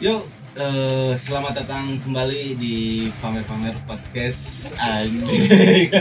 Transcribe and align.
Yuk, 0.00 0.24
eh, 0.56 1.12
selamat 1.12 1.60
datang 1.60 2.00
kembali 2.00 2.56
di 2.56 3.04
pamer-pamer 3.20 3.76
podcast 3.84 4.72
anjing. 4.80 5.92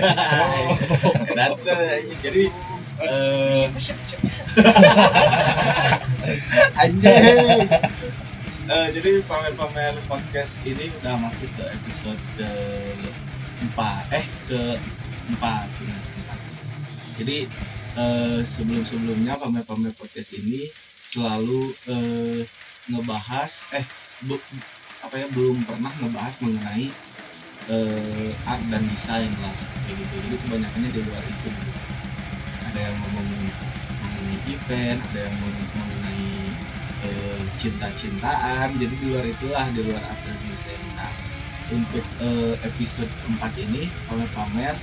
Datang. 1.35 2.07
Jadi 2.23 2.47
anjing. 6.79 7.67
Eh, 8.71 8.87
jadi 8.95 9.11
pamer-pamer 9.27 9.99
podcast 10.07 10.63
ini 10.63 10.87
udah 11.03 11.19
masuk 11.19 11.51
ke 11.59 11.67
episode 11.67 12.21
ke 12.39 12.51
empat 13.67 14.15
eh 14.15 14.23
ke 14.47 14.79
empat. 15.35 15.67
Jadi 17.19 17.51
eh, 17.99 18.39
sebelum-sebelumnya 18.47 19.35
pamer-pamer 19.35 19.91
podcast 19.91 20.31
ini 20.39 20.71
selalu 21.03 21.75
eh, 21.91 22.47
ngebahas 22.89 23.51
eh 23.73 23.85
bu- 24.21 24.43
apa 24.99 25.15
ya 25.15 25.27
belum 25.31 25.63
pernah 25.63 25.91
ngebahas 25.95 26.35
mengenai 26.43 26.87
eh, 27.69 28.29
art 28.43 28.63
dan 28.67 28.83
desain 28.85 29.31
lah 29.39 29.53
kayak 29.85 29.95
gitu 29.97 30.15
jadi 30.27 30.35
kebanyakannya 30.43 30.89
di 30.91 31.01
luar 31.05 31.23
itu 31.23 31.47
gitu. 31.47 31.71
ada 32.65 32.79
yang 32.81 32.95
ngomongin 32.97 33.47
mengenai 33.99 34.37
event 34.47 34.99
ada 35.01 35.19
yang 35.21 35.33
ngomongin 35.37 35.67
mengenai 35.73 36.27
eh, 36.99 37.41
cinta-cintaan 37.55 38.67
jadi 38.75 38.93
di 38.93 39.05
luar 39.07 39.25
itulah 39.25 39.65
di 39.71 39.81
luar 39.85 40.03
art 40.03 40.21
dan 40.25 40.37
desain 40.43 40.81
nah 40.97 41.11
untuk 41.69 42.05
eh, 42.19 42.55
episode 42.65 43.11
4 43.29 43.63
ini 43.63 43.87
pamer-pamer 44.05 44.75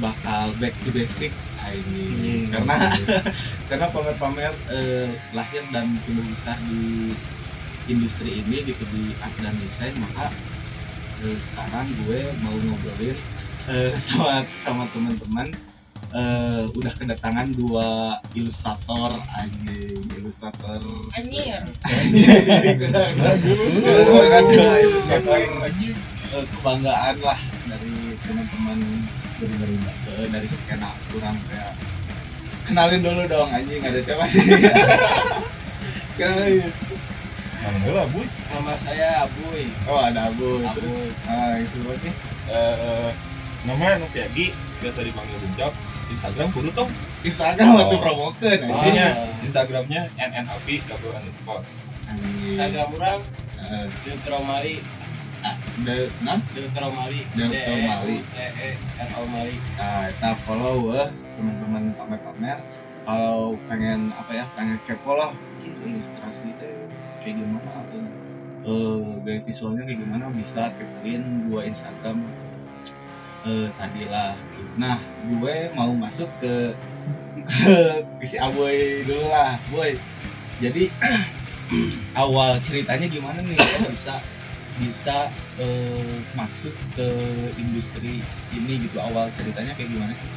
bakal 0.00 0.48
back 0.56 0.72
to 0.80 0.88
basic 0.90 1.30
nah, 1.60 1.68
ini 1.70 2.48
Hmm. 2.48 2.48
karena 2.48 2.76
karena 3.68 3.86
pamer-pamer 3.88 4.52
eh, 4.68 5.12
lahir 5.30 5.62
dan 5.68 5.86
tumbuh 6.02 6.24
besar 6.26 6.56
di 6.64 7.12
industri 7.90 8.42
ini 8.42 8.62
gitu 8.66 8.82
di 8.94 9.14
art 9.22 9.34
dan 9.42 9.54
desain 9.58 9.94
maka 9.98 10.30
eh, 11.26 11.38
sekarang 11.38 11.86
gue 12.06 12.20
mau 12.42 12.54
ngobrolin 12.54 13.16
eh, 13.70 13.92
sama 14.06 14.46
sama 14.58 14.84
teman-teman 14.94 15.50
eh, 16.14 16.64
udah 16.76 16.92
kedatangan 16.94 17.50
dua 17.56 18.18
ilustrator 18.36 19.18
anjing 19.38 20.02
ilustrator. 20.18 20.80
Anjir. 21.18 21.62
kedatangan 22.78 23.38
dua 23.42 24.74
ilustrator. 24.82 25.40
Eh, 26.32 26.48
kebanggaan 26.48 27.20
lah 27.20 27.36
dari 27.68 28.16
teman-teman 28.24 28.78
eh, 29.44 30.26
dari 30.32 30.48
skena 30.48 30.88
kurang 31.12 31.36
kayak 31.44 31.76
kenalin 32.64 33.04
dulu 33.04 33.28
dong 33.28 33.52
anjing 33.52 33.84
ada 33.84 34.00
siapa? 34.00 34.24
Nih 36.22 36.64
lah, 37.62 38.06
Bu? 38.10 38.20
Nama 38.50 38.74
saya 38.76 39.08
Abuy. 39.22 39.70
oh 39.86 40.00
ada 40.00 40.26
abu 40.26 40.58
terus 40.74 41.14
Abuy. 41.14 41.30
ah 41.30 41.54
yang 41.54 41.68
seru 41.68 41.92
nih 41.96 42.14
Eh, 42.42 43.10
namanya 43.62 44.02
Anu 44.02 44.10
Piagi, 44.10 44.50
biasa 44.82 45.06
dipanggil 45.06 45.38
Bencok. 45.38 45.70
Instagram 46.10 46.48
kudu 46.50 46.70
tong. 46.72 46.90
Instagram 47.22 47.64
Oh. 47.64 47.78
waktu 47.78 47.96
promokeun 47.96 48.58
Ah. 48.66 48.82
anjing 48.82 48.98
Instagramnya 49.40 50.02
nnlp 50.18 50.68
double 50.84 51.14
underscore. 51.14 51.62
Anjing. 52.04 52.50
Instagram 52.50 52.88
orang 52.92 53.20
Eh, 53.62 53.86
Deuteromali. 54.02 54.76
de 55.80 56.06
non 56.20 56.38
Deuteromali. 56.52 57.20
Deuteromali. 57.32 58.16
D 58.20 58.36
E 58.36 58.46
E 58.52 58.70
R 58.96 59.10
O 59.16 59.22
Mali. 59.28 59.54
nah 59.72 60.06
kita 60.08 60.30
follow 60.42 60.90
eh 60.92 61.08
teman-teman 61.32 61.94
pamer-pamer 61.94 62.58
kalau 63.02 63.54
pengen 63.66 64.10
apa 64.12 64.30
ya 64.32 64.44
pengen 64.52 64.78
kepo 64.84 65.14
lah 65.14 65.30
ilustrasi 65.62 66.50
teh 66.58 66.81
kayak 67.22 67.36
gimana 67.38 67.68
atau 67.70 68.00
eh 68.62 68.98
gaya 69.26 69.40
visualnya 69.42 69.82
kayak 69.86 70.00
gimana 70.06 70.24
bisa 70.34 70.70
kepoin 70.74 71.22
dua 71.50 71.66
Instagram 71.66 72.22
eh 73.42 73.66
tadi 73.74 74.02
lah 74.06 74.38
nah 74.78 75.02
gue 75.26 75.56
mau 75.74 75.90
masuk 75.94 76.30
ke 76.38 76.70
ke 77.46 78.26
si 78.26 78.36
Aboy 78.38 79.02
dulu 79.06 79.26
lah 79.30 79.58
boy. 79.70 79.98
Jadi 80.62 80.88
awal 82.22 82.60
ceritanya 82.62 83.06
gimana 83.10 83.38
nih? 83.42 83.58
Kok 83.58 83.90
bisa 83.90 84.14
bisa 84.80 85.16
eh, 85.58 86.22
masuk 86.38 86.74
ke 86.94 87.08
industri 87.58 88.22
ini 88.54 88.74
gitu. 88.86 88.98
Awal 89.02 89.32
ceritanya 89.34 89.74
kayak 89.74 89.90
gimana 89.90 90.12
sih? 90.14 90.30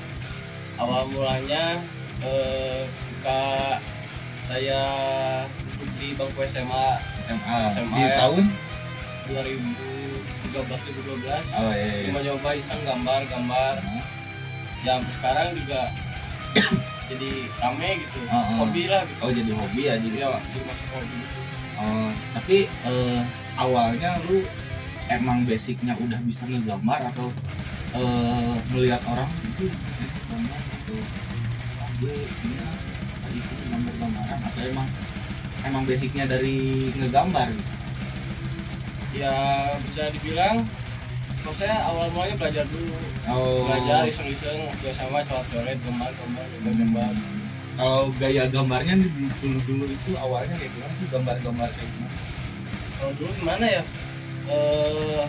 Awal 0.82 1.02
mulanya 1.14 1.80
eh 2.26 2.84
ketika 2.90 3.42
saya 4.46 4.82
duduk 5.58 5.90
di 5.98 6.08
bangku 6.14 6.40
SMA 6.46 6.86
SMA, 7.26 7.58
SMA 7.74 7.98
di 7.98 8.04
ya. 8.06 8.16
tahun? 8.22 8.46
2013 9.34 10.54
2012 10.54 11.58
oh 11.58 11.74
iya 11.74 11.74
iya. 11.74 12.06
Cuma 12.14 12.20
nyoba 12.22 12.50
iseng 12.54 12.82
gambar-gambar 12.86 13.82
yang 14.86 15.02
sampai 15.02 15.14
sekarang 15.18 15.48
juga 15.58 15.82
jadi 17.10 17.32
rame 17.58 17.90
gitu. 18.06 18.20
Ah, 18.30 18.46
ah. 18.46 18.56
hobi 18.62 18.84
lah 18.86 19.02
gitu. 19.10 19.20
Oh 19.26 19.32
jadi 19.34 19.52
hobi 19.58 19.82
ya 19.90 19.96
jadi 19.98 20.18
ya 20.22 20.28
jadi 20.38 20.64
masuk 20.70 20.88
hobi 20.94 21.16
gitu. 21.26 21.38
Oh, 21.76 22.10
tapi 22.38 22.58
eh, 22.70 23.22
awalnya 23.58 24.16
lu 24.30 24.46
emang 25.10 25.44
basicnya 25.50 25.98
udah 25.98 26.22
bisa 26.22 26.46
ngegambar 26.46 27.02
atau 27.12 27.34
eh, 27.98 28.56
melihat 28.78 29.02
orang 29.10 29.28
itu 29.42 29.74
eh, 29.74 30.10
gambar 30.30 30.62
atau 30.62 30.98
gue 31.96 32.14
ini 32.14 32.75
atau 34.56 34.64
emang 34.72 34.88
emang 35.68 35.84
basicnya 35.84 36.24
dari 36.24 36.88
ngegambar. 36.96 37.52
Gitu? 37.52 37.74
ya 39.16 39.32
bisa 39.80 40.12
dibilang 40.12 40.60
kalau 41.40 41.56
saya 41.56 41.78
awal 41.88 42.10
mulanya 42.12 42.36
belajar 42.42 42.66
dulu. 42.68 42.96
Oh, 43.30 43.70
belajar 43.70 44.10
iseng-iseng 44.10 44.66
sama 44.92 45.22
coret-coret 45.24 45.78
gambar 45.88 46.10
gambar 46.10 46.46
gambar 46.52 46.74
gambar. 46.74 47.12
Kalau 47.76 48.04
gaya 48.18 48.44
gambarnya 48.50 48.96
dulu 49.44 49.60
dulu 49.68 49.86
itu 49.88 50.12
awalnya 50.18 50.56
kayak 50.58 50.72
gimana 50.74 50.94
sih 50.96 51.08
gambar-gambar 51.12 51.70
kayak 51.70 51.90
gimana? 51.92 52.18
kalau 52.96 53.12
dulu 53.20 53.32
gimana 53.38 53.66
ya? 53.68 53.84
Eh 54.48 55.24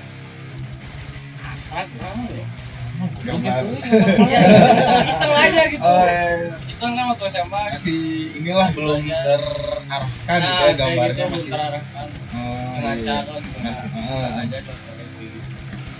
saat 1.66 1.88
mana 1.98 2.24
ya 2.30 2.46
Gambar. 2.96 3.62
iseng, 5.04 5.32
aja 5.32 5.62
gitu 5.68 5.82
Oh, 5.82 6.02
iya. 6.02 6.56
iseng 6.64 6.92
kan 6.92 7.04
waktu 7.12 7.24
SMA 7.28 7.60
masih 7.70 8.00
inilah 8.36 8.68
belum 8.72 9.00
Belajar. 9.00 9.38
terarahkan 9.38 10.38
gitu 10.38 10.52
ya 10.54 10.64
nah 10.64 10.74
gambarnya 10.74 11.14
gitu 11.18 11.30
masih 11.30 11.50
terarahkan 11.50 12.06
Oh, 12.32 12.72
iya. 12.94 13.16
gitu 13.20 13.58
Masih- 13.60 13.90
nah, 13.92 14.40
aja 14.40 14.58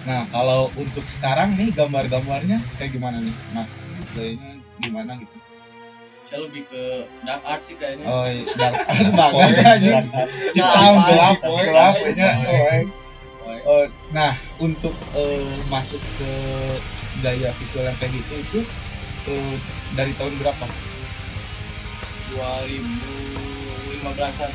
Nah, 0.07 0.23
kalau 0.31 0.71
untuk 0.73 1.03
sekarang 1.05 1.59
nih 1.59 1.75
gambar-gambarnya 1.75 2.63
kayak 2.79 2.95
gimana 2.95 3.19
nih? 3.19 3.35
Nah, 3.51 3.67
kayaknya 4.15 4.51
gimana 4.79 5.13
gitu? 5.19 5.35
saya 6.23 6.43
lebih 6.43 6.63
ke 6.65 6.83
dark 7.23 7.43
art 7.43 7.63
sih 7.63 7.75
kayaknya 7.75 8.03
Oh, 8.05 8.23
iya, 8.25 8.43
dark 8.55 8.75
art 8.89 9.11
banget 9.13 9.51
Nah, 9.51 10.27
hitam, 10.55 10.95
gelap, 11.05 11.37
gelap. 11.39 11.95
kayaknya. 11.97 12.31
Oh, 13.47 13.55
Oh, 13.63 13.87
nah, 14.11 14.35
untuk 14.59 14.91
eh, 15.15 15.47
masuk 15.71 16.03
ke 16.19 16.27
gaya 17.23 17.55
visual 17.63 17.87
yang 17.87 17.95
kayak 18.03 18.19
gitu 18.19 18.35
itu 18.43 18.67
eh, 19.31 19.55
dari 19.95 20.11
tahun 20.19 20.35
berapa? 20.43 20.67
2015-an 22.35 24.51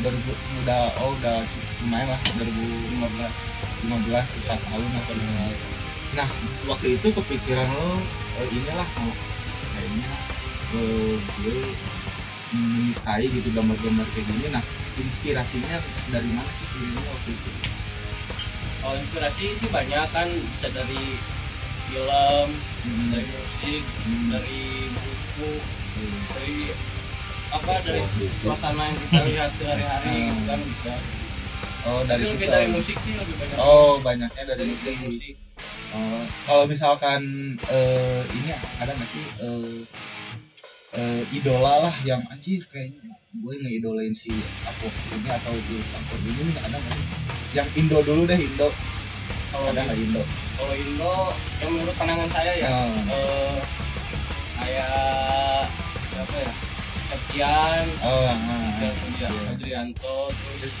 2000 0.00 0.64
udah 0.64 0.88
oh 1.04 1.12
udah 1.20 1.44
lumayan 1.84 2.08
lah 2.08 2.16
2015 2.40 2.96
15 3.84 4.48
4 4.48 4.72
tahun 4.72 4.88
atau 5.04 5.12
lima 5.20 5.52
Nah, 6.10 6.26
waktu 6.66 6.96
itu 6.96 7.06
kepikiran 7.12 7.68
lo 7.68 8.00
eh, 8.40 8.48
inilah 8.56 8.88
mau 8.98 9.12
kayaknya 9.76 10.10
eh, 10.80 11.16
gue 11.44 11.60
menyukai 12.50 13.30
gitu 13.30 13.46
gambar-gambar 13.54 14.02
kayak 14.10 14.26
gini. 14.26 14.50
Nah, 14.50 14.58
inspirasinya 14.98 15.78
dari 16.10 16.34
mana 16.34 16.50
sih 16.50 16.98
waktu 16.98 17.30
itu? 17.30 17.50
Kalau 18.80 18.96
inspirasi 18.96 19.44
sih 19.60 19.68
banyak 19.68 20.06
kan 20.10 20.28
bisa 20.56 20.68
dari 20.72 21.20
film 21.90 22.48
Hmm, 22.80 23.12
dari 23.12 23.28
musik 23.28 23.84
hmm, 23.84 24.26
dari 24.32 24.62
buku 24.88 25.52
hmm. 25.60 26.20
dari 26.32 26.58
apa 27.52 27.72
dari 27.84 28.00
suasana 28.40 28.88
yang 28.88 28.98
kita 29.04 29.20
lihat 29.28 29.50
sehari-hari 29.52 30.32
gitu 30.32 30.42
kan 30.48 30.60
bisa. 30.64 30.92
Oh, 31.80 32.00
dari 32.08 32.24
Tapi 32.24 32.32
lebih 32.40 32.48
dari 32.48 32.68
musik 32.72 32.96
sih 33.04 33.12
lebih 33.20 33.36
banyak. 33.36 33.56
Oh, 33.60 34.00
banyaknya 34.00 34.44
dari 34.48 34.64
dari 34.64 34.72
musik. 34.72 34.96
musik. 35.04 35.34
Oh, 35.92 36.24
kalau 36.48 36.64
misalkan 36.64 37.20
eh, 37.68 38.22
ini 38.32 38.48
ada 38.80 38.96
nggak 38.96 39.08
sih 39.12 39.24
eh, 39.44 39.76
eh, 40.96 41.22
idola 41.36 41.84
lah 41.84 41.94
yang 42.08 42.24
anjir 42.32 42.64
kayaknya 42.72 43.12
gue 43.30 43.54
ngeidolain 43.60 44.16
si 44.16 44.32
aku 44.64 44.88
ini 45.20 45.28
atau 45.28 45.52
itu 45.52 45.76
aku 46.00 46.14
ini 46.32 46.56
ada 46.64 46.80
nggak 46.80 46.94
sih? 46.96 47.06
Yang 47.50 47.68
Indo 47.76 47.98
dulu 48.00 48.22
deh 48.24 48.38
Indo. 48.38 48.68
kalau 49.50 49.66
Ada 49.68 49.80
nggak 49.82 49.98
Indo? 49.98 50.22
kalau 50.54 50.74
Indo 50.74 51.14
yang 51.58 51.70
menurut 51.72 51.94
pandangan 51.96 52.28
saya 52.30 52.52
ya 52.54 52.68
Oh, 52.68 52.86
eh, 53.10 53.56
kayak 54.56 55.66
siapa 56.06 56.36
ya 56.36 56.50
Septian 57.10 57.84
oh, 58.00 58.22
ah, 58.22 58.36
Septian 58.94 59.32
ah, 59.32 59.42
Fadri- 59.48 59.66
iya. 59.66 59.80
Terus 59.90 60.76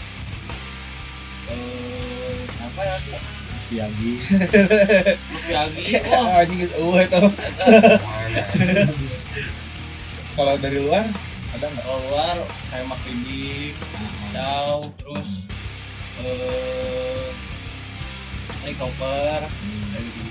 eh 1.48 2.38
siapa 2.46 2.80
ya 2.80 2.96
Piagi 3.66 4.12
Luffy 5.30 5.52
Agi 5.52 5.84
wah 6.04 6.38
anjing 6.38 6.58
geus 6.60 6.74
eueuh 6.74 6.98
eta 7.00 7.18
Mana? 7.18 8.42
kalau 10.32 10.54
dari 10.56 10.78
luar 10.78 11.04
ada 11.50 11.66
nggak 11.66 11.82
kalau 11.82 12.00
luar 12.06 12.36
kayak 12.68 12.86
Makrindi 12.86 13.74
Chow 14.30 14.86
terus 14.96 15.28
eh 16.24 17.00
Roper 18.80 19.40
kayak 19.44 20.04
gitu 20.04 20.22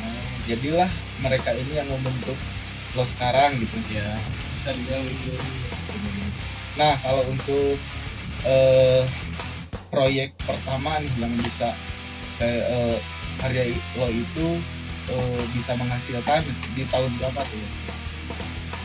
Oh, 0.00 0.24
jadilah 0.48 0.90
mereka 1.20 1.52
ini 1.54 1.72
yang 1.76 1.86
membentuk 1.86 2.34
lo 2.98 3.04
sekarang 3.06 3.60
gitu. 3.60 3.76
Ya 3.92 4.18
bisa 4.58 4.74
dibilang 4.74 5.04
gitu. 5.06 5.36
Nah 6.80 6.96
kalau 7.04 7.22
untuk 7.28 7.76
eh, 8.48 9.04
proyek 9.92 10.34
pertama 10.42 10.98
nih 11.04 11.14
yang 11.20 11.32
bisa 11.38 11.76
kayak 12.40 12.64
eh, 12.66 12.98
karya 13.38 13.62
lo 14.00 14.08
itu 14.08 14.48
eh, 15.12 15.42
bisa 15.54 15.76
menghasilkan 15.76 16.42
di 16.74 16.82
tahun 16.88 17.12
berapa 17.20 17.44
tuh? 17.44 17.60
Ya? 17.60 17.70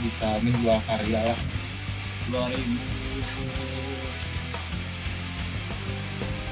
bisa 0.06 0.28
menjual 0.46 0.80
karya 0.86 1.34
lah 1.34 1.40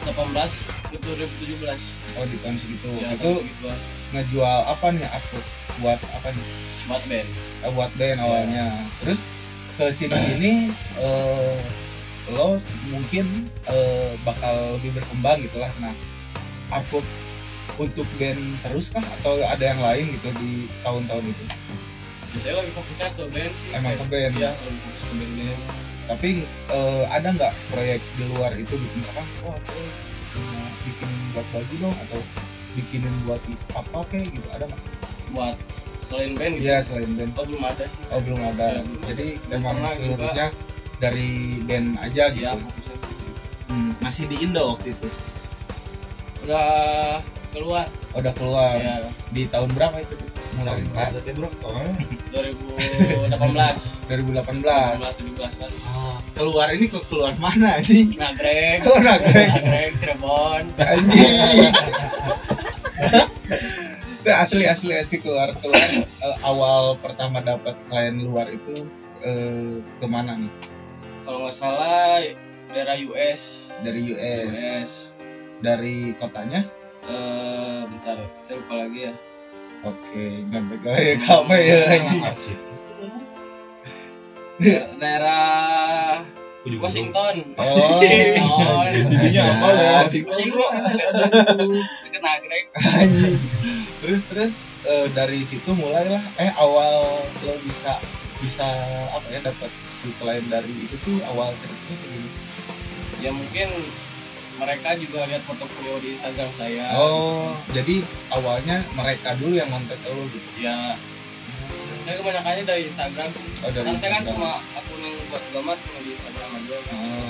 2018 0.03 0.91
ke 0.91 0.97
2017 0.99 2.19
oh 2.19 2.25
di 2.27 2.37
tahun 2.43 2.57
segitu. 2.59 2.89
Ya 2.99 3.15
itu 3.15 3.31
tahun 3.39 3.77
ngejual 4.11 4.59
apa 4.67 4.87
nih 4.91 5.07
aku 5.07 5.37
buat 5.79 5.99
apa 6.11 6.27
nih? 6.35 6.45
Buat 6.91 7.03
band. 7.07 7.29
Eh, 7.63 7.71
buat 7.71 7.91
band 7.95 8.17
awalnya. 8.19 8.67
Terus 8.99 9.21
ke 9.79 9.85
sini 9.89 10.17
sini 10.19 10.53
eh, 10.99 11.57
lo 12.35 12.59
mungkin 12.91 13.47
eh, 13.71 14.11
bakal 14.27 14.77
lebih 14.79 14.99
berkembang 14.99 15.41
gitulah 15.47 15.71
nah 15.79 15.95
artwork 16.69 17.07
untuk 17.79 18.05
band 18.19 18.39
terus 18.67 18.91
kah? 18.91 19.03
Atau 19.21 19.39
ada 19.39 19.63
yang 19.63 19.79
lain 19.79 20.19
gitu 20.19 20.29
di 20.35 20.67
tahun-tahun 20.83 21.23
itu? 21.31 21.45
Saya 22.43 22.59
lagi 22.59 22.71
fokusnya 22.75 23.07
ke 23.13 23.23
band 23.31 23.53
sih. 23.55 23.69
Emang 23.71 23.95
ke 23.95 24.05
band? 24.11 24.33
Iya 24.35 24.51
lagi 24.51 24.79
fokus 24.83 25.03
ke 25.07 25.13
band 25.15 25.33
band 25.39 25.61
tapi 26.03 26.29
eh, 26.47 27.03
ada 27.07 27.27
nggak 27.31 27.53
proyek 27.71 28.01
di 28.15 28.23
luar 28.35 28.51
itu 28.55 28.73
gitu 28.75 28.95
misalkan 28.99 29.25
wah 29.43 29.55
aku 29.55 29.79
punya 30.33 30.63
bikin 30.83 31.09
buat 31.31 31.47
baju 31.53 31.73
dong 31.79 31.95
atau 32.07 32.19
bikinin 32.73 33.15
buat 33.23 33.41
i- 33.47 33.63
apa 33.71 33.99
kayak 34.09 34.27
gitu 34.33 34.47
ada 34.51 34.65
nggak? 34.65 34.81
Buat 35.31 35.55
selain 36.03 36.33
band 36.35 36.53
gitu? 36.57 36.65
Iya 36.67 36.77
selain 36.83 37.11
band. 37.15 37.31
Oh 37.37 37.45
belum 37.45 37.63
ada 37.63 37.85
sih. 37.85 38.03
Oh 38.11 38.19
belum 38.19 38.41
ada. 38.43 38.65
Ya, 38.65 38.81
belum. 38.81 39.01
jadi 39.07 39.27
memang 39.47 39.73
pernah 39.77 39.91
juga. 39.93 40.01
seluruhnya 40.01 40.47
dari 40.99 41.29
band 41.63 41.87
aja 42.01 42.23
gitu 42.33 42.43
iya 42.43 42.51
gitu. 42.57 42.93
Hmm, 43.69 43.91
masih 44.01 44.23
di 44.27 44.35
Indo 44.43 44.63
waktu 44.75 44.87
itu? 44.91 45.07
Udah 46.43 46.67
keluar. 47.55 47.85
Oh, 48.13 48.19
udah 48.19 48.33
keluar. 48.35 48.73
Ya 48.77 48.95
di 49.31 49.47
tahun 49.47 49.69
berapa 49.73 49.97
itu 50.01 50.13
mulai 50.59 50.81
Ada 50.93 51.19
teh 51.25 51.33
bro, 51.33 51.49
oh. 51.65 51.93
2018 52.33 54.09
2018 54.09 54.65
18 54.65 55.33
17 55.37 55.63
an 55.65 55.71
Ah, 55.85 56.17
keluar 56.37 56.67
ini 56.73 56.85
ke 56.89 56.99
keluar 57.09 57.33
mana 57.37 57.77
anjing 57.79 58.13
Nagreg 58.17 58.81
oh 58.85 58.97
nagrek. 58.97 59.49
Nagreg 59.53 59.91
Cirebon. 60.01 60.63
Anjing. 60.77 61.73
Itu 64.21 64.31
asli 64.43 64.65
asli 64.69 64.93
asli 64.97 65.17
keluar 65.21 65.53
keluar. 65.61 65.81
Eh, 66.01 66.37
awal 66.45 66.97
pertama 67.01 67.41
dapat 67.41 67.77
klien 67.89 68.21
luar 68.21 68.49
itu 68.49 68.85
eh, 69.25 69.81
ke 69.81 70.07
mana 70.09 70.37
nih? 70.37 70.51
Kalau 71.23 71.47
nggak 71.47 71.55
salah 71.55 72.19
daerah 72.73 72.97
US 73.09 73.71
dari 73.85 74.13
US 74.13 74.53
US 74.53 74.91
dari 75.63 76.13
kotanya? 76.17 76.65
Eh 77.03 77.81
bentar 77.89 78.17
saya 78.47 78.55
lupa 78.63 78.75
lagi 78.79 79.11
ya 79.11 79.13
oke 79.83 80.23
nggak 80.49 80.63
kayak 80.83 81.17
kamu 81.23 81.55
ya 81.59 81.79
anjing 81.91 82.21
Arsip. 82.23 82.59
daerah 84.97 86.23
Aku 86.63 86.71
juga 86.71 86.87
Washington. 86.87 87.35
Oh 87.59 87.75
Washington 87.99 88.87
Jadinya 89.11 89.43
apa 89.51 89.67
ya? 89.75 89.93
Washington. 90.07 90.71
Deket 92.07 92.21
Nagreg 92.23 92.65
anjing. 92.71 93.35
Terus 93.99 94.21
terus 94.31 94.55
eh, 94.87 95.11
dari 95.11 95.43
situ 95.43 95.75
mulailah 95.75 96.23
eh 96.39 96.55
awal 96.55 97.03
lo 97.43 97.53
bisa 97.67 97.99
bisa 98.39 98.67
apa 99.11 99.27
ya 99.27 99.43
dapat 99.43 99.71
si 99.91 100.07
klien 100.15 100.43
dari 100.47 100.71
itu 100.87 100.95
tuh 101.03 101.19
awal 101.35 101.51
ceritanya 101.59 101.95
kayak 101.99 102.11
gini 102.15 102.29
ya 103.23 103.31
mungkin 103.31 103.69
mereka 104.63 104.89
juga 104.95 105.19
lihat 105.27 105.43
portofolio 105.43 105.99
di 105.99 106.15
Instagram 106.15 106.49
saya. 106.55 106.95
Oh 106.95 107.51
jadi 107.75 107.99
awalnya 108.31 108.87
mereka 108.95 109.35
dulu 109.35 109.59
yang 109.59 109.67
kontak 109.67 109.99
lo 110.07 110.23
gitu? 110.31 110.49
Ya 110.57 110.95
saya 112.03 112.15
kebanyakannya 112.19 112.63
dari 112.63 112.83
Instagram. 112.87 113.29
Oh 113.63 113.69
dari 113.71 113.85
karena 113.87 113.99
saya 113.99 114.11
kan 114.15 114.23
Instagram. 114.23 114.31
cuma 114.31 114.51
akun 114.79 114.99
yang 115.03 115.15
buat 115.27 115.43
gambar 115.51 115.77
cuma 115.77 115.99
di 115.99 116.11
Instagram 116.15 116.49
aja. 116.55 116.75
Kan 116.83 116.95
oh, 116.95 117.29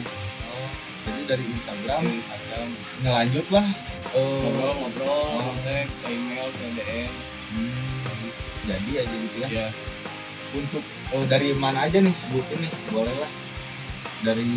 oh. 0.54 0.72
jadi 1.04 1.22
dari 1.26 1.46
Instagram? 1.58 2.00
Di 2.06 2.16
Instagram. 2.22 2.68
Ngelanjut 3.02 3.48
lah. 3.50 3.68
Ngobrol-ngobrol 4.14 5.10
Oh. 5.10 5.42
kontak 5.50 5.90
ke 5.90 6.08
email 6.14 6.48
ke 6.54 6.66
DM 6.78 7.12
hmm, 7.54 8.30
jadi 8.70 8.92
aja 9.02 9.16
gitu 9.18 9.38
ya. 9.42 9.48
Ya 9.50 9.68
untuk 10.54 10.84
eh, 10.86 11.26
dari 11.26 11.52
mana 11.58 11.90
aja 11.90 11.98
nih? 11.98 12.14
Sebutin 12.14 12.62
nih 12.62 12.72
boleh 12.94 13.16
lah. 13.18 13.32
Dari 14.24 14.48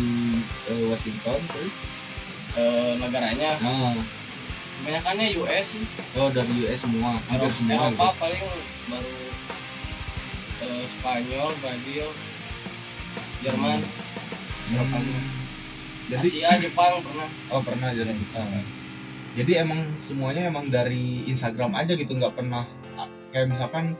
eh, 0.71 0.83
Washington 0.87 1.41
terus 1.51 1.75
Negaranya. 2.97 3.49
Ah. 3.61 3.93
Kebanyakannya 4.77 5.25
US 5.41 5.65
sih. 5.73 5.83
Oh 6.17 6.29
dari 6.29 6.51
US 6.65 6.79
semua. 6.81 7.17
Hampir 7.17 7.49
Eropa, 7.49 7.53
semua 7.57 7.73
Eropa 7.75 7.89
gitu. 7.89 8.19
paling 8.21 8.43
baru 8.87 9.13
eh, 10.57 10.83
Spanyol 10.89 11.49
Brazil 11.61 12.05
Jerman. 13.41 13.79
Eropa 14.67 14.97
Hmm. 14.97 15.25
jadi 16.07 16.23
Asia 16.23 16.51
Jepang 16.59 17.03
pernah. 17.03 17.27
Oh 17.51 17.59
pernah 17.59 17.89
jadi 17.91 18.11
Jepang. 18.11 18.47
jadi 19.37 19.51
emang 19.61 19.85
semuanya 20.01 20.49
emang 20.49 20.71
dari 20.71 21.27
Instagram 21.27 21.75
aja 21.75 21.93
gitu 21.93 22.15
nggak 22.15 22.33
pernah 22.33 22.65
ah, 22.97 23.05
kayak 23.29 23.53
misalkan 23.53 23.93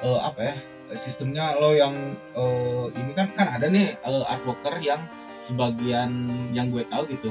eh, 0.00 0.20
apa 0.20 0.40
ya 0.42 0.54
sistemnya 0.96 1.54
lo 1.54 1.76
yang 1.76 2.16
eh, 2.34 2.84
ini 2.98 3.12
kan 3.14 3.30
kan 3.36 3.46
ada 3.56 3.68
nih 3.68 3.94
eh, 3.94 4.24
art 4.26 4.42
worker 4.42 4.80
yang 4.80 5.06
sebagian 5.38 6.10
yang 6.56 6.72
gue 6.72 6.82
tahu 6.88 7.04
gitu 7.08 7.30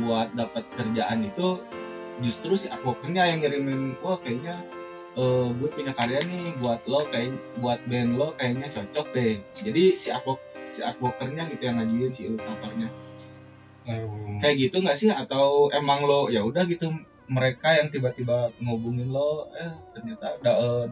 buat 0.00 0.32
dapat 0.32 0.64
kerjaan 0.76 1.26
itu 1.26 1.60
justru 2.22 2.54
si 2.54 2.70
art 2.70 2.84
workernya 2.86 3.28
yang 3.28 3.40
ngirimin 3.42 3.98
wah 4.00 4.16
kayaknya 4.20 4.62
eh, 5.16 5.46
gue 5.52 5.68
punya 5.68 5.92
karya 5.92 6.20
nih 6.24 6.56
buat 6.60 6.80
lo 6.88 7.04
kayak 7.08 7.36
buat 7.60 7.80
band 7.84 8.16
lo 8.16 8.32
kayaknya 8.36 8.68
cocok 8.72 9.06
deh. 9.12 9.40
Jadi 9.52 9.84
si 9.96 10.08
art 10.08 10.24
work- 10.24 10.48
si 10.72 10.80
art 10.80 10.96
workernya 11.00 11.48
gitu 11.52 11.62
yang 11.68 11.76
ngajuin 11.80 12.12
si 12.12 12.22
ilustratornya. 12.28 12.88
Hmm. 13.82 14.38
kayak 14.38 14.70
gitu 14.70 14.78
nggak 14.78 14.94
sih? 14.94 15.10
Atau 15.10 15.66
emang 15.74 16.06
lo 16.06 16.30
ya 16.30 16.46
udah 16.46 16.62
gitu 16.70 16.94
mereka 17.26 17.74
yang 17.74 17.90
tiba-tiba 17.90 18.54
ngubungin 18.62 19.10
lo 19.10 19.50
eh 19.58 19.74
ternyata 19.90 20.38
ada 20.38 20.52
eh, 20.62 20.84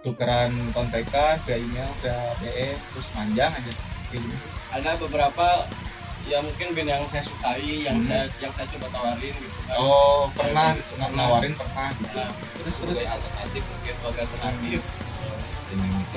tukeran 0.00 0.52
kontekan 0.72 1.36
via 1.44 1.58
email 1.60 1.90
via 2.00 2.16
DM 2.40 2.76
terus 2.94 3.06
panjang 3.12 3.52
aja. 3.52 3.72
Kayak 4.08 4.20
gitu. 4.24 4.36
Ada 4.72 4.90
beberapa 4.96 5.46
ya 6.26 6.38
mungkin 6.42 6.66
band 6.74 6.90
yang 6.90 7.04
saya 7.08 7.22
sukai 7.22 7.86
yang 7.86 7.96
Hmm. 8.02 8.08
saya 8.10 8.24
yang 8.42 8.50
saya 8.50 8.66
coba 8.74 8.86
tawarin 8.90 9.30
gitu 9.30 9.58
kan 9.70 9.76
oh 9.78 10.26
pernah 10.34 10.74
gitu. 10.74 10.92
nggak 10.98 11.10
nawarin 11.14 11.52
pernah 11.54 11.88
gitu 11.96 12.18
nah, 12.18 12.30
terus 12.58 12.74
terus 12.82 12.98
alternatif 13.06 13.62
mungkin 13.62 13.92
sebagai 13.94 14.20
alternatif 14.26 14.80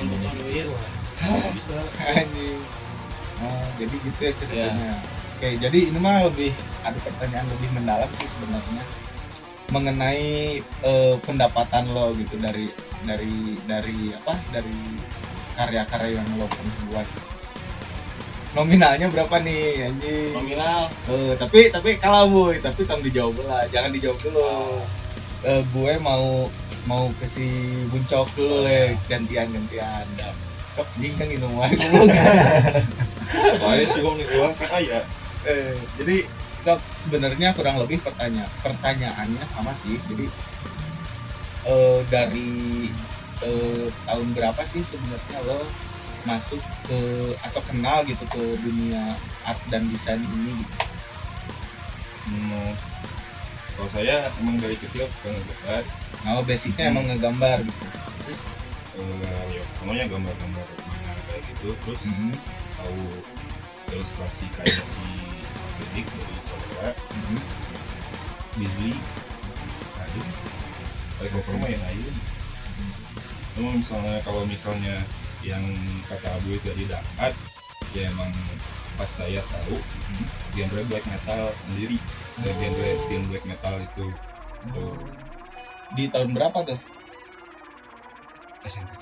untuk 0.00 0.18
duit 0.40 0.66
Bisa. 1.52 1.76
Anjing. 2.00 2.60
Oh, 3.44 3.64
jadi 3.76 3.92
gitu 3.92 4.20
ya 4.24 4.32
ceritanya. 4.32 4.92
Oke, 5.36 5.48
jadi 5.60 5.78
ini 5.92 5.98
mah 6.00 6.24
lebih 6.24 6.48
ada 6.80 6.96
pertanyaan 6.96 7.44
lebih 7.44 7.68
mendalam 7.76 8.08
sih 8.16 8.24
sebenarnya 8.24 8.84
mengenai 9.68 10.60
eh, 10.64 11.14
pendapatan 11.20 11.92
lo 11.92 12.16
gitu 12.16 12.40
dari 12.40 12.72
dari 13.04 13.60
dari 13.68 14.16
apa 14.16 14.32
dari 14.48 14.72
karya-karya 15.54 16.16
yang 16.16 16.28
lo 16.40 16.48
pernah 16.48 16.76
buat. 16.88 17.08
Nominalnya 18.50 19.06
berapa 19.06 19.38
nih 19.46 19.86
anjing? 19.86 20.34
nominal. 20.34 20.90
Eh, 21.06 21.38
tapi 21.38 21.70
tapi 21.70 21.94
kalah 22.02 22.26
boy, 22.26 22.58
tapi 22.58 22.82
tolong 22.82 23.06
dijawab 23.06 23.38
lah, 23.46 23.62
jangan 23.70 23.94
dijawab 23.94 24.18
dulu. 24.26 24.82
Eh, 25.46 25.62
gue 25.70 25.92
mau 26.02 26.50
mau 26.88 27.06
ke 27.20 27.26
si 27.30 27.46
buncok 27.92 28.26
dulu 28.34 28.66
le. 28.66 28.98
gantian 29.06 29.46
gantian. 29.54 30.06
Kok 30.74 30.86
anjing 30.98 31.14
yang 31.14 31.28
minum 31.30 31.52
aja 31.62 31.86
Soalnya 33.58 33.86
sih 33.86 34.00
gua 34.02 34.12
nih 34.18 34.26
uang 34.34 34.54
kan 34.58 34.70
aya. 34.82 35.00
eh, 35.46 35.78
jadi 35.96 36.26
sebenarnya 36.98 37.54
kurang 37.56 37.78
lebih 37.80 38.02
pertanyaan 38.02 38.50
pertanyaannya 38.66 39.44
sama 39.54 39.70
sih. 39.78 39.94
Jadi 40.10 40.26
eh, 41.70 42.00
dari 42.10 42.90
eh, 43.46 43.86
tahun 44.10 44.28
berapa 44.34 44.62
sih 44.66 44.82
sebenarnya 44.82 45.38
lo 45.46 45.62
masuk 46.22 46.60
ke 46.84 47.00
atau 47.40 47.60
kenal 47.64 48.04
gitu 48.04 48.22
ke 48.28 48.42
dunia 48.60 49.16
art 49.42 49.60
dan 49.72 49.88
desain 49.88 50.20
ini 50.20 50.52
gitu. 50.54 50.74
Hmm, 52.30 52.72
kalau 53.74 53.88
saya 53.90 54.28
emang 54.38 54.60
dari 54.60 54.76
kecil 54.76 55.08
suka 55.08 55.32
ngegambar. 55.32 55.82
Oh, 56.28 56.44
basicnya 56.44 56.84
emang 56.92 57.08
ngegambar 57.08 57.58
gitu. 57.64 57.84
eh, 59.00 59.44
ya 59.56 59.62
namanya 59.80 60.04
gambar-gambar 60.12 60.66
manga 60.84 61.14
kayak 61.24 61.40
gitu 61.48 61.72
terus 61.80 62.02
Mhm. 62.04 62.36
tahu 62.76 62.98
ilustrasi 63.88 64.44
kayak 64.52 64.76
si 64.84 65.00
Bedik 65.80 66.04
dari 66.04 66.36
Saudara. 66.44 66.90
Bizli 68.52 68.92
Aduh 69.96 70.26
Paling 71.16 71.32
cover 71.32 71.54
mah 71.56 71.70
yang 71.70 71.80
lain 71.80 72.12
Cuma 73.54 73.70
misalnya 73.72 74.14
kalau 74.20 74.42
misalnya 74.44 74.96
yang 75.42 75.62
kata 76.06 76.28
Abu 76.30 76.52
itu 76.52 76.64
tadi 76.64 76.84
dapat 76.84 77.32
ya 77.90 78.06
emang 78.06 78.30
pas 78.94 79.08
saya 79.08 79.40
tahu 79.40 79.76
genre 80.52 80.82
black 80.86 81.04
metal 81.06 81.50
sendiri. 81.66 81.96
Dan 82.40 82.52
genre 82.56 82.90
scene 82.96 83.24
black 83.26 83.44
metal 83.44 83.74
itu. 83.78 84.06
Tuh. 84.70 84.96
Di 85.92 86.04
tahun 86.06 86.32
berapa 86.32 86.58
tuh? 86.64 86.78
SMP 88.62 88.92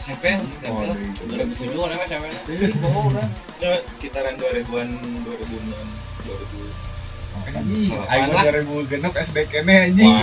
SMP 0.00 0.24
SMP 0.56 0.64
Oh, 0.72 0.80
lah 0.80 0.96
dari 0.96 1.12
2007 1.52 1.76
kan 1.76 2.08
emang 2.10 2.32
SMP 2.40 3.22
ya 3.60 3.72
sekitaran 3.86 4.34
2000-an 4.34 4.88
2006 5.28 6.24
2000 6.24 6.88
Sampai 7.30 7.50
Kan 7.52 7.62
anjing. 7.62 7.92
delapan 7.92 8.10
Aing 8.10 8.32
lah. 8.32 8.42
2000 8.64 8.90
genep 8.90 9.12
SD 9.14 9.36
kene 9.46 9.74
anjing. 9.86 10.14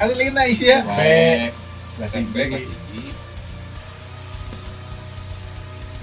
Asli 0.00 0.26
nice 0.32 0.62
ya. 0.64 0.78
SMP 0.82 1.04
SMP 2.00 2.34
kelas 2.50 2.66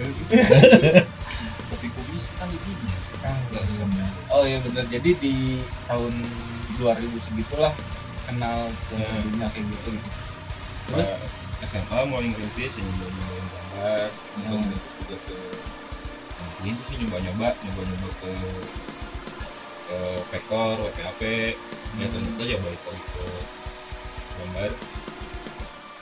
tinggi 0.03 1.03
tapi 1.71 1.87
kumis 1.87 2.25
kan 2.35 2.47
giginya 2.49 2.97
nggak 3.21 3.63
sama 3.69 4.05
Oh 4.31 4.43
iya 4.43 4.59
benar. 4.59 4.87
Jadi 4.87 5.11
di 5.19 5.35
tahun 5.85 6.13
2000 6.79 6.87
segitulah 7.21 7.71
kenal 8.23 8.67
ke 8.87 8.95
Ya. 8.95 9.07
dunia 9.21 9.47
kayak 9.51 9.65
gitu 9.67 9.89
gitu. 9.91 10.09
terus 10.87 11.09
SMA 11.61 11.99
mulai 12.05 12.27
ngerintis 12.27 12.73
ya 12.75 12.81
nyoba 12.81 13.05
nyobain 13.07 13.45
gambar 13.47 14.07
Hmm. 14.09 14.39
untuk 14.39 14.59
ngerintis 14.59 14.93
juga 14.97 15.17
ke 15.29 15.37
ini 16.61 16.71
sih 16.79 16.95
nyoba 16.99 17.17
nyoba 17.21 17.47
nyoba 17.53 17.81
nyoba 17.85 18.09
ke 18.17 18.31
ke 19.85 19.97
vektor 20.29 20.73
WPAP 20.81 21.21
ya 21.99 22.07
Hmm. 22.07 22.39
ya 22.39 22.57
balik 22.57 22.81
lagi 22.81 23.03
ke 23.05 23.25
gambar 24.37 24.69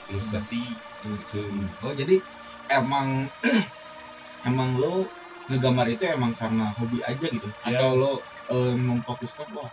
ilustrasi 0.08 0.60
ilustrasi 1.04 1.50
Oh 1.82 1.92
jadi 1.92 2.18
emang 2.68 3.26
emang 4.46 4.76
lo 4.78 5.08
ngegambar 5.50 5.86
itu 5.90 6.04
emang 6.06 6.32
karena 6.38 6.70
hobi 6.78 7.02
aja 7.02 7.26
gitu? 7.26 7.48
Ya. 7.66 7.80
atau 7.82 7.98
lo 7.98 8.12
eh, 8.50 8.74
memfokuskan 8.76 9.50
wah 9.54 9.70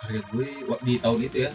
karya 0.00 0.24
gue 0.32 0.48
di 0.80 0.94
tahun 0.96 1.20
itu 1.28 1.36
ya. 1.44 1.50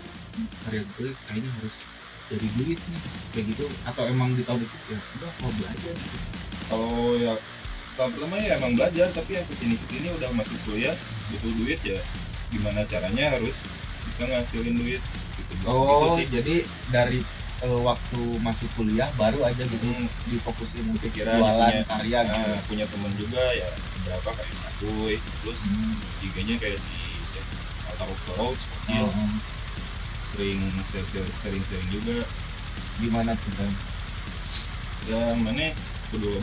Karya 0.67 0.83
gue 0.85 1.09
kayaknya 1.25 1.49
harus 1.61 1.81
jadi 2.29 2.47
duit 2.57 2.79
nih 2.79 3.01
kayak 3.33 3.45
gitu. 3.53 3.65
Atau 3.85 4.03
emang 4.05 4.33
di 4.37 4.43
tahun 4.45 4.65
itu 4.65 4.77
ya 4.89 4.99
udah 5.17 5.31
hobi 5.41 5.63
aja 5.65 5.89
gitu. 5.93 6.17
kalau 6.65 7.13
ya 7.21 7.33
tahun 7.95 8.09
pertama 8.17 8.35
ya 8.41 8.57
emang 8.57 8.73
belajar 8.73 9.07
tapi 9.13 9.37
yang 9.37 9.45
ke 9.45 9.53
sini 9.53 9.77
ke 9.77 9.85
sini 9.85 10.07
udah 10.13 10.29
masuk 10.33 10.57
kuliah 10.65 10.93
butuh 11.33 11.51
duit 11.61 11.79
ya. 11.81 11.99
Gimana 12.53 12.85
caranya 12.85 13.33
harus 13.33 13.61
bisa 14.05 14.29
ngasilin 14.29 14.77
duit 14.77 15.01
gitu. 15.41 15.53
Oh 15.65 16.05
Gitu 16.05 16.07
sih. 16.21 16.25
jadi 16.29 16.55
dari 16.93 17.19
eh, 17.65 17.79
waktu 17.81 18.21
masuk 18.39 18.69
kuliah 18.75 19.09
baru 19.15 19.41
aja 19.43 19.63
gitu 19.63 19.81
Hmm. 19.83 20.05
difokusin 20.29 20.85
untuk 20.87 21.09
Kira 21.09 21.33
jualan 21.33 21.57
punya- 21.57 21.85
karya 21.87 22.19
gitu. 22.23 22.39
Nah, 22.45 22.61
punya 22.63 22.85
temen 22.85 23.11
juga 23.15 23.43
ya 23.51 23.69
beberapa 23.97 24.29
kayak 24.31 24.53
Sakuy 24.55 25.13
terus 25.17 25.59
Hmm. 25.63 25.93
IG-nya 26.21 26.55
kayak 26.55 26.77
si 26.77 26.95
Altar 27.87 28.07
of 28.07 28.21
Road 28.31 28.57
Oh, 28.85 29.09
sering 30.31 30.61
sering 30.85 31.07
sering 31.39 31.63
sering 31.63 31.87
juga 31.89 32.21
gimana 32.97 33.31
tuh 33.35 33.51
kan? 33.55 33.71
ya 35.05 35.21
mana 35.37 35.69
kudu 36.09 36.33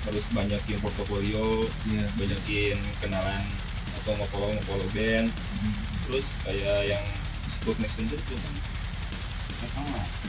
harus 0.00 0.24
banyakin 0.30 0.78
portofolio 0.78 1.66
Iya. 1.84 2.06
banyakin 2.14 2.78
kenalan 2.98 3.44
atau 4.00 4.14
nge-follow 4.14 4.50
nge-follow 4.54 4.88
band 4.90 5.28
Hmm. 5.28 5.74
terus 6.06 6.26
kayak 6.40 6.88
yang 6.88 7.04
disebut 7.44 7.76
messenger 7.78 8.18
sih 8.24 8.38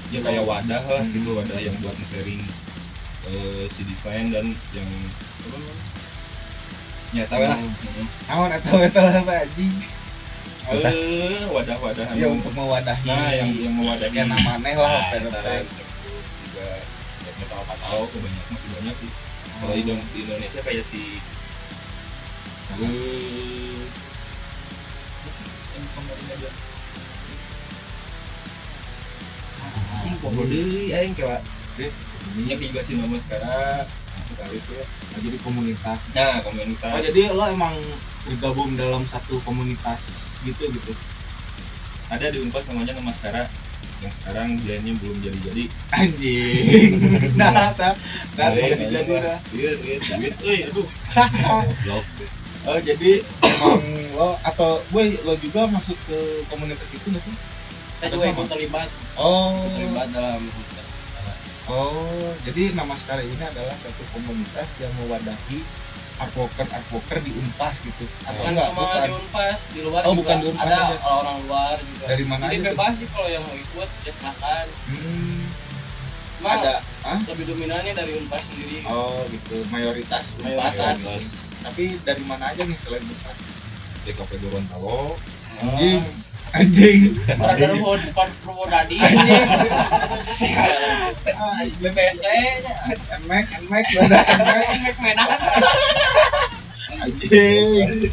ya 0.10 0.20
kayak 0.20 0.44
wadah 0.44 0.82
lah 0.82 1.00
Hmm. 1.00 1.12
gitu 1.12 1.30
wadah 1.34 1.56
yang 1.58 1.76
buat 1.78 1.96
nge-sharing 1.96 2.42
eh, 3.24 3.64
si 3.68 3.82
desain 3.84 4.28
dan 4.28 4.44
yang 4.72 4.90
apa 5.42 5.56
namanya 5.56 5.86
nyata 7.12 7.36
lah 7.38 7.56
Hmm. 7.56 8.08
Awan 8.30 8.52
atau 8.54 8.76
atau 8.82 9.04
apa 9.04 9.34
anjing? 9.42 9.74
eh 10.64 11.42
wadah-wadah 11.48 12.06
Ya 12.14 12.26
anu. 12.26 12.38
untuk 12.38 12.54
mewadahi 12.54 13.04
Nah, 13.04 13.34
yang- 13.34 13.56
yang 13.62 13.74
mewadahi. 13.74 14.08
skena 14.08 14.38
maneh 14.38 14.76
lah 14.76 15.10
Nah, 15.10 15.60
disebut 15.60 15.90
juga 16.46 16.68
ya, 17.18 17.32
metal 17.36 17.60
apa 17.60 17.74
tahu 17.82 18.04
kebanyakan 18.08 18.52
masih 18.52 18.70
banyak 18.72 18.96
sih 18.96 19.12
kalau 19.58 19.74
di, 19.74 19.82
di 19.84 20.20
Indonesia 20.22 20.60
kayak 20.62 20.82
si 20.84 21.02
eh, 22.72 23.84
yang 25.72 25.86
kemarin 25.92 26.26
aja 26.30 26.50
Aing 30.02 30.18
pokok 30.20 30.46
deui 30.50 30.90
aing 30.90 31.14
kayak 31.14 31.42
nya 32.38 32.56
juga 32.56 32.80
si 32.82 32.96
nama 32.96 33.18
sekarang 33.20 33.86
itu 34.32 34.34
kali 34.40 34.56
itu 34.56 34.72
ya. 34.72 34.86
Oh, 34.88 35.20
jadi 35.20 35.38
komunitas. 35.44 36.00
Nah, 36.16 36.40
komunitas. 36.40 36.92
Oh 36.96 37.02
jadi 37.04 37.22
lo 37.36 37.44
emang 37.52 37.76
bergabung 38.24 38.80
dalam 38.80 39.04
satu 39.04 39.42
komunitas 39.44 40.36
gitu 40.48 40.72
gitu. 40.72 40.94
ada 42.12 42.28
di 42.28 42.44
Unpad 42.44 42.68
namanya 42.68 43.00
nama 43.00 43.12
sekarang 43.16 43.48
yang 44.04 44.14
sekarang 44.20 44.48
dianya 44.68 44.94
belum 45.00 45.18
jadi-jadi. 45.24 45.64
Anjing. 46.00 46.92
Nah, 47.40 47.72
nah, 47.72 47.94
nah, 48.36 48.50
jadi 48.52 48.90
jadi 48.92 49.12
nah. 49.16 49.40
Duit. 49.54 50.34
Euy, 50.44 50.60
aduh. 50.68 50.88
Goblok. 51.16 52.06
Oh 52.62 52.78
jadi 52.78 53.26
emang 53.42 53.82
lo 54.14 54.38
atau 54.46 54.78
gue 54.94 55.18
lo 55.26 55.34
juga 55.42 55.66
masuk 55.66 55.98
ke 56.06 56.46
komunitas 56.52 56.86
itu 56.94 57.10
nggak 57.10 57.24
sih? 57.26 57.36
Saya 58.02 58.10
juga 58.10 58.26
ikut 58.28 58.48
terlibat 58.48 58.90
Oh. 59.14 59.62
terlibat 59.72 60.10
dalam 60.10 60.42
Oh, 61.64 62.04
jadi 62.44 62.74
nama 62.74 62.98
sekarang 62.98 63.24
ini 63.24 63.40
adalah 63.40 63.72
satu 63.78 64.02
komunitas 64.12 64.82
yang 64.82 64.92
mewadahi 64.98 65.62
advoker 66.20 66.68
advoker 66.68 67.18
di 67.18 67.32
Unpas 67.32 67.80
gitu. 67.80 68.04
Atau 68.22 68.34
bukan 68.36 68.52
enggak? 68.52 68.68
cuma 68.68 68.82
Bukan. 68.82 69.00
di 69.00 69.12
Unpas 69.16 69.60
di 69.70 69.80
luar 69.80 70.02
Oh, 70.02 70.12
juga 70.12 70.20
bukan 70.20 70.36
di 70.36 70.46
Unpas 70.52 70.68
ada 70.68 70.78
aja. 70.84 70.98
orang 71.08 71.38
luar 71.42 71.76
juga 71.80 72.06
Dari 72.10 72.26
mana 72.26 72.44
jadi 72.46 72.58
aja 72.58 72.66
bebas 72.68 72.94
sih 72.98 73.08
kalau 73.08 73.30
yang 73.30 73.44
mau 73.46 73.56
ikut 73.56 73.90
ya 74.02 74.12
silakan 74.12 74.66
Hmm, 74.84 75.42
cuma 76.36 76.50
ada 76.52 76.74
ah? 77.06 77.20
lebih 77.24 77.46
dominannya 77.48 77.94
dari 77.96 78.12
Unpas 78.20 78.42
sendiri 78.44 78.78
Oh, 78.84 79.22
gitu. 79.30 79.56
Mayoritas 79.70 80.26
Unpas. 80.36 80.74
Mayoritas. 80.76 81.00
Tapi 81.62 81.84
dari 82.02 82.24
mana 82.26 82.44
aja 82.52 82.62
nih 82.62 82.76
selain 82.76 83.06
Unpas? 83.06 83.38
DKP 84.02 84.32
Gorontalo. 84.42 85.14
Anjing. 85.62 86.04
Anjing. 86.52 87.16
Brother 87.40 87.72
Hood 87.80 88.02
bukan 88.12 88.30
Purwodadi 88.44 88.96
Anjing. 89.00 89.44
BBC 91.80 92.24
nya 92.60 92.76
Emek, 93.16 93.46
emek, 93.56 93.86
badak 93.96 94.26
emek. 94.28 94.66
Efek 94.68 94.96
Medan 95.00 95.30
Anjing. 97.02 98.12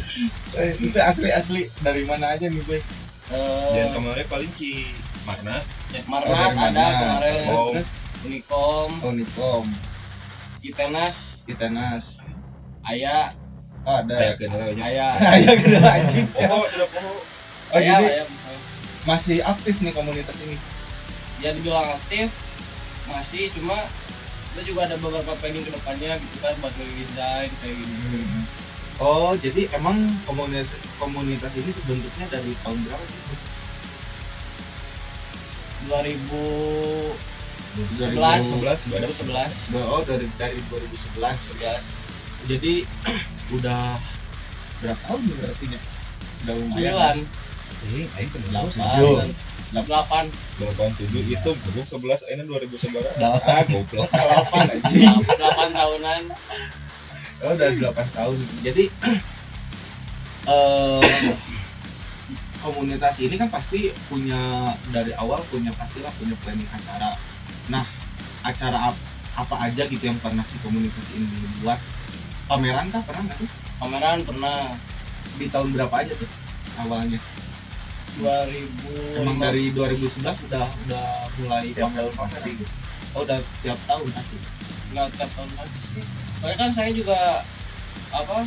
Eh, 0.55 0.71
Itu 0.81 0.97
asli-asli 0.97 1.67
dari 1.79 2.07
mana 2.07 2.33
aja 2.33 2.47
nih, 2.47 2.63
Boy? 2.63 2.79
Dan 3.75 3.93
kemarin 3.93 4.25
paling 4.25 4.49
si 4.49 4.89
Marna. 5.21 5.61
Ya. 5.93 6.01
Marnat 6.09 6.33
Oh, 6.33 6.41
ada 6.41 6.57
mana? 6.57 6.85
kemarin 6.89 7.33
Oh. 7.47 7.69
Terus 7.75 7.87
Unikom 8.19 8.89
Unikom, 9.05 9.65
Itenas 10.59 11.43
Titanas. 11.45 12.23
Aya 12.81 13.29
Oh, 13.83 13.95
ada. 13.95 14.11
Kayak 14.11 14.35
kenal 14.43 14.59
aja. 14.59 14.81
Aya 14.83 15.07
Ayo 15.39 15.51
kedua 15.55 15.87
anjing. 15.87 16.27
Oh, 16.51 16.67
tidak 16.67 16.89
poho. 16.91 17.13
Oh, 17.69 17.77
Aya 17.77 18.01
jadi 18.01 18.25
bisa 18.25 18.49
masih 19.05 19.37
aktif 19.41 19.79
nih 19.79 19.93
komunitas 19.93 20.35
ini. 20.41 20.57
ya 21.39 21.55
dibilang 21.55 21.95
aktif 21.95 22.27
masih 23.07 23.47
cuma 23.55 23.87
kita 24.51 24.61
juga 24.67 24.85
ada 24.85 24.99
beberapa 24.99 25.31
planning 25.39 25.63
ke 25.63 25.71
depannya 25.71 26.19
gitu 26.19 26.37
kan 26.41 26.51
buat 26.59 26.73
desain 26.75 27.49
kayak 27.61 27.75
gitu 27.79 28.19
Oh, 28.99 29.31
jadi 29.31 29.71
emang 29.71 29.95
komunitas 30.27 30.67
komunitas 30.99 31.55
ini 31.55 31.71
bentuknya 31.87 32.27
dari 32.27 32.51
tahun 32.59 32.83
berapa 32.83 32.99
sih? 32.99 33.39
2011 35.87 37.15
2011 37.95 38.91
badak 38.91 39.11
2011 39.15 39.79
Oh, 39.87 40.03
dari 40.03 40.27
dari 40.35 40.59
2011. 40.67 41.15
11 41.15 42.51
Jadi 42.51 42.73
udah 43.55 43.95
berapa 44.83 44.99
tahun 45.07 45.21
berarti 45.31 45.65
nya? 45.71 45.79
Udah 46.43 46.53
lumayan. 46.59 47.17
9 47.23 47.48
Eh, 47.79 48.05
aing 48.11 48.31
kenal 48.31 48.65
sih. 48.67 48.81
8 48.81 49.31
8 49.69 50.27
87 50.59 51.29
itu 51.29 51.49
goblok 51.53 51.85
11 51.85 52.27
aina 52.27 52.43
2011. 52.43 53.05
Delapan. 53.15 53.47
Ah, 53.47 53.63
goblok. 53.63 54.09
Delapan 54.17 54.65
anjing. 54.75 55.13
8 55.23 55.77
tahunan 55.77 56.21
Oh, 57.39 57.51
udah 57.55 57.69
8 57.71 58.17
tahun. 58.17 58.37
Jadi 58.59 58.83
eh 60.51 61.35
komunitas 62.59 63.15
ini 63.23 63.39
kan 63.39 63.47
pasti 63.47 63.95
punya 64.11 64.73
dari 64.91 65.15
awal 65.15 65.39
punya 65.47 65.71
pastilah 65.71 66.11
punya 66.19 66.35
planning 66.43 66.67
acara. 66.75 67.15
Nah, 67.71 67.87
acara 68.43 68.91
ap- 68.91 69.05
apa 69.37 69.55
aja 69.63 69.87
gitu 69.87 70.03
yang 70.03 70.19
pernah 70.19 70.43
si 70.43 70.59
komunitas 70.59 71.05
ini 71.15 71.29
buat? 71.63 71.79
Pameran 72.49 72.91
kah 72.91 72.99
pernah 73.05 73.23
nggak 73.29 73.39
sih? 73.39 73.49
pameran 73.79 74.19
pernah 74.27 74.75
Di 75.39 75.47
tahun 75.47 75.71
berapa 75.71 75.95
aja 76.03 76.11
tuh 76.19 76.27
awalnya? 76.75 77.15
2000 78.17 79.19
Emang 79.19 79.37
dari 79.37 79.69
2011 79.69 80.19
udah 80.47 80.65
udah 80.65 81.05
mulai 81.37 81.69
Tiap 81.69 81.91
tahun 81.91 82.13
pasti 82.15 82.51
gitu. 82.55 82.73
Oh, 83.09 83.21
udah 83.21 83.37
tiap 83.61 83.79
tahun 83.85 84.07
pasti. 84.09 84.37
nggak 84.89 85.05
tiap 85.13 85.29
tahun 85.31 85.49
lagi 85.53 85.79
sih 85.87 86.03
soalnya 86.35 86.57
kan 86.57 86.69
saya 86.71 86.89
juga 86.89 87.45
apa 88.09 88.41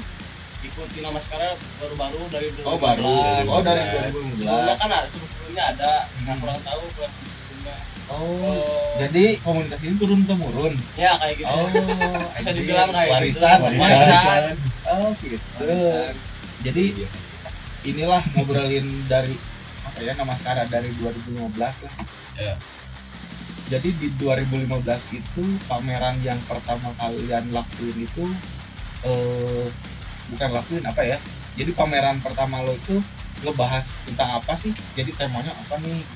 ikuti 0.61 0.99
nama 0.99 1.19
sekarang 1.19 1.55
baru-baru 1.77 2.19
dari 2.29 2.49
2015 2.53 2.67
Oh, 2.67 2.79
baru. 2.79 3.15
Oh, 3.45 3.61
dari 3.61 3.83
sebelumnya 4.11 4.75
2015. 4.75 4.75
kan 4.77 4.91
ada 4.93 5.07
sebelumnya 5.07 5.63
ada 5.69 5.91
nggak 6.17 6.27
Hmm. 6.29 6.43
kurang 6.43 6.61
tahu 6.63 6.83
kurang 6.93 7.15
sebelumnya 7.15 7.77
Oh, 8.05 8.19
Oh, 8.19 8.99
jadi 8.99 9.25
komunitas 9.39 9.79
ini 9.81 9.95
turun 9.97 10.21
temurun. 10.25 10.75
ya 10.95 11.15
kayak 11.17 11.35
gitu 11.39 11.47
Oh, 11.49 11.67
bisa 12.35 12.51
dibilang 12.53 12.91
kayak 12.91 13.11
warisan, 13.13 13.57
gitu. 13.63 13.79
warisan. 13.79 14.43
Oh, 14.85 15.09
gitu. 15.17 15.47
Warisan. 15.57 16.15
Jadi 16.61 16.85
inilah 17.85 18.23
ngobrolin 18.33 18.87
dari 19.07 19.35
apa 19.93 20.01
ya 20.01 20.13
nama 20.17 20.33
sekarang 20.33 20.67
dari 20.73 20.89
2015 20.97 21.53
lah. 21.85 21.95
Ya. 22.41 22.57
Jadi 23.69 23.89
di 24.01 24.09
2015 24.17 24.73
itu 25.13 25.43
pameran 25.69 26.17
yang 26.25 26.41
pertama 26.49 26.97
kalian 26.97 27.53
lakuin 27.53 27.97
itu 28.01 28.25
eh 29.05 29.69
bukan 30.33 30.49
lakuin 30.57 30.85
apa 30.89 31.05
ya? 31.05 31.21
Jadi 31.61 31.77
pameran 31.77 32.25
pertama 32.25 32.65
lo 32.65 32.73
itu 32.73 33.05
ngebahas 33.45 33.85
tentang 34.09 34.41
apa 34.41 34.57
sih? 34.57 34.73
Jadi 34.97 35.13
temanya 35.13 35.53
apa 35.53 35.77
nih? 35.85 36.09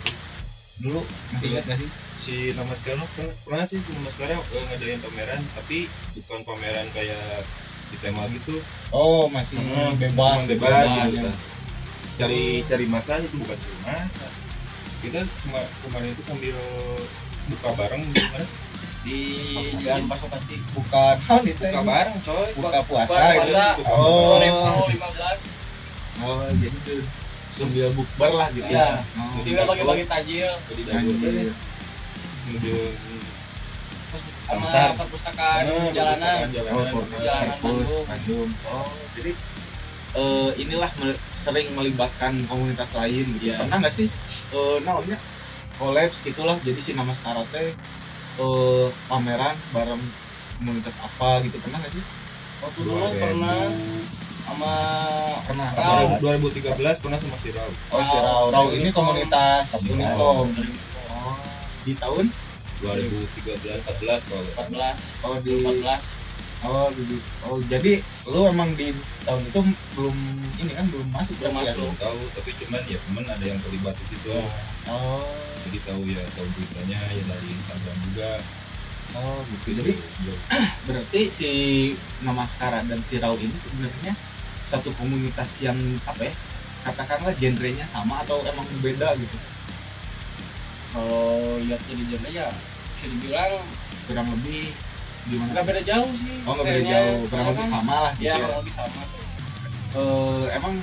Dulu 0.81 1.05
masih 1.37 1.53
ingat 1.53 1.65
gak 1.69 1.79
sih? 1.85 1.91
si 2.17 2.51
nama 2.57 2.73
sekarang 2.73 3.05
pernah, 3.13 3.35
pernah 3.45 3.65
sih 3.69 3.79
si 3.85 3.93
nama 3.93 4.09
sekarang 4.09 4.41
eh, 4.41 4.65
ngadain 4.73 5.05
pameran 5.05 5.41
tapi 5.53 5.87
bukan 6.17 6.49
pameran 6.49 6.89
kayak 6.97 7.45
di 7.93 7.97
tema 8.01 8.25
gitu 8.33 8.57
Oh, 8.91 9.29
masih 9.29 9.59
Hmm, 9.61 9.99
bebas, 10.01 10.47
cuman 10.47 10.47
bebas, 10.47 10.87
bebas. 11.13 11.37
Gitu. 12.17 12.19
cari 12.19 12.45
cari 12.65 12.87
masa 12.87 13.13
itu 13.19 13.37
bukan 13.37 13.55
cari 13.55 13.77
masa 13.85 14.27
kita 14.99 15.21
cuma 15.45 15.61
kemarin 15.85 16.09
itu 16.11 16.23
sambil 16.25 16.57
buka 17.47 17.69
bareng 17.77 18.03
gimana 18.11 18.47
di 19.07 19.21
jalan 19.79 20.11
Pasopati 20.11 20.59
Bukan 20.75 21.15
oh, 21.23 21.41
itu 21.41 21.63
buka 21.63 21.83
bareng 21.85 22.17
coy 22.21 22.49
buka 22.59 22.81
puasa, 22.83 23.07
Buka 23.07 23.23
itu. 23.31 23.39
puasa. 23.39 23.67
Oh. 23.87 24.35
2015 24.91 25.63
Oh, 26.17 26.43
jadi 26.49 26.77
tuh 26.83 27.05
sambil 27.53 27.87
bukber 27.93 28.31
lah 28.33 28.49
gitu 28.51 28.67
Iya. 28.67 28.99
Oh, 29.15 29.45
juga 29.45 29.63
bagi-bagi 29.63 30.05
tajil 30.07 30.51
jadi 30.67 30.81
anjir. 30.91 31.55
kemudian 32.43 32.93
sama 34.43 34.63
Besar. 34.63 34.89
perpustakaan 34.95 35.63
jalanan 35.91 36.37
perpustakaan 36.47 36.47
Oh, 36.47 36.51
jalanan 36.51 36.87
Jalanan 37.21 37.59
perpus, 37.59 37.59
Bandung. 37.61 38.07
Bandung. 38.07 38.49
Oh, 38.65 38.91
jadi 39.13 39.31
eh, 40.17 40.51
inilah 40.57 40.91
me- 40.97 41.21
sering 41.47 41.71
melibatkan 41.79 42.35
komunitas 42.51 42.91
lain 42.91 43.25
gitu. 43.39 43.55
Iya. 43.55 43.63
Pernah 43.63 43.79
nggak 43.87 43.95
sih 43.95 44.11
eh 44.51 44.77
namanya 44.83 45.17
kolaps 45.79 46.27
gitulah. 46.27 46.59
Jadi 46.67 46.81
si 46.83 46.91
nama 46.99 47.15
karate 47.15 47.79
eh 48.37 48.87
pameran 49.07 49.55
bareng 49.71 50.03
komunitas 50.59 50.97
apa 50.99 51.47
gitu 51.47 51.63
pernah 51.63 51.79
nggak 51.79 51.95
sih? 51.95 52.05
waktu 52.57 52.81
dulu 52.89 53.05
pernah 53.21 53.69
sama 54.47 54.75
Pernah. 55.47 55.69
Rau. 55.75 56.19
Pernah. 56.19 56.39
2013 56.41 57.03
pernah 57.03 57.19
sama 57.19 57.37
si 57.43 57.49
Rau 57.51 57.71
Oh, 57.93 58.01
si 58.03 58.17
Rau. 58.17 58.45
Rau 58.55 58.67
ini 58.73 58.89
komunitas 58.95 59.67
Komunitas. 59.75 59.91
Unicom. 59.93 60.47
Oh, 61.13 61.37
di 61.83 61.93
tahun 61.99 62.25
2013 62.83 63.87
14 63.87 64.31
kalau 64.31 64.45
14 64.69 65.25
oh 65.25 65.37
di 65.41 65.53
14 65.65 66.16
oh 66.67 66.89
di 66.91 67.03
oh 67.47 67.59
jadi 67.71 67.93
lu 68.27 68.41
emang 68.51 68.75
di 68.75 68.91
tahun 69.23 69.43
itu 69.47 69.61
belum 69.95 70.17
ini 70.59 70.73
kan 70.75 70.87
belum 70.91 71.09
masuk 71.15 71.35
Belum 71.39 71.55
ya? 71.55 71.59
masuk. 71.63 71.77
belum 71.79 71.95
tahu 72.03 72.21
tapi 72.35 72.51
cuman 72.59 72.83
ya 72.91 72.99
temen 72.99 73.25
ada 73.27 73.45
yang 73.47 73.59
terlibat 73.63 73.95
di 73.97 74.07
situ 74.11 74.31
Oh, 74.87 75.27
jadi 75.67 75.79
tahu 75.83 76.03
ya 76.07 76.23
tahu 76.35 76.47
beritanya 76.55 76.99
ya 77.11 77.23
dari 77.27 77.49
Instagram 77.51 77.97
juga 78.11 78.31
oh 79.19 79.39
gitu. 79.51 79.83
Jadi 79.83 79.93
ya, 80.27 80.35
berarti 80.87 81.21
si 81.31 81.51
Namaskara 82.23 82.83
dan 82.87 83.03
si 83.03 83.19
Rau 83.19 83.35
ini 83.39 83.55
sebenarnya 83.59 84.13
satu 84.67 84.91
komunitas 84.99 85.63
yang 85.63 85.79
apa 86.07 86.27
ya 86.31 86.35
katakanlah 86.87 87.35
genrenya 87.35 87.87
sama 87.91 88.23
atau 88.23 88.43
emang 88.47 88.67
beda 88.79 89.15
gitu 89.19 89.39
kalau 90.95 91.59
lihat 91.67 91.83
jadi 91.87 92.03
genre 92.15 92.31
ya 92.31 92.47
bisa 92.95 93.07
dibilang 93.11 93.53
kurang 94.07 94.29
lebih 94.39 94.71
gimana? 95.27 95.51
Nggak 95.53 95.67
beda 95.67 95.83
jauh 95.85 96.13
sih. 96.13 96.37
Oh 96.43 96.53
nggak 96.53 96.67
beda 96.67 96.83
jauh. 96.85 97.19
Kurang 97.27 97.47
lebih 97.49 97.67
sama 97.67 97.95
lah 98.01 98.13
gitu 98.15 98.25
ya 98.25 98.33
ya, 98.33 98.43
kurang 98.43 98.61
lebih 98.63 98.75
sama. 98.75 99.03
Eh, 99.97 100.45
emang 100.53 100.75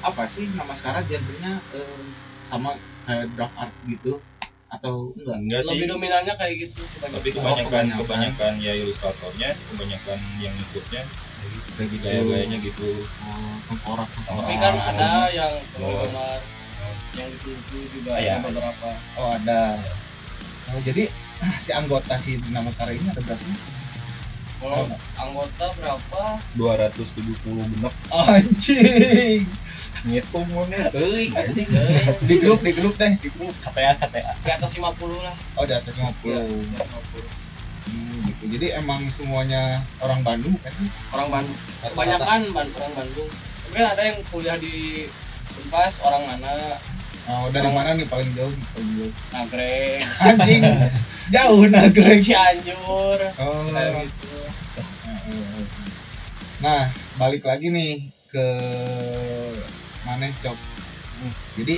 apa 0.00 0.22
sih 0.26 0.44
Namaskara 0.50 1.00
genrenya 1.02 1.52
eh, 1.70 2.02
sama 2.42 2.74
kayak 3.02 3.26
draft 3.32 3.54
art 3.54 3.74
gitu? 3.82 4.22
Atau 4.66 5.12
enggak? 5.14 5.36
Enggak 5.38 5.60
sih. 5.62 5.76
Lebih 5.76 5.88
dominannya 5.92 6.34
kayak 6.34 6.54
gitu. 6.58 6.80
Kebanyakan. 6.90 7.12
tapi 7.14 7.28
Oh, 7.28 7.34
kebanyakan. 7.36 7.64
kebanyakan. 7.68 7.98
kebanyakan 8.00 8.52
ya 8.58 8.72
ilustratornya 8.74 9.48
kebanyakan 9.68 10.18
yang 10.38 10.54
ikutnya 10.58 11.02
kayak 11.76 11.88
gitu. 11.88 12.00
Gaya-gayanya 12.00 12.58
gitu. 12.58 12.88
Oh, 13.20 13.54
tengkorak 13.66 14.08
tengkorak. 14.10 14.42
Tapi 14.42 14.54
kan 14.56 14.72
Oh. 14.74 14.88
ada 14.88 15.10
yang 15.30 15.52
Oh. 15.76 15.92
penggemar 15.92 16.40
yang 17.12 17.28
itu 17.28 17.50
juga 17.92 18.12
Iya. 18.16 18.40
ada 18.40 18.48
beberapa. 18.48 18.88
Oh 19.20 19.28
ada. 19.30 19.60
Oh, 20.72 20.80
jadi 20.80 21.04
si 21.60 21.70
anggota 21.70 22.16
si 22.16 22.40
Namaskara 22.48 22.96
ini 22.96 23.04
ada 23.04 23.20
berapa 23.20 23.44
kalau 24.62 24.86
anggota 25.18 25.66
berapa? 25.74 26.22
270 26.54 27.42
benek 27.42 27.94
anjing. 28.14 29.42
Ngitung 30.06 30.46
mana? 30.54 30.86
Teuing 30.94 31.34
anjing 31.34 31.68
di 32.22 32.34
grup 32.38 32.62
di 32.62 32.72
grup 32.72 32.94
deh 32.94 33.12
di 33.18 33.28
grup. 33.34 33.50
KTA 33.66 33.98
KTA 33.98 34.32
di 34.38 34.50
atas 34.54 34.70
50 34.78 34.86
lah. 35.18 35.34
Oh 35.58 35.66
di 35.66 35.74
atas 35.74 35.90
50 35.90 36.22
Iya, 36.22 36.38
hmm, 37.90 38.14
gitu. 38.24 38.44
Jadi 38.56 38.66
emang 38.78 39.02
semuanya 39.10 39.82
orang 39.98 40.22
Bandung 40.22 40.54
kan? 40.62 40.70
Orang 41.10 41.28
Bandung. 41.34 41.58
Kebanyakan 41.82 42.40
Ban- 42.54 42.74
orang 42.78 42.94
Bandung. 42.94 43.28
Tapi 43.68 43.78
ada 43.82 44.02
yang 44.06 44.18
kuliah 44.30 44.56
di 44.56 45.06
Unpas 45.58 45.98
orang 46.00 46.22
mana? 46.24 46.78
Oh, 47.28 47.46
dari 47.54 47.70
mana 47.70 47.94
nih? 47.94 48.06
Paling 48.06 48.30
jauh 48.34 48.54
paling 48.74 48.90
jauh. 48.98 49.12
Nagreg 49.34 50.02
anjing. 50.22 50.62
Jauh 51.34 51.64
nagrek. 51.70 52.18
Cianjur. 52.18 53.18
Oh. 53.38 53.64
Kayak 53.70 54.10
gitu 54.10 54.41
nah 56.62 56.90
balik 57.18 57.42
lagi 57.46 57.70
nih 57.70 58.06
ke 58.32 58.46
mana 60.02 60.32
cok? 60.40 60.58
Jadi 61.60 61.76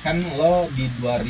kan 0.00 0.22
lo 0.38 0.70
di 0.72 0.86
2000 1.02 1.28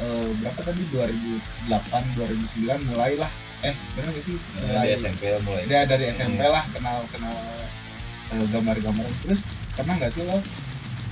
eh, 0.00 0.28
berapa 0.40 0.60
tadi? 0.62 0.82
2008 0.94 2.16
2009 2.16 2.88
mulailah. 2.94 3.30
Eh 3.64 3.74
benar 3.96 4.12
gak 4.12 4.24
sih? 4.24 4.36
Nah, 4.62 4.84
di 4.84 4.88
SMP 4.94 5.34
mulai. 5.42 5.64
Dia 5.66 5.88
dari 5.88 6.12
SMP 6.14 6.40
lah 6.46 6.64
kenal 6.70 7.02
kenal 7.10 7.36
eh, 8.32 8.46
gambar-gambaran. 8.54 9.12
Terus 9.26 9.42
pernah 9.74 9.98
nggak 9.98 10.12
sih 10.14 10.24
lo 10.24 10.38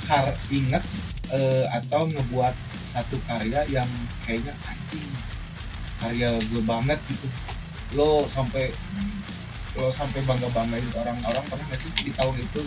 kar 0.05 0.33
inget 0.53 0.85
eh, 1.33 1.64
atau 1.72 2.07
ngebuat 2.07 2.55
satu 2.88 3.18
karya 3.27 3.66
yang 3.66 3.88
kayaknya 4.22 4.55
anjing 4.68 5.09
karya 5.98 6.29
gue 6.38 6.62
banget 6.62 7.00
gitu 7.11 7.27
lo 7.94 8.26
sampai 8.30 8.74
lo 9.74 9.90
sampai 9.90 10.22
bangga 10.22 10.46
banggain 10.54 10.87
orang-orang 10.94 11.44
pernah 11.50 11.64
nggak 11.70 11.80
sih 11.83 11.90
di 12.07 12.12
tahun 12.14 12.37
itu? 12.38 12.62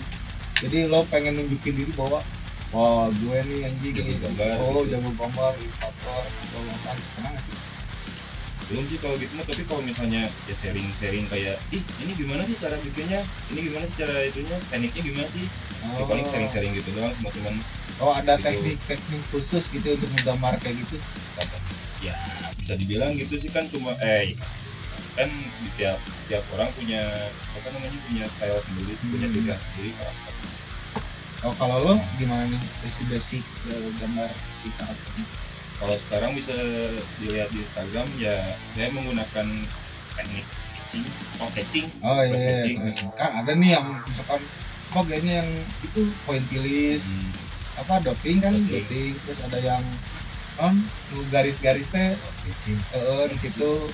Jadi 0.64 0.78
lo 0.90 1.04
pengen 1.08 1.38
nunjukin 1.40 1.76
diri 1.78 1.92
bahwa 1.96 2.20
wah 2.76 3.08
gue 3.08 3.38
nih 3.48 3.60
anjing 3.72 3.94
Jago 3.96 4.12
ini 4.12 4.20
gambar, 4.20 4.56
oh 4.60 4.84
gitu. 4.84 4.92
jago 5.00 5.10
gambar 5.16 5.52
ilustrator 5.56 6.24
atau 6.28 6.60
apa 6.68 6.92
pernah 7.16 7.30
nggak 7.32 7.44
sih? 7.48 7.56
Belum 8.68 8.84
sih 8.92 9.00
kalau 9.00 9.16
gitu 9.16 9.32
mah 9.40 9.46
tapi 9.48 9.64
kalau 9.64 9.80
misalnya 9.80 10.28
ya 10.44 10.56
sharing-sharing 10.58 11.24
kayak 11.32 11.56
ih 11.72 11.80
ini 12.04 12.12
gimana 12.20 12.44
sih 12.44 12.60
cara 12.60 12.76
bikinnya? 12.84 13.24
Ini 13.56 13.60
gimana 13.72 13.88
sih 13.88 13.96
cara 13.96 14.16
itunya? 14.28 14.58
Tekniknya 14.68 15.02
gimana 15.08 15.28
sih? 15.32 15.46
Ya 15.96 16.04
paling 16.04 16.26
sharing-sharing 16.28 16.76
gitu 16.76 16.90
doang 16.92 17.16
sama 17.16 17.32
teman 17.32 17.56
oh 18.04 18.12
ada 18.12 18.36
Gitu. 18.38 18.44
teknik-teknik 18.46 19.24
khusus 19.32 19.64
gitu 19.72 19.96
untuk 19.96 20.10
menggambar 20.20 20.60
kayak 20.60 20.76
gitu? 20.84 21.00
Ya 22.04 22.14
bisa 22.60 22.76
dibilang 22.76 23.16
gitu 23.16 23.40
sih 23.40 23.48
kan 23.48 23.64
cuma 23.72 23.96
eh 24.04 24.36
kan 25.18 25.30
di 25.34 25.68
tiap 25.74 25.98
tiap 26.30 26.46
orang 26.54 26.70
punya 26.72 27.02
apa 27.52 27.68
namanya 27.74 27.98
punya 28.06 28.26
style 28.30 28.62
sendiri 28.62 28.94
punya 29.02 29.26
Hmm. 29.26 29.34
ciri 29.34 29.48
khas 29.50 29.62
sendiri 29.66 29.90
karakter 29.98 30.34
Oh 31.46 31.54
kalau 31.54 31.78
lo 31.82 31.94
gimana 32.18 32.50
nih 32.50 32.62
basic 32.82 33.06
basic 33.08 33.44
gambar 33.98 34.30
si 34.62 34.70
karakternya? 34.74 35.26
kalau 35.78 35.94
sekarang 35.96 36.32
bisa 36.34 36.54
dilihat 37.18 37.50
di 37.50 37.62
Instagram 37.62 38.10
ya 38.18 38.34
saya 38.74 38.90
menggunakan 38.90 39.46
teknik 40.18 40.46
etching 40.76 41.06
oh 41.38 41.50
etching 41.54 41.86
Oh 42.02 42.22
iya, 42.22 42.34
iya, 42.34 42.50
etching. 42.58 43.10
kan 43.14 43.46
ada 43.46 43.54
nih 43.54 43.78
yang 43.78 43.86
misalkan 44.02 44.42
apa 44.88 45.00
kayaknya 45.06 45.34
yang 45.46 45.50
itu 45.82 46.02
pointillis 46.26 47.06
Hmm. 47.06 47.30
apa 47.78 47.94
dotting 48.02 48.38
kan 48.42 48.54
Dotting. 48.54 48.74
dotting 48.82 49.14
terus 49.22 49.40
ada 49.44 49.58
yang 49.62 49.84
on 50.58 50.74
garis-garis 51.30 51.86
teh 51.88 52.18
Pitching. 52.42 52.82
eh 52.92 53.30
gitu 53.38 53.86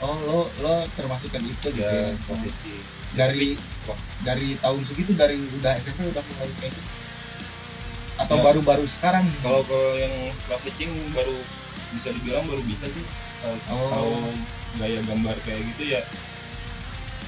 oh 0.00 0.16
lo 0.20 0.40
lo 0.58 0.74
termasuk 0.92 1.30
yang 1.30 1.44
itu 1.44 1.68
gitu 1.68 1.80
ya 1.80 2.12
posisi 2.24 2.72
dari 3.12 3.56
dari 4.22 4.56
tahun 4.56 4.82
segitu 4.84 5.12
dari 5.12 5.36
udah 5.60 5.72
SMP 5.76 6.08
udah 6.08 6.22
mulai 6.22 6.50
kayak 6.56 6.72
gitu 6.72 6.90
atau 8.20 8.36
Ya. 8.36 8.42
baru-baru 8.44 8.84
sekarang 8.84 9.24
nih? 9.24 9.40
kalau 9.40 9.64
kalau 9.64 9.96
yang 9.96 10.12
kelas 10.44 10.60
pitching 10.62 10.92
baru 11.10 11.36
bisa 11.90 12.08
dibilang 12.12 12.44
baru 12.44 12.62
bisa 12.64 12.86
sih 12.86 13.04
Oh. 13.40 13.88
tahu 13.88 14.12
gaya 14.76 15.00
gambar 15.02 15.36
kayak 15.42 15.64
gitu 15.74 15.96
ya 15.96 16.02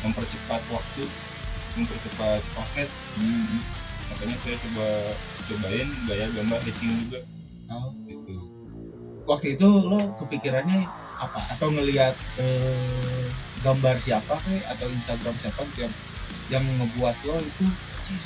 mempercepat 0.02 0.60
waktu 0.68 1.02
mempercepat 1.74 2.40
proses 2.52 3.08
Hmm. 3.16 3.60
makanya 4.08 4.36
saya 4.44 4.56
coba 4.60 4.86
cobain 5.42 5.88
gaya 6.04 6.26
gambar 6.30 6.60
pitching 6.62 6.92
juga 7.06 7.20
Oh. 7.68 7.92
gitu 8.04 8.36
waktu 9.24 9.56
itu 9.56 9.68
lo 9.82 10.12
kepikirannya 10.18 10.92
apa? 11.22 11.40
Atau 11.54 11.70
ngelihat 11.70 12.14
eh, 12.36 13.26
gambar 13.62 13.94
siapa 13.98 14.34
kayak 14.42 14.66
atau 14.68 14.90
Instagram 14.90 15.34
siapa 15.38 15.62
yang 15.78 15.92
yang 16.50 16.64
ngebuat 16.66 17.16
lo 17.22 17.38
itu 17.38 17.64
"Cih, 18.02 18.22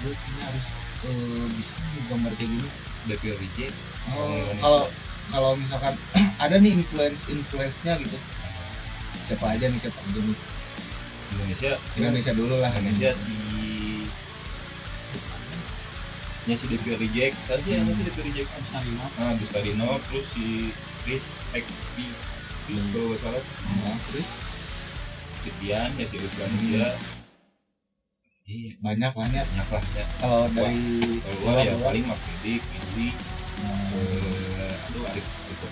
gue 0.00 0.12
kayaknya 0.14 0.42
harus 0.46 0.66
eh, 1.04 1.46
bisa 1.50 1.74
nih 1.74 2.02
gambar 2.06 2.32
kayak 2.34 2.50
gini. 2.50 2.68
Devi 3.06 3.30
Rije 3.30 3.66
Oh, 4.10 4.50
kalau 4.58 4.82
kalau 5.30 5.50
misalkan 5.54 5.94
ada 6.42 6.56
nih 6.58 6.74
influence 6.74 7.26
influence 7.26 7.82
nya 7.82 7.98
gitu. 7.98 8.18
Siapa 9.26 9.46
aja 9.54 9.66
nih 9.66 9.78
siapa 9.78 9.98
aja 9.98 10.20
nih? 10.22 10.38
Indonesia. 11.26 11.70
Indonesia 11.94 12.32
dulu 12.32 12.54
lah. 12.58 12.70
Indonesia 12.72 13.10
si 13.10 13.34
nya 16.46 16.54
si 16.54 16.70
Devi 16.70 16.94
Rejek 16.94 17.34
saya 17.42 17.58
sih 17.58 17.74
yang 17.74 17.90
Hmm. 17.90 17.98
si 17.98 18.02
Devi 18.06 18.20
Rejek 18.30 18.46
Sarino 18.62 19.06
ah 19.18 19.34
Gustarino 19.34 19.98
terus 20.06 20.26
si 20.30 20.70
Chris 21.06 21.24
XP 21.54 21.96
itu 22.66 22.74
Hmm. 22.74 22.90
kalau 22.90 23.06
nggak 23.08 23.20
salah. 23.22 23.42
Nah, 23.78 23.96
terus? 24.10 24.28
Titian 25.40 25.94
ya 25.94 26.02
si 26.02 26.18
Ruslanesia 26.18 26.90
iya 28.44 28.74
banyak 28.76 29.12
lah 29.12 29.26
ya 29.28 29.42
banyak 29.44 29.68
lah. 29.70 29.82
Ya 29.94 30.04
kalau 30.18 30.46
dari 30.50 30.82
kalau 31.22 31.38
luar 31.40 31.62
ya 31.62 31.74
paling 31.76 32.04
Mark 32.04 32.18
Didik, 32.42 32.62
Indri, 32.68 33.08
Nah, 33.56 33.90
eh, 33.94 34.74
aduh 34.84 35.02
Arif 35.06 35.22
itu 35.22 35.66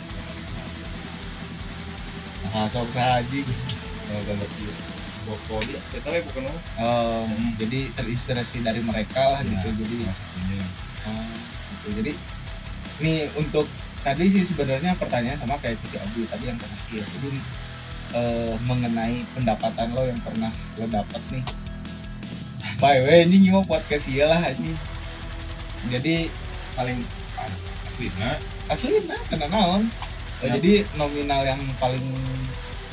nah, 2.44 2.66
sok 2.66 2.88
saji 2.88 3.40
eh, 3.42 4.20
gambar 4.24 4.48
si 4.48 4.62
Boko 5.24 5.56
dia 5.64 5.80
saya 5.88 6.00
tahu 6.00 6.12
ya 6.12 6.22
bukan 6.24 6.42
apa 6.46 6.60
Oh, 6.78 7.22
Hmm. 7.26 7.50
jadi 7.56 7.80
terinspirasi 7.92 8.62
dari 8.62 8.78
mereka 8.80 9.22
lah 9.28 9.40
Nah, 9.42 9.50
gitu 9.58 9.68
jadi 9.80 9.94
salah 10.04 10.14
satunya. 10.14 10.62
Oh, 11.04 11.26
gitu. 11.74 11.88
jadi 11.98 12.12
nih 13.00 13.18
untuk 13.34 13.66
tadi 14.04 14.24
sih 14.28 14.44
sebenarnya 14.44 14.92
pertanyaan 15.00 15.40
sama 15.40 15.56
kayak 15.58 15.80
si 15.88 15.96
Abi 15.96 16.28
tadi 16.28 16.44
yang 16.52 16.60
terakhir. 16.60 17.02
Jadi 17.16 17.30
eh, 18.12 18.54
mengenai 18.68 19.24
pendapatan 19.32 19.88
lo 19.96 20.04
yang 20.04 20.20
pernah 20.20 20.52
lo 20.76 20.86
dapat 20.92 21.22
nih. 21.32 21.44
By 22.78 23.00
the 23.00 23.08
way 23.08 23.24
ini 23.24 23.48
mau 23.48 23.64
podcast 23.64 24.04
iya 24.12 24.28
lah 24.28 24.44
ini. 24.52 24.76
Jadi 25.88 26.28
paling 26.76 27.00
asli 27.88 28.10
nah 28.18 28.36
asli 28.68 28.98
nah 29.08 29.20
kena 29.30 29.46
naon? 29.48 29.88
Ya. 30.42 30.58
jadi 30.58 30.84
nominal 30.98 31.46
yang 31.46 31.62
paling 31.78 32.04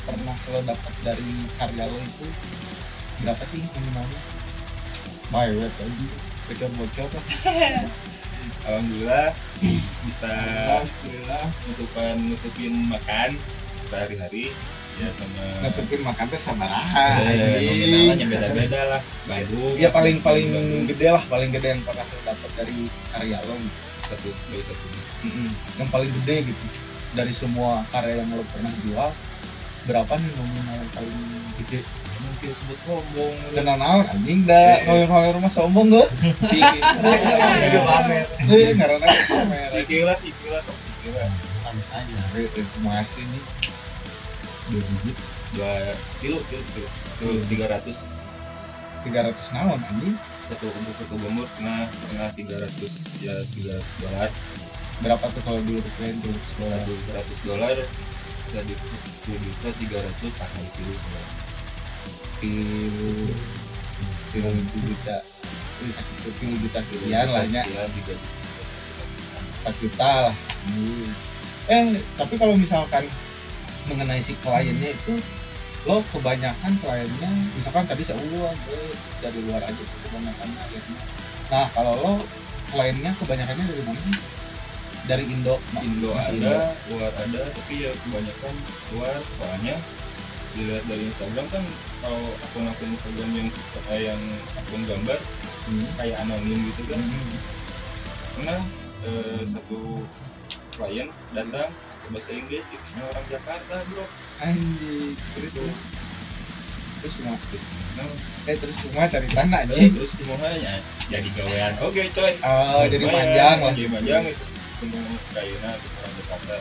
pernah 0.08 0.36
lo 0.54 0.60
dapat 0.64 0.92
dari 1.04 1.30
karya 1.60 1.84
lo 1.84 1.98
itu 2.00 2.26
berapa 3.20 3.42
sih 3.52 3.60
nominalnya? 3.60 4.20
By 5.28 5.52
the 5.52 5.60
way 5.60 5.70
tadi 5.76 6.06
bocor-bocor 6.48 7.08
lah 7.12 7.24
alhamdulillah 8.66 9.26
bisa 10.06 10.30
Alhamdulillah. 10.82 11.44
nutupin 11.66 12.16
nutupin 12.30 12.74
makan 12.90 13.30
sehari-hari 13.90 14.50
ya 15.00 15.08
sama 15.16 15.42
nutupin 15.64 16.00
makan 16.04 16.24
teh 16.28 16.40
sama 16.40 16.68
eh, 16.68 17.58
nominalnya 17.64 18.26
beda-beda 18.28 18.80
lah 18.92 19.00
Bandung 19.24 19.74
ya 19.80 19.88
paling 19.88 20.20
paling 20.20 20.48
gede 20.88 21.06
lah 21.10 21.22
paling 21.26 21.48
gede 21.48 21.68
yang 21.78 21.82
pernah 21.82 22.04
dapat 22.22 22.50
dari 22.54 22.78
karya 23.10 23.38
lo 23.48 23.56
satu 24.06 24.28
dari 24.52 24.62
satu 24.62 24.86
Mm-mm. 25.24 25.48
yang 25.80 25.88
paling 25.88 26.10
gede 26.22 26.52
gitu 26.52 26.66
dari 27.16 27.32
semua 27.32 27.84
karya 27.88 28.20
yang 28.20 28.28
lo 28.36 28.44
pernah 28.52 28.72
jual 28.84 29.10
berapa 29.82 30.12
nih 30.14 30.30
nominal 30.38 30.76
yang 30.76 30.92
paling 30.94 31.14
gede 31.62 31.80
mungkin 32.42 32.58
sebut 32.58 32.78
sombong 32.82 33.34
dan 33.54 33.64
naon 33.78 34.02
anjing 34.10 34.40
dah. 34.50 34.74
Eh. 34.82 35.06
kalau 35.06 35.30
rumah 35.38 35.52
sombong 35.54 35.94
gak 35.94 36.10
si 36.50 36.58
Iya, 36.58 37.80
pamer. 37.86 38.26
eh 38.50 38.74
karena 38.74 38.98
pamer. 38.98 39.68
Si 39.70 39.80
kira 39.86 40.14
si 40.18 40.34
kira 40.42 40.58
sok 40.58 40.74
si 40.74 40.90
kira 41.06 41.22
pamit 41.62 41.86
aja 41.94 42.18
masih 42.82 43.22
nih. 43.30 43.42
Dua 44.74 44.82
digit 44.82 45.16
dua 45.54 45.70
kilo 46.18 46.38
kilo 46.50 47.32
tiga 47.46 47.70
ratus. 47.70 48.10
Tiga 49.06 49.30
ratus 49.30 49.46
naon 49.54 49.78
anjing? 49.78 50.18
Satu 50.50 50.66
untuk 50.74 50.94
satu 50.98 51.14
gambar 51.22 51.46
kena 51.54 51.86
kena 52.10 52.26
tiga 52.34 52.58
ratus 52.58 53.22
ya 53.22 53.38
tiga 53.54 53.78
dolar. 54.02 54.30
Berapa 54.98 55.30
tuh 55.30 55.42
kalau 55.46 55.62
di 55.62 55.78
rupiah 55.78 56.10
tuh 56.26 56.34
satu 56.58 56.90
ratus 57.14 57.38
dolar 57.46 57.76
bisa 58.50 58.58
di 58.66 58.74
dua 59.30 59.70
tiga 59.78 59.98
ratus 60.02 60.32
ah 60.42 60.50
kilo 60.74 60.98
kilo 64.32 64.50
juta 64.82 65.16
satu 65.90 66.30
kilo 66.38 66.54
juta 66.62 66.78
sekian 66.82 67.26
lah 67.30 67.42
ya 67.46 67.62
empat 69.62 69.74
juta 69.78 70.10
lah 70.30 70.34
eh 71.70 72.02
tapi 72.18 72.34
kalau 72.38 72.54
misalkan 72.58 73.06
mengenai 73.86 74.22
si 74.22 74.34
kliennya 74.42 74.94
itu 74.94 75.18
lo 75.86 76.02
kebanyakan 76.14 76.72
kliennya 76.78 77.30
misalkan 77.58 77.86
tadi 77.86 78.02
saya 78.06 78.18
uang 78.18 78.58
dari 79.22 79.38
luar 79.46 79.62
aja 79.62 79.82
kebanyakan 80.06 80.48
kliennya 80.50 80.98
nah 81.50 81.66
kalau 81.74 81.94
lo 81.98 82.12
kliennya 82.72 83.10
kebanyakannya 83.20 83.64
dari 83.68 83.82
mana? 83.86 84.12
Dari 85.02 85.26
Indo 85.26 85.58
Indo 85.82 86.14
ada, 86.14 86.78
luar 86.86 87.10
ada, 87.18 87.42
tapi 87.50 87.82
ya 87.82 87.90
kebanyakan 87.90 88.54
luar 88.94 89.18
soalnya 89.34 89.74
dilihat 90.52 90.84
dari 90.84 91.04
Instagram 91.08 91.46
kan 91.48 91.64
kalau 92.00 92.22
akun-akun 92.44 92.90
Instagram 92.92 93.30
yang 93.32 93.48
kayak 93.88 94.02
yang 94.12 94.22
akun 94.56 94.82
gambar 94.84 95.20
Hmm. 95.62 95.86
kayak 95.94 96.18
anonim 96.26 96.58
gitu 96.74 96.82
kan. 96.90 96.98
Hmm. 96.98 97.38
pernah 98.34 98.58
eh, 99.06 99.40
satu 99.46 100.02
klien 100.74 101.06
datang 101.30 101.70
ke 101.70 102.06
bahasa 102.10 102.30
Inggris 102.34 102.64
dikiranya 102.66 103.04
orang 103.14 103.26
Jakarta 103.30 103.74
bro 103.86 104.04
anjing 104.42 105.14
terus 105.38 105.52
terus 105.54 105.76
terus 106.98 107.12
cuma 107.14 107.38
terus 107.46 107.62
nah, 107.94 108.10
eh 108.50 108.56
terus 108.58 108.76
cuma 108.82 109.06
cari 109.06 109.28
tanah 109.30 109.60
eh, 109.62 109.64
anjing? 109.70 109.92
terus 109.94 110.10
semuanya 110.18 110.74
jadi 111.06 111.28
gawean 111.38 111.72
oke 111.78 112.02
coy. 112.10 112.32
Oh 112.42 112.84
jadi 112.90 113.04
panjang 113.06 113.56
lah. 113.62 113.72
jadi 113.76 113.88
panjang 113.92 114.22
itu. 114.34 114.44
Semua 114.82 115.02
kayaknya 115.30 115.70
orang 115.78 116.12
Jakarta. 116.18 116.56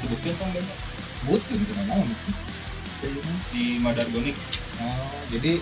Sebutkan 0.00 0.32
kan 0.40 0.48
banyak 0.48 0.78
sebutkan 1.20 1.58
cuma 1.68 1.82
naon 1.92 2.08
si 3.46 3.78
Madargonik 3.82 4.36
oh 4.80 5.18
jadi 5.32 5.58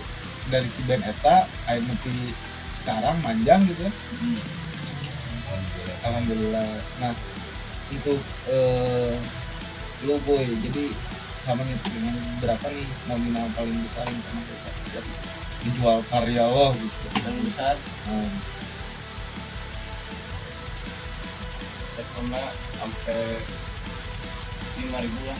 dari 0.50 0.68
si 0.68 0.80
band 0.88 1.04
Eta 1.06 1.46
ayo 1.70 1.80
nepi 1.86 2.34
sekarang 2.80 3.16
manjang 3.20 3.60
gitu 3.68 3.84
ya? 3.84 3.92
Alhamdulillah. 5.50 5.96
Alhamdulillah. 6.00 6.70
Nah, 6.98 7.12
untuk 7.92 8.20
eh 8.48 9.14
lo 10.08 10.16
boy, 10.24 10.46
jadi 10.64 10.84
sama 11.44 11.60
nih 11.68 11.76
dengan 11.92 12.16
berapa 12.40 12.66
nih 12.72 12.88
nominal 13.04 13.46
paling 13.52 13.76
besar 13.84 14.08
yang 14.08 14.22
pernah 14.24 14.44
dapat? 14.48 14.74
Dijual 15.60 15.98
karya 16.08 16.44
lo 16.48 16.72
gitu. 16.72 17.06
dan 17.20 17.34
besar? 17.44 17.74
Saya 21.94 22.06
pernah 22.16 22.46
sampai 22.80 23.22
lima 24.80 24.98
ribu 25.04 25.20
lah 25.28 25.38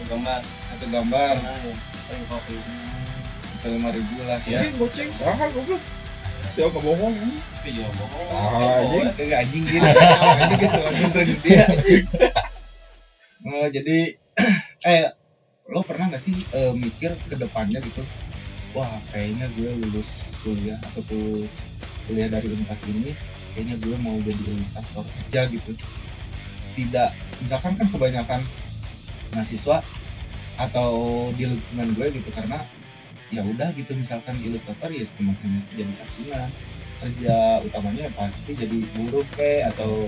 ada 0.00 0.08
gambar 0.16 0.40
satu 0.40 0.86
gambar 0.88 1.34
karena 1.36 1.52
ya 1.60 1.74
paling 2.08 2.26
kopi 2.32 2.56
ke 3.60 3.66
lima 3.68 3.88
ribu 3.92 4.16
lah 4.24 4.40
ya. 4.48 4.58
Ini 4.64 4.68
goceng 4.80 5.10
sahal 5.12 5.48
goblok. 5.52 5.82
Siapa 6.56 6.78
bohong 6.80 7.12
ini? 7.12 7.36
tapi 7.36 7.68
juga 7.76 7.92
bohong 8.00 8.26
Ah, 8.32 8.80
anjing 8.80 9.04
kayak 9.20 9.38
anjing 9.44 9.64
gitu. 9.68 9.84
Anjing 9.84 10.56
ke 10.56 10.66
selanjutnya 10.72 11.24
dia. 11.44 11.64
Oh, 13.40 13.64
jadi 13.72 14.20
eh 14.92 15.16
lo 15.72 15.80
pernah 15.80 16.12
nggak 16.12 16.20
sih 16.20 16.36
eh, 16.52 16.72
mikir 16.76 17.16
ke 17.24 17.40
depannya 17.40 17.80
gitu? 17.80 18.04
Wah, 18.76 19.00
kayaknya 19.16 19.48
gue 19.56 19.80
lulus 19.80 20.36
kuliah 20.44 20.76
atau 20.76 21.00
lulus 21.08 21.72
kuliah 22.04 22.28
dari 22.28 22.52
Unpad 22.52 22.76
ini, 22.92 23.16
kayaknya 23.56 23.80
gue 23.80 23.96
mau 24.04 24.12
jadi 24.20 24.36
ilustrator 24.44 25.08
aja 25.08 25.48
gitu. 25.48 25.72
Tidak, 26.76 27.10
misalkan 27.40 27.80
kan 27.80 27.86
kebanyakan 27.88 28.40
mahasiswa 29.34 29.82
atau 30.60 30.92
di 31.34 31.48
lingkungan 31.48 31.88
gue 31.96 32.06
gitu 32.20 32.30
karena 32.36 32.66
ya 33.30 33.46
udah 33.46 33.70
gitu 33.78 33.94
misalkan 33.94 34.34
ilustrator 34.42 34.90
ya 34.90 35.06
kemungkinan 35.14 35.62
jadi 35.72 35.92
sampingan 35.94 36.50
kerja 37.00 37.64
utamanya 37.64 38.12
pasti 38.12 38.52
jadi 38.52 38.78
buruh 38.92 39.24
ke 39.32 39.64
atau 39.64 40.04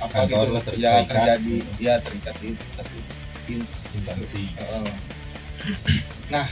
apa 0.00 0.24
Kantor 0.24 0.64
gitu. 0.64 0.80
ya 0.80 1.04
terikat. 1.04 1.08
kerja 1.12 1.32
di 1.44 1.54
ya 1.76 1.94
terikat 2.00 2.34
di 2.40 2.50
satu 2.72 2.96
ins 3.52 3.70
instansi. 3.92 4.42
Nah 6.32 6.48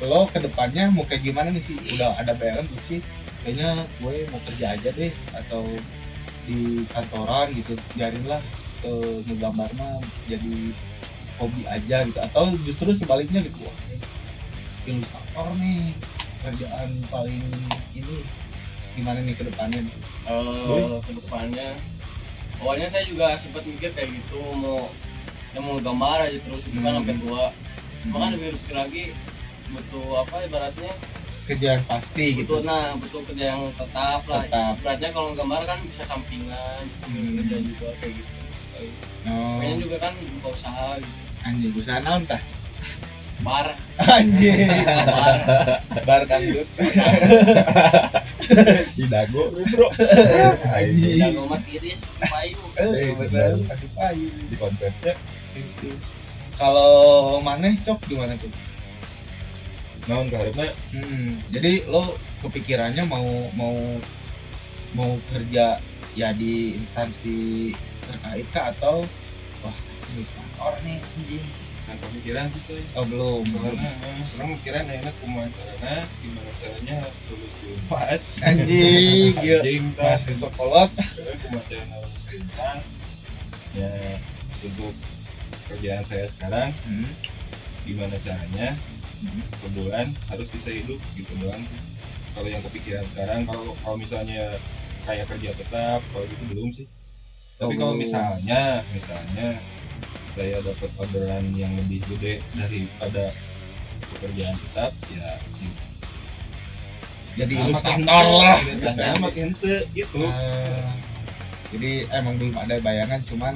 lo 0.00 0.24
ke 0.32 0.40
depannya 0.40 0.88
mau 0.88 1.04
kayak 1.04 1.20
gimana 1.20 1.52
nih 1.52 1.60
sih? 1.60 1.76
Udah 1.92 2.16
ada 2.16 2.32
bayangan 2.32 2.64
belum 2.64 2.84
sih. 2.88 3.00
Kayaknya 3.44 3.84
gue 4.00 4.14
mau 4.32 4.40
kerja 4.48 4.66
aja 4.72 4.88
deh 4.96 5.12
atau 5.36 5.62
di 6.48 6.88
kantoran 6.88 7.52
gitu. 7.52 7.76
Biarin 7.92 8.24
lah 8.24 8.40
eh, 8.88 9.16
ngegambar 9.28 9.68
mah 9.76 10.00
jadi 10.24 10.72
hobi 11.40 11.64
aja 11.66 12.04
gitu. 12.04 12.20
Atau 12.20 12.52
justru 12.62 12.92
sebaliknya 12.92 13.40
gitu 13.40 13.56
wah 13.60 13.76
ilustrator 14.84 15.48
nih 15.56 15.92
kerjaan 16.40 16.90
paling 17.08 17.42
ini 17.92 18.16
gimana 18.92 19.20
nih 19.20 19.34
ke 19.34 19.44
depannya 19.44 19.80
nih? 19.80 19.96
Eh, 20.26 20.96
ke 21.00 21.12
depannya 21.14 21.68
awalnya 22.60 22.88
saya 22.88 23.04
juga 23.04 23.36
sempat 23.36 23.64
mikir 23.64 23.92
kayak 23.92 24.08
gitu 24.10 24.40
mau 24.54 24.88
yang 25.50 25.64
mau 25.64 25.76
gambar 25.76 26.28
aja 26.28 26.38
terus 26.38 26.62
itu 26.62 26.78
kan 26.78 26.92
Hmm. 26.92 26.98
sampai 27.02 27.16
tua. 27.18 27.44
Kan 28.00 28.32
lebih 28.32 28.56
pikir 28.56 28.76
lagi 28.76 29.04
butuh 29.68 30.24
apa 30.24 30.36
ibaratnya? 30.44 30.92
Kerjaan 31.44 31.80
pasti 31.84 32.26
gitu. 32.36 32.48
Butuh 32.48 32.62
nah 32.62 32.94
butuh 32.96 33.20
kerja 33.26 33.44
yang 33.52 33.62
tetap 33.74 34.22
lah. 34.24 34.42
Tetap. 34.42 34.74
ibaratnya 34.78 35.10
kalau 35.10 35.30
gambar 35.34 35.60
kan 35.66 35.78
bisa 35.84 36.02
sampingan 36.04 36.82
Hmm. 37.04 37.36
kerja 37.40 37.56
juga 37.60 37.88
kayak 38.00 38.12
gitu. 38.16 38.32
Oh, 39.20 39.60
pengen 39.60 39.76
juga 39.78 39.96
kan 40.00 40.12
buka 40.16 40.48
usaha 40.50 40.96
gitu 40.96 41.20
anjing 41.44 41.72
usaha 41.74 42.00
naon 42.00 42.24
tah? 42.28 42.40
Bar. 43.40 43.72
Anjing. 43.96 44.68
Bar. 44.84 45.40
Bar 46.04 46.22
dangdut. 46.28 46.68
Di 48.98 49.04
dago 49.08 49.48
bro. 49.72 49.88
Anjing. 50.76 51.24
udah 51.24 51.30
rumah 51.40 51.60
tiris 51.64 52.04
payu. 52.20 52.60
Eh 52.76 53.16
kasih 53.64 53.90
payu. 53.96 54.28
Di 54.48 54.56
konsepnya 54.60 55.14
Gitu. 55.50 55.90
kalau 56.54 57.42
maneh 57.42 57.74
cok 57.82 57.98
gimana 58.06 58.38
tuh? 58.38 58.46
Naon 60.06 60.30
keharapnya 60.30 60.70
Hmm, 60.94 61.42
jadi 61.50 61.82
lo 61.90 62.14
kepikirannya 62.38 63.02
mau 63.10 63.26
mau 63.58 63.74
mau 64.94 65.10
kerja 65.34 65.82
ya 66.14 66.30
di 66.34 66.74
instansi 66.78 67.74
terkait 68.06 68.46
kah 68.54 68.70
atau 68.70 69.02
wah 69.62 69.76
ini 70.14 70.22
anjing. 70.60 71.46
Kan 71.88 71.96
pemikiran 72.06 72.46
sih 72.52 72.62
tuh 72.70 72.78
oh 72.94 73.04
belum 73.08 73.42
belum. 73.50 73.76
Orang 74.38 74.48
mikiran 74.54 74.84
enak 74.86 75.14
kumaha 75.18 75.48
carana 75.50 76.06
gimana 76.22 76.50
caranya 76.60 76.96
lulus 77.26 77.52
di 77.58 77.66
unpas 77.74 78.22
anjing 78.44 79.34
anjing 79.40 79.84
mahasiswa 79.96 80.48
kolot. 80.54 80.90
Kumaha 81.42 81.64
carana 81.66 81.96
lulus 82.04 82.24
di 82.30 82.38
ya 83.80 83.90
untuk 84.60 84.94
kerjaan 85.70 86.02
saya 86.02 86.26
sekarang 86.26 86.74
hmm. 86.86 87.10
gimana 87.86 88.16
caranya? 88.22 88.76
Hmm. 89.20 89.44
per 89.52 89.68
bulan 89.76 90.06
harus 90.32 90.48
bisa 90.48 90.72
hidup 90.72 90.96
gitu 91.12 91.32
doang. 91.44 91.60
Kalau 92.32 92.48
yang 92.48 92.64
kepikiran 92.64 93.04
sekarang 93.04 93.44
kalau 93.44 93.76
kalau 93.84 93.96
misalnya 94.00 94.56
kayak 95.04 95.28
kerja 95.28 95.52
tetap 95.52 96.00
kalau 96.12 96.24
gitu 96.24 96.44
belum 96.48 96.70
sih. 96.72 96.86
Tapi 97.60 97.76
Oh, 97.76 97.78
kalau 97.84 97.94
misalnya 98.00 98.80
misalnya 98.96 99.60
saya 100.30 100.56
dapat 100.60 100.90
orderan 100.96 101.44
yang 101.52 101.72
lebih 101.76 102.00
gede 102.06 102.38
daripada 102.52 103.30
pekerjaan 104.10 104.54
tetap 104.56 104.92
ya 105.10 105.30
jadi 107.30 107.54
amat 107.56 107.64
ilustrator 107.64 108.02
ente, 108.26 108.36
lah. 108.36 108.58
gitu. 108.58 108.86
amat 109.16 109.34
ente 109.38 109.74
gitu. 109.94 110.22
Nah, 110.26 110.90
jadi 111.70 111.90
emang 112.10 112.34
belum 112.36 112.54
ada 112.58 112.74
bayangan 112.80 113.20
cuman 113.22 113.54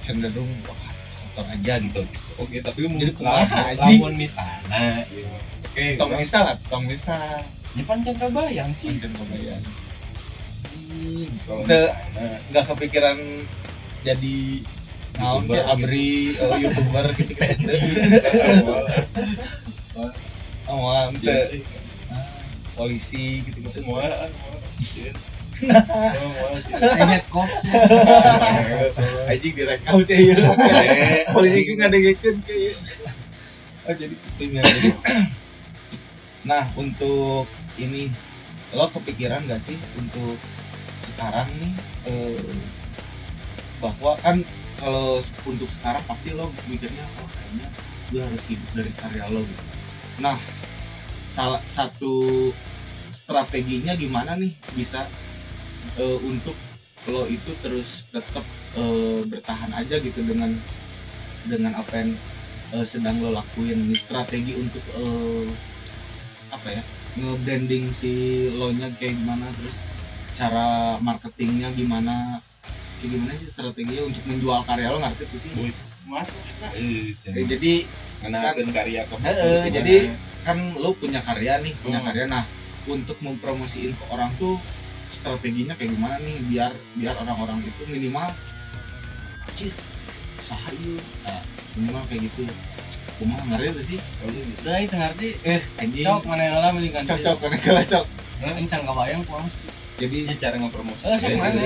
cenderung 0.00 0.50
wah 0.68 0.76
ilustrator 0.76 1.44
aja 1.48 1.74
gitu. 1.80 2.02
Oke 2.36 2.60
tapi 2.60 2.80
Jadi 2.80 2.90
mungkin 2.90 3.10
kumaha, 3.16 3.72
lamun 3.76 4.12
misalnya 4.14 5.04
gitu. 5.08 5.28
oke 5.64 5.84
tong 5.96 6.08
orang- 6.08 6.20
misal 6.20 6.42
lah 6.44 6.56
tong 6.68 6.84
misal 6.84 7.20
ya 7.72 7.82
pancen 7.82 8.14
kebayang 8.14 8.70
sih 8.78 8.92
kebayang 9.00 9.64
Te- 11.64 11.64
misalnya 11.64 11.88
nggak 12.52 12.64
kepikiran 12.68 13.18
jadi 14.02 14.36
naon 15.18 15.44
YouTuber 15.44 15.56
ya 15.56 15.62
abri 15.68 16.12
oh, 16.40 16.56
youtuber. 16.62 17.04
Gitu 17.16 17.34
kan 17.36 17.56
ya, 17.60 17.76
ente 21.12 21.60
polisi 22.72 23.44
gitu 23.44 23.58
gitu 23.68 23.78
sih 23.84 24.32
head 27.06 27.24
cops. 27.30 27.62
Ya 27.62 29.30
aja 29.30 29.48
direkam 29.52 29.94
sih 30.02 30.32
ya 30.32 30.36
polisi 31.30 31.58
itu 31.62 31.72
nggak 31.78 31.90
dengerin 31.92 32.36
kayak 32.42 32.76
oh 33.86 33.94
jadi 33.94 34.14
itunya 34.14 34.62
jadi. 34.64 34.90
Nah 36.42 36.66
untuk 36.74 37.46
ini 37.78 38.10
lo 38.72 38.88
kepikiran 38.88 39.44
gak 39.46 39.60
sih 39.60 39.76
untuk 40.00 40.40
sekarang 41.04 41.44
nih 41.60 41.72
eh, 42.08 42.56
bahwa 43.84 44.16
kan 44.24 44.40
kalau 44.82 45.22
untuk 45.46 45.70
sekarang 45.70 46.02
pasti 46.10 46.34
lo 46.34 46.50
mikirnya 46.66 47.06
oh 47.22 47.28
kayaknya 47.30 47.70
gue 48.10 48.22
harus 48.26 48.44
hidup 48.50 48.70
dari 48.74 48.92
karya 48.98 49.24
lo 49.30 49.40
gitu. 49.46 49.64
Nah 50.18 50.36
salah 51.30 51.62
satu 51.62 52.50
strateginya 53.14 53.94
gimana 53.94 54.34
nih 54.34 54.50
bisa 54.74 55.06
eh, 56.02 56.18
untuk 56.26 56.58
lo 57.06 57.30
itu 57.30 57.54
terus 57.62 58.10
tetap 58.10 58.42
eh, 58.74 59.22
bertahan 59.22 59.70
aja 59.70 60.02
gitu 60.02 60.18
dengan 60.26 60.58
dengan 61.46 61.78
apa 61.78 62.02
yang 62.02 62.10
eh, 62.74 62.86
sedang 62.86 63.22
lo 63.22 63.38
lakuin? 63.38 63.86
Nih 63.86 64.02
strategi 64.02 64.58
untuk 64.58 64.82
eh, 64.98 65.46
apa 66.50 66.68
ya 66.74 66.82
nge-branding 67.22 67.86
si 67.94 68.12
lo 68.50 68.74
nya 68.74 68.90
kayak 68.98 69.14
gimana? 69.14 69.46
Terus 69.54 69.74
cara 70.34 70.98
marketingnya 70.98 71.70
gimana 71.70 72.42
gimana 73.08 73.32
sih 73.34 73.48
strateginya 73.50 74.02
untuk 74.06 74.22
menjual 74.26 74.60
karya 74.62 74.86
lo? 74.92 74.98
Ngerti 75.02 75.24
tuh 75.26 75.40
sih 75.40 75.50
kita 75.52 76.66
Eh, 77.32 77.44
jadi 77.46 77.72
ngenalkeun 78.22 78.70
karya 78.70 79.00
ke 79.08 79.14
Eh, 79.22 79.34
eh, 79.34 79.64
jadi 79.70 79.96
kan 80.42 80.58
lo 80.78 80.94
punya 80.94 81.22
karya 81.22 81.62
nih 81.62 81.72
punya 81.82 81.98
Hmm. 82.02 82.06
karya. 82.10 82.24
Nah 82.30 82.44
untuk 82.86 83.18
mempromosiin 83.22 83.94
ke 83.94 84.04
orang 84.10 84.34
tuh 84.38 84.58
strateginya 85.10 85.74
kayak 85.78 85.94
gimana 85.94 86.18
nih? 86.22 86.36
Biar 86.50 86.72
biar 86.98 87.14
orang-orang 87.18 87.62
itu 87.62 87.82
minimal 87.86 88.28
anjir 89.46 89.72
usaha 90.38 90.68
ieu 90.82 90.98
nah, 91.22 91.42
minimal 91.78 92.02
kayak 92.10 92.22
gitu. 92.26 92.42
Kumaha 93.20 93.42
ngerti 93.54 93.68
tuh 93.70 93.84
sih? 93.86 93.98
Udah 94.62 94.76
itu 94.82 94.94
ngerti. 94.98 95.28
Eh 95.46 95.60
anjing. 95.78 96.04
Cok 96.06 96.22
mana 96.26 96.42
yang 96.42 96.56
lah 96.58 96.70
mending 96.74 96.92
cok 96.92 97.18
cok 97.22 97.36
mana 97.46 97.56
kala 97.58 97.82
cok. 97.86 98.04
Kencang 98.42 98.82
kebayang 98.82 99.22
pulang 99.22 99.46
jadi 100.02 100.34
cara 100.34 100.56
ngepromosi 100.58 101.02
Eh, 101.06 101.36
mana? 101.38 101.62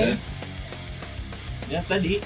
Ya 1.71 1.81
tadi. 1.85 2.23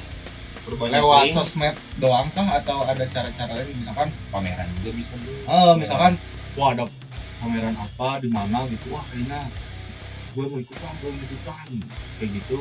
Lewat 0.71 1.27
link, 1.27 1.35
sosmed 1.35 1.75
doang 1.99 2.29
kah? 2.37 2.61
Atau 2.61 2.85
ada 2.87 3.03
cara-cara 3.09 3.59
lain? 3.59 3.75
Misalkan 3.81 4.09
pameran 4.31 4.69
juga 4.79 4.91
bisa 4.95 5.13
oh 5.51 5.75
misalkan 5.75 6.15
wah 6.55 6.77
ada 6.77 6.85
pameran 7.43 7.75
apa 7.75 8.21
di 8.23 8.29
mana 8.31 8.69
gitu. 8.71 8.93
Wah 8.93 9.03
kayaknya 9.11 9.51
gue 10.37 10.45
mau 10.47 10.61
ikutan 10.61 10.93
gue 11.01 11.11
mau 11.11 11.23
ikutan. 11.27 11.67
Kayak 12.21 12.31
gitu. 12.39 12.61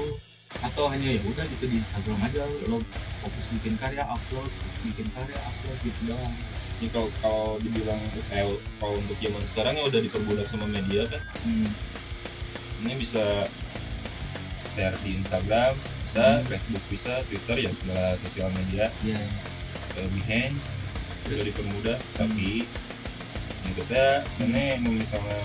Atau 0.65 0.89
hanya 0.89 1.05
ya 1.05 1.21
udah 1.21 1.45
gitu 1.45 1.65
di 1.69 1.75
Instagram 1.77 2.17
aja. 2.25 2.43
Lo 2.65 2.81
fokus 3.21 3.45
bikin 3.59 3.77
karya 3.77 4.01
upload 4.07 4.49
bikin 4.87 5.07
karya 5.13 5.37
upload 5.37 5.77
gitu 5.85 5.99
doang. 6.09 6.33
Ini 6.79 6.87
kalau 6.95 7.09
kalau 7.19 7.47
dibilang 7.59 7.99
eh, 8.31 8.47
kalau 8.79 8.95
untuk 8.95 9.17
zaman 9.19 9.43
sekarang 9.53 9.73
ya 9.75 9.83
udah 9.85 9.99
diperbudak 10.01 10.47
sama 10.47 10.65
media 10.65 11.03
kan. 11.05 11.21
Hmm. 11.45 11.69
ini 12.79 12.95
bisa 12.95 13.43
share 14.71 14.95
di 15.03 15.19
Instagram 15.19 15.75
bisa 16.09 16.41
Hmm. 16.41 16.45
Facebook 16.49 16.83
bisa 16.89 17.13
Twitter 17.29 17.69
ya 17.69 17.71
segala 17.71 18.17
sosial 18.17 18.49
media. 18.57 18.89
Ya 19.05 19.21
ke 19.93 20.01
Behance 20.09 20.73
udah 21.29 21.45
dipermudah 21.45 21.97
tapi 22.17 22.65
yang 23.61 23.73
kita 23.77 24.25
ini 24.41 24.81
mau 24.81 24.89
misalnya 24.89 25.37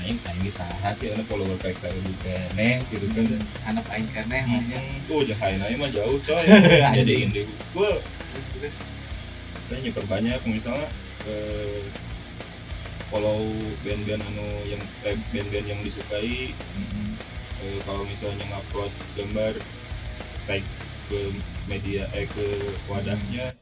aing? 0.00 0.16
Aing 0.24 0.48
saha 0.48 0.96
sih 0.96 1.12
anu 1.12 1.20
follower 1.28 1.60
kayak 1.60 1.76
saya 1.76 1.92
juga 2.00 2.32
neh 2.56 2.80
gitu 2.88 3.04
kan. 3.12 3.28
Anak 3.68 3.84
aing 3.92 4.08
keneh 4.08 4.42
namanya 4.48 4.80
tuh 5.04 5.20
jahain 5.28 5.60
aja 5.60 5.76
mah 5.76 5.90
jauh 5.92 6.16
coy. 6.24 6.44
Jadi 6.96 7.12
inde 7.28 7.44
gue 7.44 7.90
terus? 8.56 8.76
Kita 9.68 9.74
nyeperbanyak 9.84 10.40
misalnya 10.48 10.88
eh, 11.28 11.84
follow 13.12 13.52
band-band 13.84 14.24
anu 14.32 14.48
yang 14.64 14.80
eh, 15.04 15.16
band-band 15.28 15.66
yang 15.68 15.80
disukai 15.84 16.56
eh, 17.64 17.80
kalau 17.88 18.04
misalnya 18.04 18.44
ngupload 18.52 18.92
gambar 19.16 19.54
tag 20.44 20.62
ke 21.08 21.20
media 21.68 22.04
eh 22.12 22.28
ke 22.28 22.46
wadahnya 22.88 23.56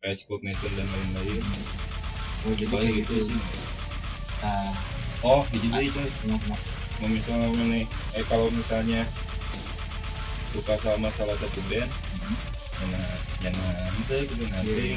Facebook 0.00 0.40
Nation 0.40 0.72
dan 0.80 0.88
lain-lain. 0.88 1.44
Oh 2.48 2.52
jadi 2.56 2.72
kayak 2.72 2.92
gitu 3.04 3.12
gitu. 3.28 3.36
sih. 3.36 3.40
Nah 4.40 4.72
oh 5.20 5.44
hiji 5.52 5.68
deui 5.68 5.88
coy. 5.92 6.08
Ngomong 6.24 6.60
mau 7.00 7.08
misalnya 7.08 7.48
mana 7.52 7.84
eh 8.16 8.24
kalau 8.24 8.48
misalnya 8.48 9.04
suka 10.56 10.74
sama 10.80 11.08
salah 11.14 11.36
satu 11.38 11.62
band 11.70 11.86
nah 12.80 13.12
jangan 13.44 13.92
itu 14.02 14.24
gitu 14.24 14.44
nanti 14.48 14.96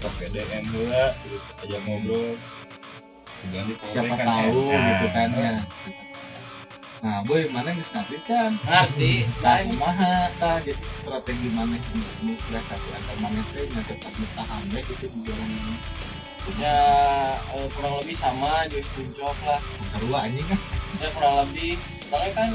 pakai 0.00 0.32
DM 0.32 0.64
gitu 0.64 0.88
ajak 1.60 1.80
ngobrol. 1.84 2.32
Siapa 3.84 4.16
kan, 4.18 4.26
tahu 4.26 4.60
eh. 4.72 4.80
gitu 4.80 5.06
kan 5.14 5.28
Nah, 5.30 5.40
ya 5.44 6.07
nah 6.98 7.22
boy 7.22 7.46
mana 7.54 7.70
yang 7.70 7.78
ngerti. 7.80 8.16
Kan 8.26 8.58
ngerti 8.66 9.22
lain 9.38 9.66
kumaha 9.70 10.26
tah 10.36 10.58
jadi 10.62 10.82
strategi 10.82 11.48
mana 11.54 11.78
ini 11.78 12.34
sudah 12.42 12.62
satu 12.66 12.88
atau 12.90 13.14
mana 13.22 13.40
teh 13.54 13.64
ngecepat 13.70 14.12
bertahan 14.18 14.62
deh 14.70 14.82
gitu 14.82 15.06
di 15.06 15.20
jalan 15.26 15.48
ini. 15.48 15.74
Ya 16.58 16.78
eh, 17.54 17.68
kurang 17.76 18.00
lebih 18.00 18.16
sama 18.16 18.64
Joyce 18.66 18.90
Puncok 18.96 19.36
lah. 19.46 19.60
Sarua 19.94 20.18
anjing 20.26 20.46
kan? 20.48 20.58
Ya 20.98 21.08
kurang 21.14 21.34
lebih. 21.46 21.76
Soalnya 22.08 22.32
kan 22.34 22.50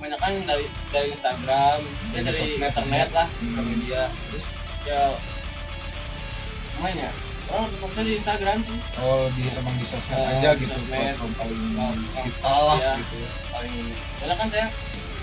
banyak 0.00 0.18
kan 0.18 0.32
dari 0.48 0.66
dari 0.92 1.08
Instagram 1.12 1.78
ya 2.12 2.20
Dari 2.24 2.36
sosmed. 2.36 2.68
internet 2.68 3.08
lah 3.12 3.26
Hmm. 3.28 3.52
sosial 3.52 3.64
media. 3.66 4.02
Terus? 4.30 4.44
Ya 4.88 5.02
main 6.80 6.96
ya 6.96 7.12
oh 7.50 7.64
fokusnya 7.76 8.04
di 8.04 8.12
Instagram 8.16 8.58
sih. 8.60 8.78
Oh 8.98 9.26
di 9.30 9.42
emang 9.50 9.74
di 9.74 9.84
sosmed 9.84 10.16
Eh, 10.16 10.26
aja 10.32 10.50
di 10.52 10.62
gitu 10.62 10.72
sosmed. 10.72 11.16
paling 11.34 11.62
vital 12.16 12.60
lah 12.64 12.76
Iya. 12.76 12.92
gitu. 12.96 13.16
Paling 13.48 13.74
soalnya 14.16 14.36
kan 14.36 14.48
saya 14.48 14.66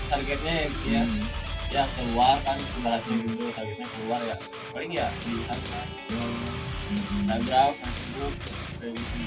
targetnya 0.08 0.54
ya, 0.54 0.66
ya, 0.84 1.02
Hmm. 1.02 1.24
ya 1.68 1.82
keluar 1.94 2.36
kan 2.40 2.56
ibaratnya 2.56 3.14
gitu 3.18 3.44
targetnya 3.50 3.86
keluar 3.90 4.20
ya. 4.22 4.36
Paling 4.70 4.90
ya 4.90 5.06
di 5.18 5.30
Instagram. 5.36 5.86
Instagram 7.18 7.70
Facebook 7.74 8.34
kayak 8.78 8.92
gitu 8.94 9.18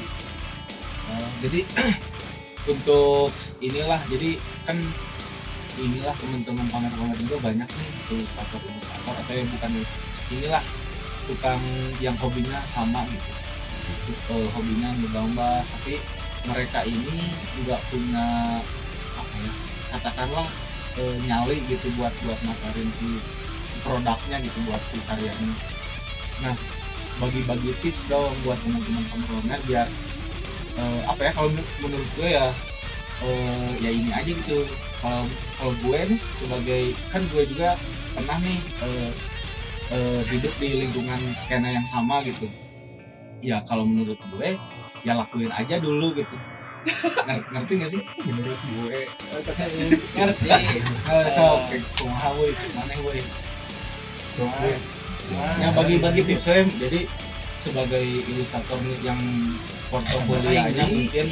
Oh, 1.04 1.28
jadi 1.42 1.60
untuk 2.72 3.30
inilah 3.60 4.00
jadi 4.06 4.38
kan 4.64 4.78
inilah 5.76 6.14
teman-teman 6.14 6.66
pamer-pamer 6.68 7.18
juga 7.20 7.36
banyak 7.42 7.68
nih 7.68 7.90
ilustrator 8.12 8.62
ilustrator 8.62 9.16
atau 9.18 9.34
yang 9.34 9.50
bukan 9.50 9.72
inilah 10.30 10.64
tukang 11.32 11.64
yang 12.04 12.16
hobinya 12.20 12.60
sama 12.76 13.08
gitu. 13.08 13.32
Eh, 14.32 14.48
hobinya 14.56 14.92
menggambar 15.00 15.64
tapi 15.64 15.96
mereka 16.48 16.84
ini 16.84 17.32
juga 17.56 17.80
punya 17.88 18.60
apa 19.16 19.36
ya 19.40 19.54
katakanlah 19.96 20.48
eh, 21.00 21.16
nyali 21.28 21.60
gitu 21.72 21.88
buat 21.96 22.12
buat 22.28 22.40
masarin 22.44 22.88
si, 23.00 23.20
produknya 23.84 24.38
gitu 24.44 24.60
buat 24.68 24.82
si 24.92 24.98
karyanya 25.06 25.54
nah 26.42 26.56
bagi-bagi 27.20 27.72
tips 27.84 28.10
dong 28.10 28.34
buat 28.42 28.58
teman-teman 28.64 29.04
pamer 29.12 29.60
biar 29.70 29.88
eh, 30.80 31.02
apa 31.06 31.22
ya 31.30 31.32
kalau 31.36 31.50
men- 31.54 31.74
menurut 31.84 32.10
gue 32.18 32.30
ya 32.32 32.48
eh, 33.22 33.72
ya 33.84 33.90
ini 33.92 34.12
aja 34.12 34.32
gitu. 34.32 34.66
Kalau 35.02 35.26
kalau 35.58 35.74
gue 35.82 36.00
nih 36.14 36.20
sebagai 36.42 36.84
kan 37.10 37.22
gue 37.30 37.44
juga 37.50 37.70
pernah 38.14 38.38
nih 38.42 38.60
eh, 38.86 39.10
eh, 39.92 40.22
hidup 40.32 40.54
di 40.58 40.70
lingkungan 40.82 41.20
skena 41.36 41.70
yang 41.72 41.86
sama 41.88 42.24
gitu. 42.24 42.48
Ya 43.42 43.62
kalau 43.66 43.84
menurut 43.86 44.18
gue 44.34 44.58
ya 45.02 45.14
lakuin 45.18 45.52
aja 45.52 45.78
dulu 45.82 46.14
gitu. 46.16 46.36
Nger- 47.30 47.46
ngerti 47.54 47.74
gak 47.78 47.92
sih? 47.94 48.02
Menurut 48.26 48.58
gue. 48.58 49.00
Ngerti. 50.18 50.50
Eh, 50.50 51.28
so 51.30 51.62
kumaha 52.00 52.30
we 52.40 52.54
mana 52.74 52.96
we 53.06 53.22
Nah, 55.32 55.54
ya 55.60 55.70
bagi-bagi 55.76 56.26
tipsnya 56.26 56.66
jadi 56.82 57.06
sebagai 57.62 58.02
ilustrator 58.26 58.80
nih 58.82 58.98
yang 59.06 59.22
portofolionya 59.94 60.88
mungkin 60.90 61.28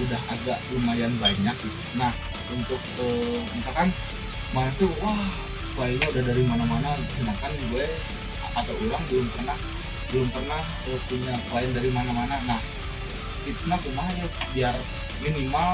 udah 0.00 0.20
agak 0.32 0.58
lumayan 0.72 1.12
banyak 1.20 1.52
gitu. 1.60 1.80
Nah 2.00 2.14
untuk 2.48 2.80
eh, 3.02 3.40
misalkan 3.52 3.92
mana 4.56 4.70
tuh 4.80 4.88
wah 5.04 5.20
kliennya 5.76 6.08
udah 6.08 6.24
dari 6.24 6.42
mana-mana 6.48 6.90
sedangkan 7.12 7.52
gue 7.70 7.84
atau 8.56 8.74
orang 8.88 9.02
belum 9.12 9.26
pernah 9.36 9.58
belum 10.08 10.28
pernah 10.32 10.62
eh, 10.88 11.00
punya 11.10 11.34
klien 11.52 11.70
dari 11.76 11.90
mana-mana. 11.92 12.36
Nah 12.48 12.60
tipsnya 13.44 13.76
kumaha 13.78 14.10
ya 14.16 14.26
biar 14.56 14.74
minimal 15.22 15.70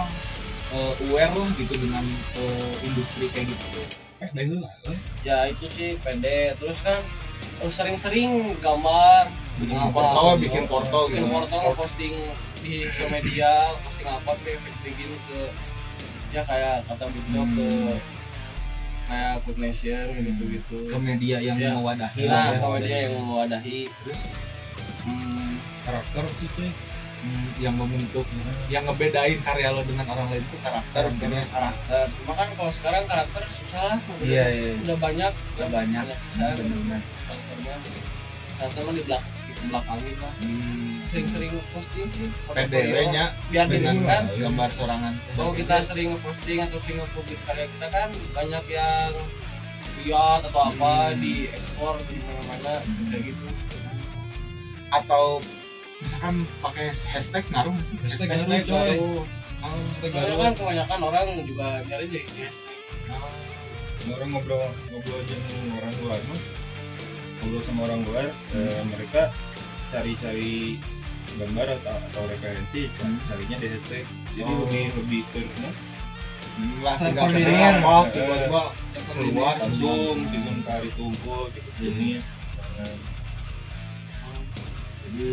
eh, 0.77 0.93
aware 1.09 1.33
lah 1.33 1.49
gitu 1.57 1.75
dengan 1.81 2.05
eh, 2.37 2.73
industri 2.85 3.31
kayak 3.33 3.49
gitu. 3.49 3.81
eh 4.23 4.31
heula 4.39 4.71
lah 4.87 4.97
ya 5.27 5.51
itu 5.51 5.67
sih 5.67 5.99
pede 5.99 6.55
terus 6.61 6.79
kan 6.87 7.03
harus 7.59 7.75
sering-sering 7.75 8.55
gambar 8.63 9.27
Bikin 9.59 9.77
Apa? 9.79 9.91
porto, 9.93 10.25
bikin 10.41 10.65
porto 10.67 10.99
bikin 11.11 11.27
gitu. 11.29 11.71
posting 11.77 12.15
di 12.63 12.87
sosial 12.89 13.11
media 13.11 13.51
posting 13.83 14.07
apa 14.07 14.33
deh 14.47 14.57
bikin 14.87 15.11
ke 15.29 15.51
ya 16.33 16.43
kayak 16.47 16.87
kata 16.89 17.05
Bukjo 17.11 17.43
ke 17.53 17.69
kayak 19.13 19.45
Good 19.45 19.59
Nation 19.61 20.05
gitu 20.17 20.43
gitu 20.49 20.77
ke 20.89 20.97
media 20.97 21.37
yang 21.39 21.61
Ya. 21.61 21.77
mewadahi. 21.77 22.25
Nah 22.25 22.33
lah 22.33 22.47
ya. 22.49 22.59
kalau 22.59 22.77
dia 22.81 22.99
yang 23.05 23.15
mewadahi. 23.21 23.79
Terus 23.93 24.21
hmm, 25.05 25.51
karakter 25.85 26.25
sih 26.41 26.49
cuy. 26.57 26.71
Hmm, 27.23 27.55
yang 27.63 27.79
membentuk 27.79 28.27
yang 28.67 28.83
ngebedain 28.83 29.39
karya 29.39 29.71
lo 29.71 29.79
dengan 29.87 30.11
orang 30.11 30.27
lain 30.27 30.43
itu 30.43 30.59
karakter 30.59 31.03
mungkin 31.07 31.39
karakter. 31.47 32.05
Cuma 32.19 32.33
kan 32.35 32.49
kalau 32.59 32.73
sekarang 32.75 33.05
karakter 33.07 33.43
susah. 33.47 33.95
Udah, 34.19 34.27
iya 34.27 34.45
iya. 34.51 34.73
Udah 34.83 34.97
banyak 34.99 35.31
Udah 35.31 35.63
kan, 35.63 35.71
banyak. 35.71 36.05
besar 36.11 36.57
benar 36.59 36.99
karakternya. 37.23 37.75
Karakter 38.59 38.81
mah 38.83 38.95
di 38.97 39.03
belak 39.07 39.23
di 39.23 39.65
belakangin 39.71 40.17
lah. 40.19 40.35
Hmm. 40.43 40.92
Sering-sering 41.13 41.53
posting 41.71 42.09
sih. 42.09 42.29
PDW 42.49 42.97
nya 43.13 43.37
biar 43.53 43.69
dengan 43.69 44.01
kan. 44.03 44.25
gambar 44.33 44.69
sorangan. 44.73 45.13
Kalau 45.37 45.53
kita 45.53 45.85
sering 45.85 46.09
ngeposting 46.11 46.65
atau 46.65 46.81
sering 46.81 46.99
nge-publish 46.99 47.43
karya 47.45 47.69
kita 47.69 47.87
kan 47.93 48.09
banyak 48.33 48.65
yang 48.67 49.13
lihat 50.03 50.41
atau 50.43 50.61
apa 50.67 51.13
Hmm. 51.13 51.21
di 51.21 51.47
ekspor 51.47 51.95
di 52.09 52.17
mana-mana 52.25 52.81
kayak 53.13 53.23
gitu. 53.29 53.47
Atau 54.89 55.45
misalkan 56.01 56.35
pakai 56.59 56.91
hashtag 57.07 57.45
ngaruh 57.49 57.73
nggak 57.73 57.87
sih? 57.87 57.97
Hashtag 58.03 58.29
hashtag 58.33 58.63
ngaruh, 58.67 59.23
Oh, 59.63 59.79
soalnya 59.95 60.35
kan 60.35 60.53
kebanyakan 60.59 61.01
orang 61.07 61.27
juga 61.47 61.87
nyari 61.87 62.11
jadi 62.11 62.51
hashtag. 62.51 62.79
Orang 64.11 64.35
ngobrol 64.35 64.59
ngobrol 64.91 65.21
dengan 65.23 65.79
orang 65.79 65.93
luar 66.03 66.19
mah. 66.27 66.41
Ngobrol 67.39 67.63
sama 67.63 67.81
orang 67.87 68.01
luar 68.03 68.27
eh, 68.59 68.83
mereka 68.91 69.31
cari-cari 69.95 70.83
gambar 71.35 71.67
atau, 71.81 71.97
atau 71.97 72.23
referensi 72.27 72.89
Hmm. 72.99 73.17
carinya 73.25 73.57
di 73.59 73.69
hashtag. 73.69 74.05
Jadi 74.33 74.43
Oh. 74.45 74.65
lebih 74.65 74.85
lebih 74.97 75.23
ke 75.31 75.41
nah, 75.61 75.75
lah 76.85 76.97
tinggal 76.97 77.25
Koordinir. 77.27 77.49
kenal 77.49 77.75
apa 77.81 77.97
tiba-tiba 78.13 78.63
keluar 79.09 79.55
langsung 79.57 80.17
dengan 80.29 80.57
kari 80.63 80.91
tungku 80.93 81.39
gitu 81.49 81.71
Hmm. 81.71 81.81
jenis 81.81 82.25
jadi 85.03 85.33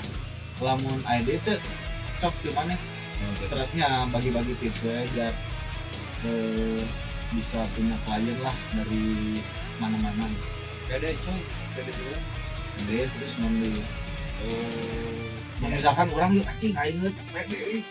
lamun 0.64 1.00
ID 1.02 1.28
itu 1.36 1.54
cok 2.20 2.34
gimana 2.42 2.76
Nah, 3.20 3.36
stratnya 3.36 3.88
bagi-bagi 4.08 4.56
tips 4.56 4.80
ya 4.80 5.04
biar 5.12 5.34
eh, 6.24 6.80
bisa 7.30 7.60
punya 7.76 7.92
klien 8.00 8.32
lah 8.40 8.56
dari 8.72 9.36
mana-mana. 9.76 10.24
Pede 10.88 11.12
coy 11.20 11.40
pede 11.76 11.92
dulu 11.92 12.16
Gede, 12.80 13.00
terus 13.12 13.32
membeli 13.36 13.76
oh 14.46 15.00
Nah, 15.60 15.68
misalkan 15.68 16.08
orang 16.16 16.30
yuk 16.40 16.48
anjing 16.48 16.72
aing 16.72 17.12
pede 17.36 17.84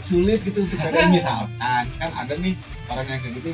sulit 0.00 0.40
gitu 0.40 0.64
untuk 0.64 0.78
pede 0.80 1.04
misalkan. 1.12 1.84
Kan 2.00 2.10
ada 2.16 2.32
nih 2.40 2.56
orang 2.88 3.06
yang 3.06 3.20
kayak 3.20 3.34
gitu 3.38 3.50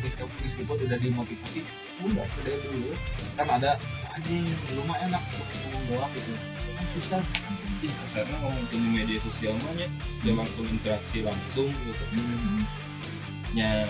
meskipun, 0.00 0.30
meskipun 0.40 0.76
udah 0.86 0.98
dimotivasi 1.02 1.60
udah 2.06 2.26
pede 2.38 2.52
dulu. 2.62 2.94
Kan 3.34 3.46
ada 3.50 3.74
anjing 4.14 4.46
lumayan 4.78 5.10
enak 5.10 5.22
untuk 5.34 5.46
ngomong 5.66 5.84
doang 5.90 6.12
gitu. 6.14 6.32
Kan 6.78 6.84
susah. 6.94 7.22
Ih, 7.80 7.92
kasarnya 8.06 8.36
ngomong 8.38 8.64
di 8.68 8.76
media 8.92 9.18
sosial 9.24 9.56
mah 9.64 9.72
nya 9.74 9.88
dia 10.22 10.32
langsung 10.36 10.68
interaksi 10.70 11.24
langsung 11.26 11.72
gitu. 11.74 12.04
Hmm. 12.14 12.62
nya 13.50 13.82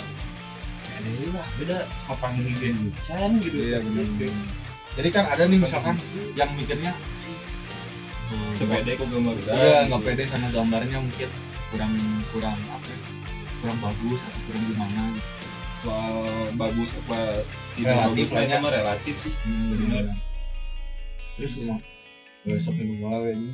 ada 0.88 1.10
lah 1.36 1.46
beda. 1.60 1.78
Apa 2.08 2.32
ngegen 2.32 2.96
can 3.04 3.36
gitu. 3.44 3.60
Iya 3.60 3.84
benar. 3.84 4.08
Jadi 4.96 5.08
kan 5.12 5.24
ada 5.28 5.44
nih 5.44 5.60
misalkan 5.60 6.00
yang 6.32 6.48
mikirnya 6.56 6.96
sepeda 8.54 8.90
kok 8.92 9.06
gambar 9.06 9.34
Iya 9.40 9.78
nggak 9.86 10.00
pede 10.02 10.24
sama 10.24 10.48
gambarnya 10.48 10.98
mungkin 10.98 11.28
kurang 11.68 11.92
kurang 12.30 12.58
apa 12.66 12.82
ya, 12.84 12.98
kurang 13.58 13.78
bagus 13.80 14.20
atau 14.20 14.40
kurang 14.44 14.62
gimana 14.66 15.00
gitu. 15.12 15.28
soal 15.80 16.14
bagus 16.54 16.90
apa 16.94 17.18
tidak 17.74 17.88
Relatif 17.88 18.04
bagus 18.04 18.26
itu 18.26 18.34
banyak. 18.36 18.58
mah 18.58 18.72
relatif 18.72 19.14
sih 19.16 19.34
Bener. 19.70 20.04
Terus 21.34 21.52
besok 22.40 22.72
minum 22.74 23.00
lagi. 23.04 23.52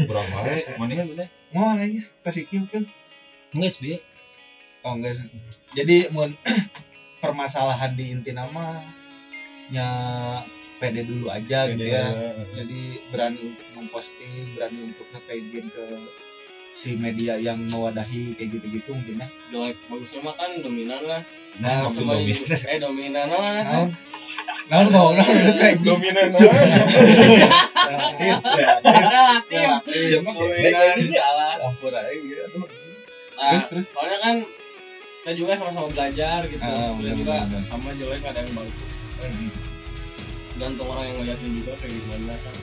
berapa 0.00 0.36
wae 0.38 0.60
mana 0.76 0.92
ya 0.92 1.04
bener 1.04 1.28
Mau 1.50 1.68
aja 1.70 2.02
kasih 2.22 2.44
kieu 2.44 2.64
kan. 2.66 2.84
enggak 3.50 3.70
sih 3.70 3.98
Oh 4.80 4.94
enggak. 4.94 5.18
Jadi 5.72 6.08
mun 6.08 6.32
permasalahan 7.22 7.92
di 7.92 8.14
inti 8.14 8.30
nama 8.30 8.78
nya 9.68 9.88
pede 10.76 11.02
dulu 11.02 11.28
aja 11.28 11.68
gitu 11.68 11.84
ya. 11.84 12.08
Jadi 12.52 12.80
berani 13.08 13.40
untuk 13.46 13.68
memposting, 13.74 14.52
berani 14.52 14.78
untuk 14.86 15.06
nge-tagin 15.10 15.66
ke 15.68 15.84
si 16.70 16.94
media 16.94 17.34
yang 17.34 17.58
mewadahi 17.64 18.32
kayak 18.32 18.54
gitu-gitu 18.54 18.92
mungkin 18.92 19.18
ya 19.18 19.26
jelek 19.50 19.76
bagusnya 19.84 20.20
mah 20.22 20.34
kan 20.34 20.50
dominan 20.58 21.02
lah 21.02 21.22
Nah, 21.58 21.90
maksud 21.90 22.06
dominan. 22.06 22.38
eh 22.70 22.78
dominan 22.78 23.26
mana 23.26 23.60
kan 23.66 24.86
naon 24.86 25.16
kayak 25.18 25.80
gitu 25.80 25.90
Dominan 25.90 26.28
relatif 29.48 30.04
Siapa 30.06 30.30
dominan 30.30 30.98
salah 31.10 31.52
ampun 31.60 31.90
aja 31.90 32.12
gitu 32.12 32.42
Nah, 33.38 33.54
Terus, 33.54 33.64
terus. 33.70 33.86
soalnya 33.90 34.18
kan 34.18 34.36
kita 35.20 35.32
juga 35.34 35.52
sama-sama 35.56 35.88
belajar 35.90 36.40
gitu 36.46 36.58
Ah, 36.58 36.90
benar, 36.94 37.14
juga 37.16 37.34
sama 37.60 37.90
jelek 37.92 38.22
ada 38.22 38.38
yang 38.38 38.54
bagus 38.54 38.92
gantung 40.58 40.88
orang 40.90 41.04
yang 41.06 41.16
ngeliatin 41.18 41.50
juga 41.54 41.72
kayak 41.78 41.92
gimana 41.94 42.34
kan. 42.34 42.56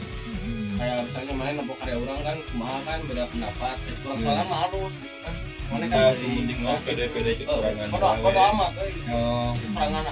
Kayak 0.75 0.97
misalnya 1.01 1.33
main 1.33 1.53
nempok 1.55 1.77
karya 1.79 1.95
orang 1.95 2.19
kan 2.21 2.37
kumaha 2.45 2.77
kan 2.83 2.99
beda 3.07 3.23
pendapat. 3.29 3.77
Ya 3.81 3.93
kurang 3.97 4.17
Hmm. 4.17 4.27
salah 4.27 4.45
mah 4.45 4.59
harus 4.67 4.93
gitu 4.95 5.17
kan. 5.21 5.33
Mana 5.65 5.85
kan 5.87 5.99
yang 6.13 6.33
penting 6.35 6.59
mah 6.61 6.77
pede-pede 6.79 7.31
Eh, 7.31 7.35
kekurangan 7.41 7.87
bodo 7.89 8.07
bodo 8.21 8.41
amat 8.53 8.71
eh, 8.77 8.89
gitu. 8.91 9.09
oh. 9.11 9.49
Serangan 9.73 10.03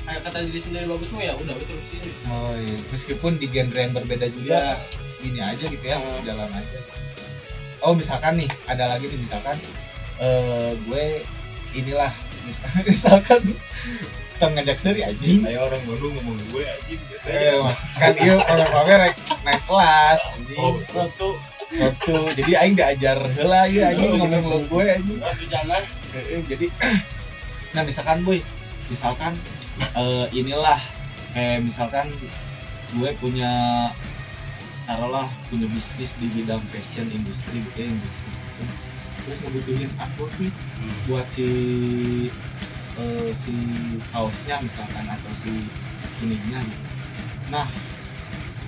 kayak 0.00 0.20
kata 0.22 0.38
diri 0.42 0.60
sendiri 0.60 0.84
bagus 0.86 1.10
mah 1.10 1.22
ya 1.22 1.34
udah 1.34 1.54
terusin 1.56 2.02
oh 2.26 2.50
iya. 2.56 2.76
meskipun 2.90 3.32
di 3.36 3.46
genre 3.46 3.78
yang 3.78 3.94
berbeda 3.94 4.26
juga 4.28 4.50
ya 4.50 4.74
gini 5.20 5.38
aja 5.38 5.64
gitu 5.66 5.84
ya 5.84 5.96
Hmm. 5.96 6.22
jalan 6.22 6.50
aja. 6.50 6.78
Oh 7.80 7.94
misalkan 7.94 8.36
nih 8.36 8.50
ada 8.66 8.84
lagi 8.86 9.06
nih 9.06 9.18
misalkan 9.18 9.56
eh 10.18 10.70
gue 10.78 11.04
inilah 11.72 12.12
misalkan, 12.46 12.82
misalkan 12.84 13.40
kita 14.40 14.56
ngajak 14.56 14.78
seri 14.80 15.04
anjing. 15.04 15.44
Saya 15.44 15.68
orang 15.68 15.84
Bandung 15.84 16.16
ngomong 16.16 16.40
gue 16.48 16.64
anjing 16.64 17.00
eh 17.28 17.60
mas 17.60 17.80
kan 18.00 18.16
iya 18.16 18.40
pamer-pamer 18.40 18.96
naik, 18.96 19.16
naik 19.44 19.62
kelas 19.68 20.20
anjing. 20.32 20.56
Oh, 20.64 20.80
waktu 20.96 21.28
waktu 21.76 22.14
jadi 22.40 22.52
aing 22.64 22.72
diajar 22.72 23.20
heula 23.36 23.68
ya 23.68 23.92
anjing 23.92 24.16
Oh, 24.16 24.24
ngomong 24.24 24.44
lo 24.48 24.58
gue 24.64 24.84
anjing. 24.96 25.20
Jangan 25.44 25.84
Eh, 26.16 26.24
eh, 26.24 26.40
jadi 26.48 26.66
nah 27.76 27.84
misalkan 27.84 28.24
boy 28.24 28.40
misalkan 28.88 29.36
eh, 29.76 30.26
inilah 30.32 30.80
kayak 31.36 31.60
misalkan 31.60 32.08
gue 32.96 33.10
punya 33.20 33.52
taruhlah 34.88 35.28
punya 35.52 35.68
bisnis 35.68 36.16
di 36.16 36.32
bidang 36.32 36.64
fashion 36.72 37.12
industri 37.12 37.60
gitu 37.60 37.76
ya 37.84 37.92
industri 37.92 38.24
fashion. 38.32 38.68
Terus 39.20 39.38
ngebutuhin 39.44 39.90
aku 40.00 40.24
nih 40.40 40.52
buat 41.04 41.28
si 41.28 41.44
eh, 43.00 43.30
si 43.32 43.54
kaosnya 44.12 44.56
misalkan 44.60 45.04
atau 45.08 45.32
si 45.40 45.52
ininya 46.20 46.60
gitu. 46.60 46.84
Nah 47.48 47.66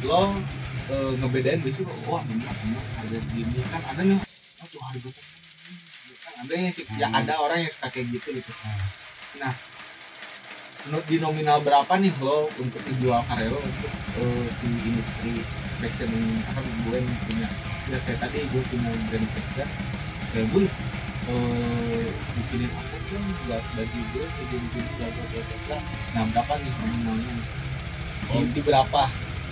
lo 0.09 0.35
eh, 0.91 1.13
ngebedain 1.21 1.61
besok 1.63 1.89
wah 2.09 2.25
ini 2.27 2.43
mah 2.43 2.57
enak 2.57 2.87
harga 2.99 3.19
gini 3.37 3.59
kan 3.71 3.83
ada 3.93 4.03
nih 4.03 4.19
aduh 4.63 4.83
harga 4.89 5.11
kan 5.13 6.35
ada 6.43 6.53
yang 6.57 6.73
sih- 6.75 6.89
ya 6.99 7.07
ada 7.13 7.35
orang 7.39 7.63
yang 7.63 7.71
suka 7.71 7.89
kayak 7.93 8.07
gitu 8.11 8.29
gitu. 8.41 8.51
Nah 9.39 9.53
di 11.07 11.17
nominal 11.23 11.63
berapa 11.63 11.95
nih 11.95 12.11
lo 12.19 12.51
untuk 12.59 12.83
dijual 12.91 13.23
karya 13.31 13.47
lo 13.55 13.63
untuk 13.63 13.93
eh, 14.19 14.47
si 14.59 14.67
industri 14.67 15.39
fashion 15.79 16.11
misalkan 16.11 16.67
gue 16.87 16.99
yang 16.99 17.19
punya 17.27 17.49
ya 17.87 17.99
kayak 18.03 18.19
tadi 18.19 18.43
gue 18.51 18.63
punya 18.67 18.91
brand 19.11 19.29
fashion 19.31 19.69
kayak 20.35 20.47
gue 20.51 20.65
eh, 21.31 22.07
bikinin 22.35 22.71
apa 22.75 23.02
tuh 23.13 23.21
buat 23.45 23.65
baju 23.77 24.01
gue 24.09 24.27
gini 24.49 24.67
bla 24.73 25.09
nah 26.13 26.23
berapa 26.27 26.53
nih 26.57 26.73
nominalnya 26.73 27.35
di, 28.23 28.39
di 28.51 28.61
berapa? 28.65 29.03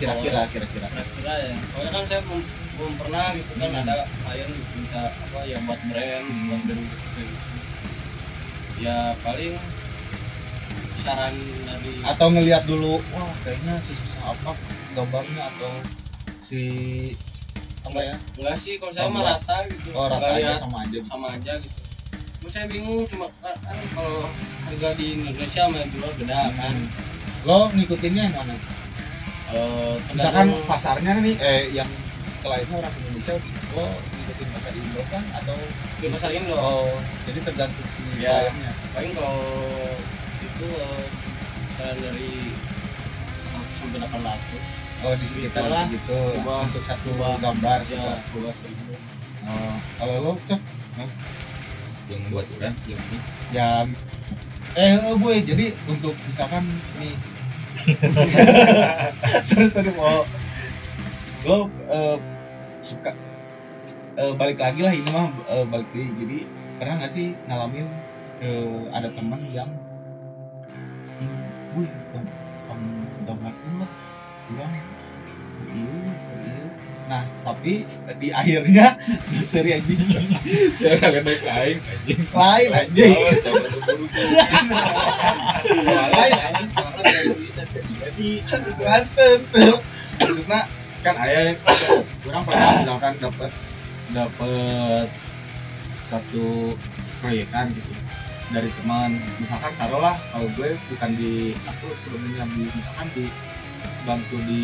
Kira-kira 0.00 0.48
kira-kira. 0.48 0.88
Kira-kira 0.88 1.32
ya. 1.44 1.56
Soalnya 1.68 1.90
kan 1.92 2.04
saya 2.08 2.20
belum, 2.24 2.40
belum 2.72 2.92
pernah 2.96 3.24
gitu 3.36 3.52
kan 3.60 3.68
Hmm. 3.68 3.82
ada 3.84 3.94
klien 4.08 4.48
minta 4.72 5.02
apa 5.12 5.38
ya 5.44 5.58
buat 5.60 5.80
brand 5.84 6.24
Hmm. 6.24 6.44
buat 6.48 6.60
brand 6.64 6.80
gitu. 6.80 7.22
Ya 8.80 9.12
paling 9.20 9.54
saran 11.00 11.34
dari 11.68 11.92
atau 12.00 12.26
ngelihat 12.28 12.64
dulu 12.64 13.00
wah 13.12 13.28
kayaknya 13.44 13.76
si 13.84 13.92
susah 13.92 14.32
apa 14.32 14.52
gambarnya 14.96 15.42
atau 15.52 15.72
si 16.40 16.60
apa 17.84 18.00
ya? 18.00 18.14
Enggak 18.40 18.56
sih 18.56 18.76
kalau 18.76 18.92
saya 18.96 19.08
mah 19.08 19.12
Tambah. 19.12 19.28
rata 19.36 19.56
gitu. 19.68 19.88
Oh 19.92 20.06
rata 20.08 20.24
Nggak 20.24 20.40
aja 20.40 20.52
sama 20.56 20.76
aja. 20.84 20.98
sama 21.04 21.26
aja 21.32 21.52
gitu 21.60 21.78
Terus 22.40 22.52
saya 22.52 22.66
bingung 22.66 23.04
cuma 23.06 23.26
kan 23.40 23.54
kan 23.60 23.76
kalau 23.92 24.24
harga 24.64 24.88
di 24.96 25.06
Indonesia 25.14 25.60
sama 25.64 25.76
yang 25.78 25.90
jual 25.92 26.10
beda 26.16 26.38
kan. 26.56 26.74
Lo 27.44 27.68
ngikutinnya 27.70 28.22
yang 28.28 28.36
mana? 28.36 28.54
Eh, 29.50 29.94
misalkan 30.10 30.46
tergantung- 30.48 30.66
pasarnya 30.66 31.12
nih 31.18 31.34
eh 31.36 31.62
yang 31.74 31.90
setelah 32.30 32.58
itu 32.58 32.72
orang 32.72 32.92
Indonesia 32.96 33.34
lo 33.74 33.84
ngikutin 33.90 34.48
pasar 34.54 34.72
Indo 34.72 35.02
kan 35.10 35.24
atau 35.36 35.56
di 35.98 36.06
pasar 36.08 36.30
Indo. 36.30 36.54
Oh 36.54 36.88
jadi 37.26 37.38
tergantung 37.42 37.86
si 37.88 38.00
Ya. 38.20 38.46
kliennya 38.46 38.70
paling 38.90 39.12
kalau 39.12 39.42
itu 40.40 40.66
saran 41.74 41.98
dari 41.98 42.30
100 43.48 43.76
sampai 43.76 43.98
800 44.00 44.60
oh 45.00 45.14
di 45.16 45.26
sekitar 45.26 45.62
Itulah. 45.64 45.84
segitu 45.88 46.18
untuk 46.44 46.84
satu 46.84 47.10
gambar 47.16 47.78
ya 47.88 48.20
coba 48.28 48.50
seribu 48.54 48.92
oh 49.46 49.74
kalau 49.96 50.16
lo 50.20 50.32
cok 50.44 50.60
yang 52.10 52.22
buat 52.34 52.46
orang 52.58 52.74
yang 52.90 53.00
ini 53.00 53.18
ya 53.54 53.68
eh 54.78 54.94
oh 55.06 55.16
boy 55.18 55.38
jadi 55.42 55.74
untuk 55.86 56.14
misalkan 56.26 56.66
nih 56.98 57.14
serius 59.46 59.72
tadi 59.72 59.90
mau 59.96 60.26
lo 61.48 61.70
eh, 61.88 62.16
suka 62.84 63.16
eh, 64.20 64.32
balik 64.36 64.58
lagi 64.60 64.80
lah 64.84 64.92
ini 64.92 65.08
mah 65.14 65.32
eh, 65.48 65.64
balik 65.64 65.88
lagi 65.94 66.10
jadi 66.20 66.38
pernah 66.76 66.94
nggak 67.00 67.12
sih 67.12 67.32
ngalamin 67.48 67.86
eh, 68.42 68.82
ada 68.92 69.08
teman 69.14 69.40
yang 69.54 69.70
"Ih, 71.20 71.32
wih 71.76 71.90
dong 73.26 73.38
ngaku 73.40 73.68
lah 73.78 73.90
bilang 74.50 74.72
iya 75.70 76.02
iya 76.10 76.29
nah 77.10 77.26
tapi 77.42 77.82
eh, 78.06 78.16
di 78.22 78.30
akhirnya 78.30 78.94
seri 79.42 79.74
anjing 79.74 79.98
saya 80.78 80.94
kagak 80.94 81.26
naik 81.26 81.42
lain 81.42 81.82
anjing 81.82 82.22
lain 82.30 82.70
anjing 82.70 83.18
lain 85.90 86.34
anjing 86.38 86.70
jadi 87.98 88.30
tuh 89.50 89.82
maksudnya 90.22 90.70
kan 91.02 91.16
ayah 91.26 91.58
kurang 92.22 92.46
pernah 92.46 92.78
misalkan 92.78 93.14
dapat 93.18 93.50
dapat 94.14 95.10
satu 96.06 96.78
proyekan 97.18 97.74
gitu 97.74 97.90
dari 98.54 98.70
teman 98.78 99.18
misalkan 99.42 99.74
taruhlah 99.74 100.14
kalau 100.30 100.46
gue 100.54 100.78
bukan 100.94 101.10
di 101.18 101.58
aku 101.66 101.90
sebelumnya 102.06 102.46
di 102.54 102.70
misalkan 102.70 103.10
di 103.18 103.26
bantu 104.08 104.36
di 104.48 104.62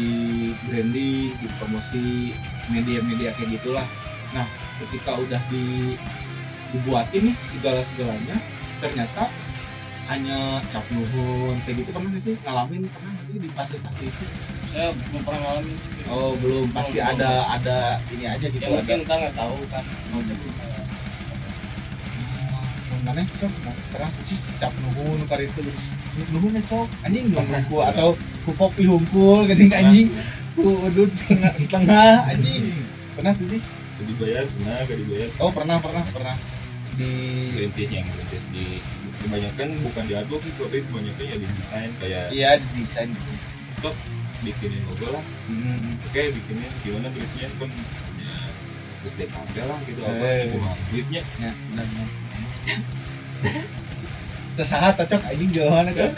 branding 0.66 1.32
di 1.37 1.47
promosi 1.61 2.32
media-media 2.72 3.37
kayak 3.37 3.61
gitulah. 3.61 3.87
Nah 4.32 4.47
ketika 4.82 5.16
udah 5.16 5.41
di 5.49 5.97
dibuatin 6.74 7.32
nih 7.32 7.37
segala 7.49 7.80
segalanya 7.87 8.37
ternyata 8.82 9.30
hanya 10.07 10.62
cap 10.70 10.87
nuhun 10.95 11.59
kayak 11.66 11.82
gitu 11.82 11.91
pernah 11.91 12.11
nggak 12.14 12.22
sih? 12.22 12.34
Ngalamin 12.47 12.82
pernah 12.91 13.12
sih 13.26 13.39
di 13.43 13.49
fase-fase 13.51 14.03
itu? 14.07 14.24
Saya 14.70 14.95
belum 14.95 15.22
pernah 15.26 15.41
ngalamin. 15.43 15.76
Oh 16.07 16.32
belum. 16.39 16.66
Pasti 16.70 16.99
Belum, 17.03 17.11
ada 17.16 17.30
ada 17.51 17.78
ini 18.14 18.24
aja 18.30 18.47
gitu 18.47 18.62
ya 18.62 18.70
mungkin 18.70 19.03
ntar 19.03 19.16
nggak 19.18 19.34
tahu 19.34 19.59
kan. 19.70 19.84
Mau 20.14 20.22
mana 23.07 23.22
kita 23.22 23.46
sih 24.26 24.38
cap 24.59 24.74
nuhun 24.82 25.22
kali 25.30 25.46
itu. 25.46 25.62
Nuhun 26.34 26.59
ya 26.59 26.62
cok 26.66 26.88
anjing 27.07 27.30
nuhun 27.30 27.62
ku 27.70 27.78
atau 27.78 28.18
ku 28.42 28.50
kopi 28.59 28.82
hungkul 28.82 29.46
gini 29.46 29.70
anjing. 29.70 30.11
Ku 30.59 30.90
udut 30.90 31.14
setengah 31.14 31.54
setengah 31.54 32.26
anjing. 32.26 32.82
Pernah 33.14 33.32
tuh 33.38 33.46
sih? 33.46 33.61
Gak 33.96 34.07
dibayar 34.11 34.44
pernah 34.44 34.76
gak 34.82 34.98
dibayar. 34.98 35.28
Oh 35.38 35.50
pernah 35.54 35.76
pernah 35.78 36.02
pernah. 36.11 36.36
Di 36.98 37.12
Greenpeace 37.54 37.92
yang 37.94 38.07
Greenpeace 38.11 38.46
di 38.50 38.82
kebanyakan 39.22 39.68
bukan 39.86 40.04
di 40.09 40.14
advok 40.18 40.42
itu 40.42 40.61
tapi 40.66 40.82
kebanyakan 40.84 41.24
ya 41.24 41.36
di 41.38 41.46
desain 41.54 41.90
kayak 42.02 42.24
iya 42.34 42.50
di 42.59 42.82
desain. 42.82 43.14
Bikinin 44.36 44.84
logo 44.92 45.16
lah. 45.16 45.24
Hmm. 45.48 45.96
oke 45.96 46.22
bikinin 46.34 46.70
gimana 46.84 47.09
tulisnya? 47.09 47.48
Kan 47.57 47.70
ya 48.20 48.34
terus 49.00 49.14
DKP 49.16 49.54
lah 49.64 49.78
gitu 49.86 50.00
apa 50.02 50.28
mah 50.59 50.74
duitnya. 50.90 51.22
Ya 51.40 51.52
benar 51.72 51.86
benar 51.88 52.26
tersahat 54.56 54.96
cocok. 54.96 55.20
Anjing 55.28 55.52
jalan 55.52 55.92
kan 55.92 56.16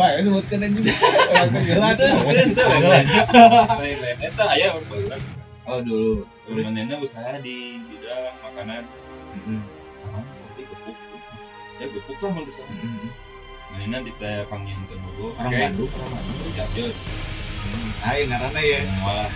Baik 0.00 0.24
sebutkan 0.24 0.64
anjing. 0.64 0.88
Orang 0.88 1.52
orang 1.52 1.92
oh 5.64 5.80
dulu. 5.84 6.24
Terus? 6.48 6.64
Usaha 7.00 7.40
di 7.44 7.80
bidang 7.88 8.36
makanan. 8.40 8.82
Mm-mm. 9.34 9.60
ah 10.12 10.22
tapi 10.24 10.62
gepuk. 10.64 10.96
Ya 11.80 11.86
gepuk 11.92 12.18
lah 12.24 12.32
orang. 12.56 12.72
Bandung. 15.52 15.90
Orang 15.92 16.10
Bandung. 16.12 16.36
Saya 18.04 18.28
ngarana 18.28 18.60
malah 19.00 19.28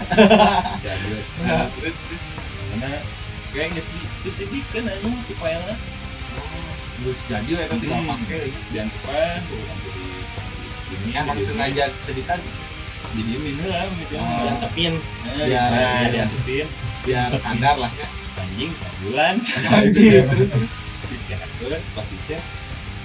terus 1.76 1.96
terus. 1.96 2.24
Karena 2.68 3.00
si 5.24 5.32
file 5.40 5.72
terus 6.99 7.18
jadi 7.24 7.51
lah 7.55 7.64
itu 7.64 7.76
tinggal 7.78 8.01
Hmm. 8.03 8.11
pakai 8.12 8.40
urang 9.49 9.78
jadi 9.78 10.03
ini 10.88 11.11
emang 11.14 11.36
jadi- 11.36 11.46
sengaja 11.46 11.84
cerita 12.05 12.34
didiemin 13.09 13.57
lah 13.64 13.88
gitu. 13.94 14.14
Oh. 14.18 14.26
Diantepin. 14.42 14.92
Nah, 15.01 15.32
Biar- 15.38 15.72
nah, 15.72 16.28
biar- 17.07 17.32
sadar 17.38 17.76
lah 17.78 17.88
ya 17.94 18.07
anjing 18.38 18.70
sebulan 18.74 19.34
Anjing, 19.72 20.24
terus 20.28 20.51
dicek 21.09 21.38
kan 21.40 21.82
pas 21.94 22.07
dicek. 22.07 22.40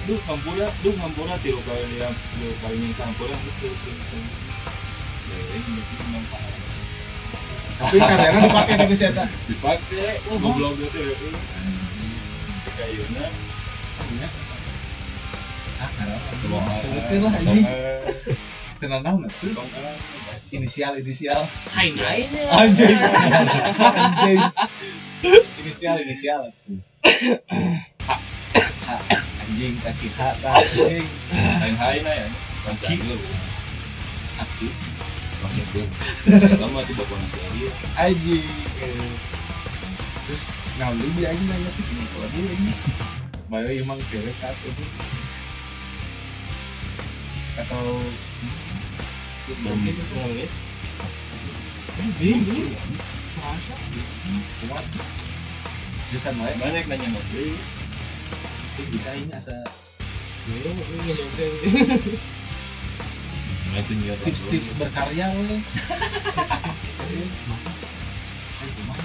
Duh 0.04 0.20
hampura 0.28 0.68
duh 0.84 0.92
hampura 1.00 1.34
tilu 1.40 1.56
kali 1.64 1.96
dia 1.96 2.12
tilu 2.12 2.52
kali 2.60 2.76
minta 2.76 3.02
hampura 3.02 3.32
terus 3.32 3.56
tilu 3.56 3.72
kali 3.72 3.96
ya 5.24 5.36
ini 5.56 5.80
memang 5.80 6.24
parah 6.28 6.52
tapi 7.74 7.96
karyanya 7.98 8.40
dipakai 8.44 8.74
di 8.76 8.86
kesehatan 8.92 9.28
dipakai. 9.48 10.12
Oh 10.28 10.36
goblok 10.36 10.72
gitu 10.78 10.98
ya. 11.00 11.14
Tuh 11.16 11.32
sebutin 16.82 17.20
lah 17.22 17.34
ini 17.40 17.62
inisial 20.52 20.92
inisial 21.00 21.40
Hai 21.72 21.90
anjing 22.52 22.98
inisial 25.64 25.96
inisial 26.04 26.42
anjing 29.40 29.74
kasih 29.82 30.10
H 30.14 30.20
anjing 30.44 31.06
lain 31.34 31.74
hai 31.80 31.98
nah 32.04 32.14
ya 32.14 32.26
aktif 34.34 34.74
panci 35.40 35.62
dulu 35.70 35.84
kamu 36.58 36.80
tuh 36.84 36.94
bapak 36.98 37.16
nasi 37.22 37.38
dia 37.56 37.70
anjing 37.96 38.46
terus 40.24 40.42
nah 40.76 40.90
lu 40.90 41.06
dia 41.16 41.30
aja 41.30 41.42
nanya 41.48 41.70
tuh 41.72 41.84
kalau 42.12 42.28
dia 42.34 42.52
ini 42.52 42.72
Bayo 43.44 43.68
emang 43.76 44.00
cewek 44.08 44.34
tuh 44.40 44.72
atau 47.54 48.02
ini 52.18 52.74
masa 53.38 53.74
kuat. 54.66 54.86
Banyak 56.58 56.84
nanya 56.90 57.08
itu 58.74 58.82
kita 58.90 59.10
ini 59.14 59.32
asa 59.34 59.54
nah 63.74 63.82
tips-tips 64.22 64.78
berkarya 64.78 65.26
weh 65.34 65.62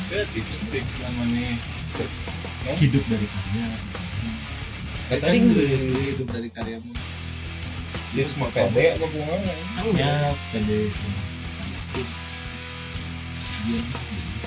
Eh, 0.10 0.26
tips-tips 0.34 0.94
namanya 1.06 1.54
hidup 2.82 3.04
dari 3.06 3.28
karya. 3.30 3.68
Tadi 5.22 5.38
hidup 6.18 6.28
dari 6.34 6.50
karyamu 6.50 6.94
dia 8.10 8.26
semua 8.26 8.50
pede 8.50 8.98
apa 8.98 9.06
bunga 9.14 9.36
Ya. 9.94 10.34
pede. 10.50 10.90
Tips 11.94 12.20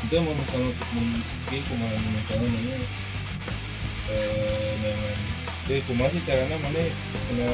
itu 0.03 0.15
emang 0.19 0.35
kalau 0.51 0.67
untuk 0.67 0.89
mungkin 0.93 1.61
kumaha 1.71 1.97
misalnya 2.11 2.49
mana 2.49 2.75
eh 4.11 4.73
nyaman 4.83 5.17
deh 5.71 5.79
kumaha 5.87 6.09
sih 6.11 6.23
caranya 6.27 6.57
mana 6.59 6.83
kena 7.31 7.49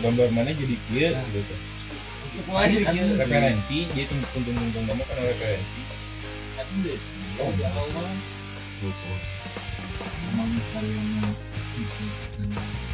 gambar 0.00 0.28
mana 0.32 0.50
jadi 0.56 0.76
kia 0.88 1.08
gitu. 1.36 1.54
Masih 2.50 2.82
gitu. 2.82 3.14
referensi 3.20 3.78
dia 3.92 4.04
tuntung 4.08 4.56
tuntung 4.56 4.84
nama 4.88 5.02
kan 5.04 5.16
referensi. 5.20 5.80
Oh 7.38 7.50
jauh 7.60 7.88
mah 7.92 8.08
emang 10.32 10.50
karyanya 10.74 11.28
bisa 11.76 12.04
enggak 12.40 12.93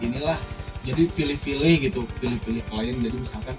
inilah 0.00 0.38
jadi 0.80 1.06
pilih-pilih 1.12 1.74
gitu 1.88 2.00
pilih-pilih 2.18 2.64
klien. 2.72 2.96
Jadi 2.96 3.16
misalkan 3.20 3.56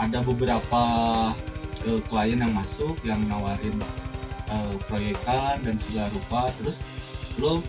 ada 0.00 0.18
beberapa 0.24 0.82
eh, 1.84 2.00
klien 2.08 2.38
yang 2.40 2.52
masuk 2.56 2.96
yang 3.04 3.20
nawarin 3.28 3.76
eh, 4.48 4.74
proyekan 4.88 5.60
dan 5.60 5.76
segala 5.84 6.08
rupa 6.12 6.48
terus 6.56 6.80
lo 7.38 7.60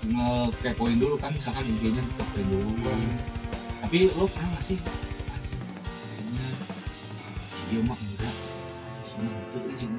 ngekepoin 0.00 0.96
dulu 0.96 1.20
kan 1.20 1.32
misalkan 1.32 1.64
intinya 1.64 2.00
dikepoin 2.04 2.46
dulu. 2.48 2.70
Tapi 3.80 3.98
lo 4.12 4.24
pernah 4.28 4.48
gak 4.60 4.64
sih 4.68 4.78
kayaknya 4.80 6.46
si 7.56 7.62
iya 7.72 7.80
enggak 7.80 8.34
si 9.08 9.16
itu 9.20 9.58
izin. 9.76 9.92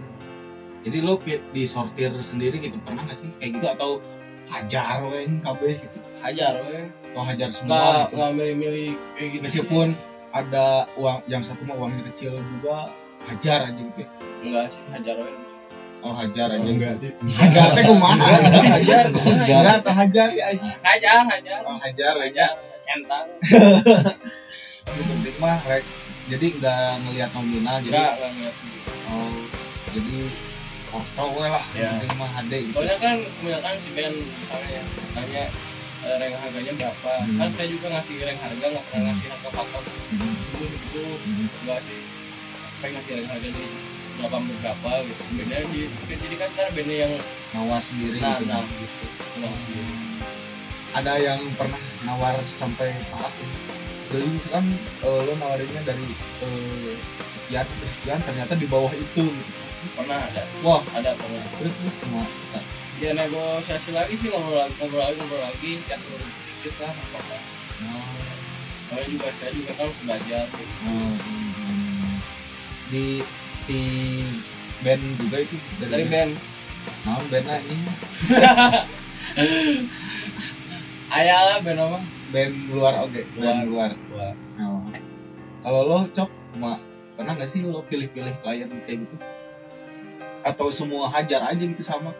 Jadi 0.82 0.98
lo 1.06 1.22
disortir 1.54 2.14
sendiri 2.26 2.58
gitu 2.62 2.78
pernah 2.82 3.06
gak 3.10 3.22
sih? 3.22 3.30
Kayak 3.38 3.52
gitu 3.58 3.68
atau 3.70 3.92
hajar 4.50 5.06
weng 5.08 5.40
kabeh 5.46 5.80
gitu 5.80 6.01
Hajar 6.22 6.54
we. 6.62 6.80
atau 7.12 7.24
hajar 7.24 7.48
Nggak 7.48 7.58
semua 7.58 7.82
gitu. 8.00 8.14
nggak 8.16 8.32
milih-milih 8.32 8.90
kayak 9.12 9.30
gitu. 9.30 9.42
meskipun 9.44 9.88
ada 10.32 10.66
uang 10.96 11.18
yang 11.26 11.42
satu 11.42 11.62
mah 11.62 11.76
uangnya 11.76 12.04
kecil 12.14 12.40
juga 12.40 12.88
hajar 13.26 13.60
aja 13.68 13.82
gitu 13.82 14.00
ya. 14.00 14.10
enggak 14.42 14.66
sih 14.70 14.84
hajar 14.90 15.16
we. 15.18 15.32
oh 16.02 16.14
hajar 16.14 16.48
aja 16.52 16.66
enggak 16.68 16.94
hajar 17.32 17.68
teh 17.74 17.84
kumaha 17.84 18.26
hajar 18.72 19.06
hajar 19.12 19.64
atau 19.78 19.94
hajar 19.94 20.28
ya 20.32 20.46
aja 20.50 20.70
Hajar, 20.80 21.22
hajar. 21.28 21.60
oh 21.64 21.78
hajar 21.78 22.14
aja 22.18 22.46
Hajar. 22.48 22.52
Centang. 22.82 23.28
Yang 24.90 25.06
penting 25.08 25.36
mah 25.38 25.58
rek 25.64 25.86
jadi 26.26 26.48
nggak 26.56 26.82
ngelihat 27.00 27.30
nominal 27.32 27.78
jadi 27.80 27.94
Enggak, 27.94 28.14
enggak 28.16 28.32
ngeliat. 28.32 28.56
oh 29.06 29.34
jadi 29.92 30.18
foto 30.88 31.24
we 31.32 31.46
lah 31.46 31.66
Ya. 31.72 31.88
penting 31.94 32.18
mah 32.18 32.30
HD 32.36 32.54
gitu 32.66 32.76
Soalnya 32.76 32.98
kan 32.98 33.18
kebanyakan 33.22 33.76
si 33.78 33.90
band 33.94 34.16
misalnya 34.18 34.70
ya, 34.72 34.84
tanya 35.14 35.44
rank 36.02 36.34
harganya 36.42 36.74
berapa. 36.78 37.14
Hmm. 37.26 37.38
Kan 37.38 37.50
saya 37.54 37.68
juga 37.70 37.88
ngasih 37.94 38.16
rank 38.26 38.40
harga, 38.42 38.66
nggak 38.74 38.86
pernah 38.90 39.04
ngasih 39.12 39.28
harga 39.30 39.50
patok. 39.54 39.84
Hmm. 39.86 40.36
Itu 40.62 41.04
enggak 41.62 41.80
sih. 41.86 42.02
Pengen 42.82 42.94
ngasih 42.98 43.14
rank 43.22 43.30
harga 43.30 43.50
di 43.54 43.66
berapa 44.22 44.38
berapa 44.38 44.92
gitu. 45.08 45.22
Bandnya 45.40 45.60
di 45.72 45.82
jadi 46.10 46.36
kan 46.38 46.50
ntar 46.54 46.68
bandnya 46.76 46.98
yang 47.08 47.14
nawar 47.56 47.82
sendiri 47.86 48.18
nah 48.20 48.38
gitu 48.38 48.46
nah 48.50 48.62
gitu. 48.66 49.06
Nah, 49.40 49.54
sendiri. 49.56 49.94
ada 50.92 51.14
yang 51.18 51.40
pernah 51.56 51.82
nawar 52.04 52.36
sampai 52.52 52.92
parah 53.08 53.32
ya. 53.32 53.48
jadi 54.12 54.28
misalkan 54.28 54.66
eh, 55.08 55.20
lo 55.24 55.34
nawarinnya 55.40 55.82
dari 55.88 56.08
eh, 56.44 56.94
sekian 57.32 57.64
ke 57.64 57.86
sekian 57.88 58.20
ternyata 58.28 58.54
di 58.60 58.68
bawah 58.68 58.92
itu. 58.92 59.32
Pernah 59.98 60.20
ada, 60.22 60.44
wah 60.62 60.84
ada 60.94 61.18
pernah. 61.18 61.42
terus 61.58 61.74
terus 61.74 61.96
Ya 63.02 63.18
negosiasi 63.18 63.98
lagi 63.98 64.14
sih 64.14 64.30
ngobrol 64.30 64.62
lagi, 64.62 64.78
ngobrol 64.78 65.02
lagi, 65.02 65.18
ngobrol 65.18 65.42
lagi, 65.42 65.82
chat 65.90 65.98
dulu 66.06 66.22
sedikit 66.22 66.86
lah 66.86 66.94
apa 66.94 67.18
apa. 67.18 67.38
oh, 67.82 68.14
Soalnya 68.86 69.06
juga 69.10 69.30
saya 69.42 69.52
juga 69.58 69.72
kan 69.74 69.90
harus 69.90 70.00
belajar. 70.06 70.46
Gitu. 70.46 70.74
oh, 70.86 71.14
hmm. 71.18 72.14
di 72.94 73.06
di 73.66 73.82
band 74.86 75.02
juga 75.18 75.38
itu 75.42 75.58
Dari 75.82 76.06
band, 76.14 76.32
nah 77.02 77.18
bandnya 77.26 77.58
ini 77.66 77.78
ayah 81.18 81.40
lah 81.42 81.58
band 81.66 81.80
apa? 81.82 82.00
band 82.30 82.54
luar 82.70 82.94
oke 83.02 83.22
band 83.34 83.66
luar 83.66 83.90
Luar. 84.14 84.34
Oh. 84.62 84.86
Kalau 85.66 85.82
lo 85.90 85.98
cok, 86.14 86.30
ma, 86.62 86.78
pernah 87.18 87.34
nggak 87.34 87.50
sih 87.50 87.66
lo 87.66 87.82
pilih-pilih 87.90 88.38
klien 88.46 88.70
kayak 88.86 89.10
gitu? 89.10 89.16
Atau 90.46 90.70
semua 90.70 91.10
hajar 91.10 91.50
aja 91.50 91.66
gitu 91.66 91.82
sama? 91.82 92.14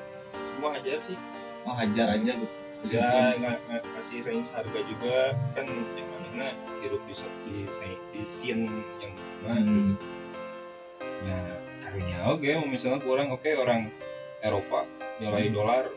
Semua 0.62 0.78
hajar 0.78 1.02
sih 1.02 1.18
Oh 1.66 1.74
hajar 1.74 2.22
aja 2.22 2.32
gitu. 2.38 2.48
ya 2.94 3.34
nggak 3.34 3.58
nggak 3.66 3.84
kasih 3.98 4.22
range 4.22 4.54
harga 4.54 4.80
juga 4.86 5.34
kan 5.58 5.66
yang 5.98 6.06
mana 6.14 6.54
hidup 6.86 7.02
di 7.10 7.14
di, 7.50 7.66
di 8.14 8.22
scene 8.22 8.70
yang 9.02 9.14
sama 9.18 9.58
Hmm. 9.58 9.98
Nah, 11.22 11.54
harganya 11.82 12.18
oke, 12.30 12.46
mau 12.62 12.70
misalnya 12.70 13.02
kurang 13.02 13.34
oke 13.34 13.50
orang 13.58 13.90
Eropa 14.42 14.86
nilai 15.18 15.50
dolar 15.50 15.90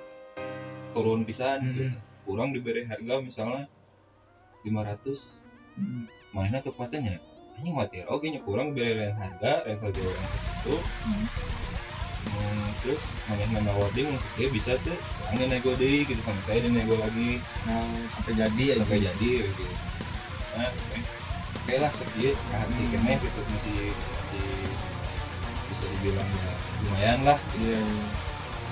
turun 0.93 1.29
pisan, 1.29 1.61
Hmm. 1.61 1.73
gitu. 1.77 1.85
kurang 2.25 2.57
diberi 2.57 2.89
harga 2.89 3.21
misalnya 3.21 3.69
500 4.65 5.45
Hmm. 5.77 6.09
mana 6.33 6.65
tepatnya 6.65 7.21
ini 7.61 7.69
mati 7.69 8.01
oke 8.01 8.25
nya 8.25 8.41
kurang 8.41 8.73
diberi 8.73 9.13
harga 9.13 9.65
yang 9.69 9.77
saja 9.77 10.01
orang 10.01 10.29
itu 10.33 10.75
Hmm. 11.05 11.25
Hmm, 12.85 12.93
terus 12.93 13.05
mana 13.33 13.45
nama 13.49 13.73
wording 13.81 14.13
ya 14.37 14.53
bisa 14.53 14.77
tuh 14.85 14.93
angin 15.33 15.49
nego 15.49 15.73
deh 15.81 16.05
gitu 16.05 16.21
sampai 16.21 16.61
saya 16.61 16.69
nego 16.69 17.01
lagi. 17.01 17.41
Nah 17.65 17.81
sampai 18.13 18.33
jadi 18.37 18.63
ya 18.69 18.75
sampai 18.85 19.01
jadi 19.01 19.31
gitu. 19.49 19.65
Nah 20.61 20.69
oke. 20.69 21.01
Oke 21.65 21.75
lah 21.81 21.93
sekian 21.97 22.37
hati 22.53 22.83
kene 22.93 23.13
gitu 23.25 23.41
masih 23.49 23.89
masih 23.89 24.49
bisa 25.73 25.85
dibilang 25.97 26.29
ya 26.29 26.53
lumayan 26.85 27.21
lah. 27.25 27.39
Iya. 27.57 27.81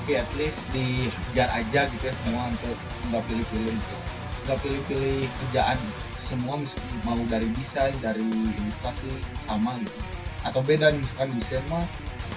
Tapi 0.03 0.13
at 0.19 0.31
least 0.37 0.61
dikejar 0.77 1.49
aja 1.49 1.81
gitu 1.89 2.05
ya 2.05 2.13
semua 2.21 2.53
untuk 2.53 2.77
nggak 3.09 3.23
pilih-pilih 3.33 3.73
gitu. 3.73 3.97
Nggak 4.45 4.59
pilih-pilih 4.61 5.19
kerjaan 5.25 5.79
semua 6.21 6.61
mau 7.09 7.17
dari 7.33 7.49
desain, 7.57 7.97
dari 8.05 8.29
ilustrasi 8.29 9.09
sama 9.49 9.81
gitu. 9.81 10.01
Atau 10.43 10.61
beda 10.61 10.91
nih, 10.91 11.01
misalkan 11.01 11.39
desain 11.39 11.65
mah 11.71 11.87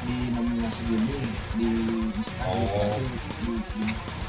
di 0.04 0.16
nominasi 0.30 0.84
ini 0.88 1.18
di 1.56 1.70
Oh. 2.46 2.94
di, 3.42 3.54
di, 3.58 3.86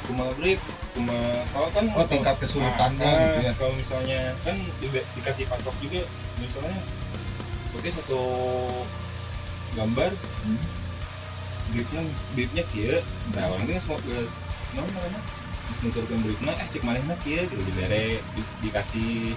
cuma 0.06 0.30
brief 0.34 0.62
cuma 0.94 1.18
kalau 1.50 1.68
kan 1.68 1.84
oh 1.92 2.06
tingkat 2.06 2.36
kesulitannya 2.38 3.04
Ah, 3.04 3.20
gitu 3.28 3.40
ya. 3.44 3.52
kalau 3.54 3.72
misalnya 3.74 4.20
kan 4.40 4.56
di- 4.56 5.06
dikasih 5.12 5.44
patok 5.46 5.76
juga 5.78 6.00
misalnya 6.38 6.78
oke 7.72 7.88
satu 7.92 8.20
gambar 9.74 10.10
Hmm. 10.16 10.60
briefnya 11.66 12.00
briefnya 12.32 12.64
kia 12.70 12.96
nah 13.34 13.50
orang 13.50 13.66
ini 13.66 13.76
semua 13.76 14.00
guys 14.00 14.46
non 14.72 14.86
mana 14.88 15.18
terus 15.66 15.78
nuturkan 15.82 16.18
briefnya 16.22 16.52
eh 16.54 16.68
cek 16.70 16.82
mana 16.82 17.14
kia 17.20 17.42
gitu 17.44 17.60
dibere 17.66 18.22
di- 18.22 18.52
dikasih 18.62 19.34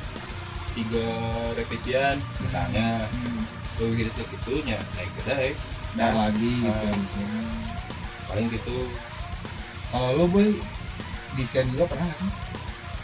tiga 0.71 1.05
revisian 1.57 2.15
misalnya 2.39 3.09
Hmm. 3.09 3.43
tuh 3.75 3.91
gitu 3.91 4.53
naik 4.95 5.11
kedai 5.17 5.51
Dan 5.91 6.11
Nah, 6.11 6.21
lagi 6.21 6.51
gitu. 6.61 6.85
ah. 6.85 6.93
Hmm. 6.93 7.57
paling 8.25 8.47
gitu 8.47 8.77
Kalau 9.89 10.09
lo 10.13 10.25
boy 10.25 10.53
desain 11.33 11.65
juga 11.67 11.89
pernah 11.89 12.05
nggak 12.05 12.19
sih? 12.19 12.31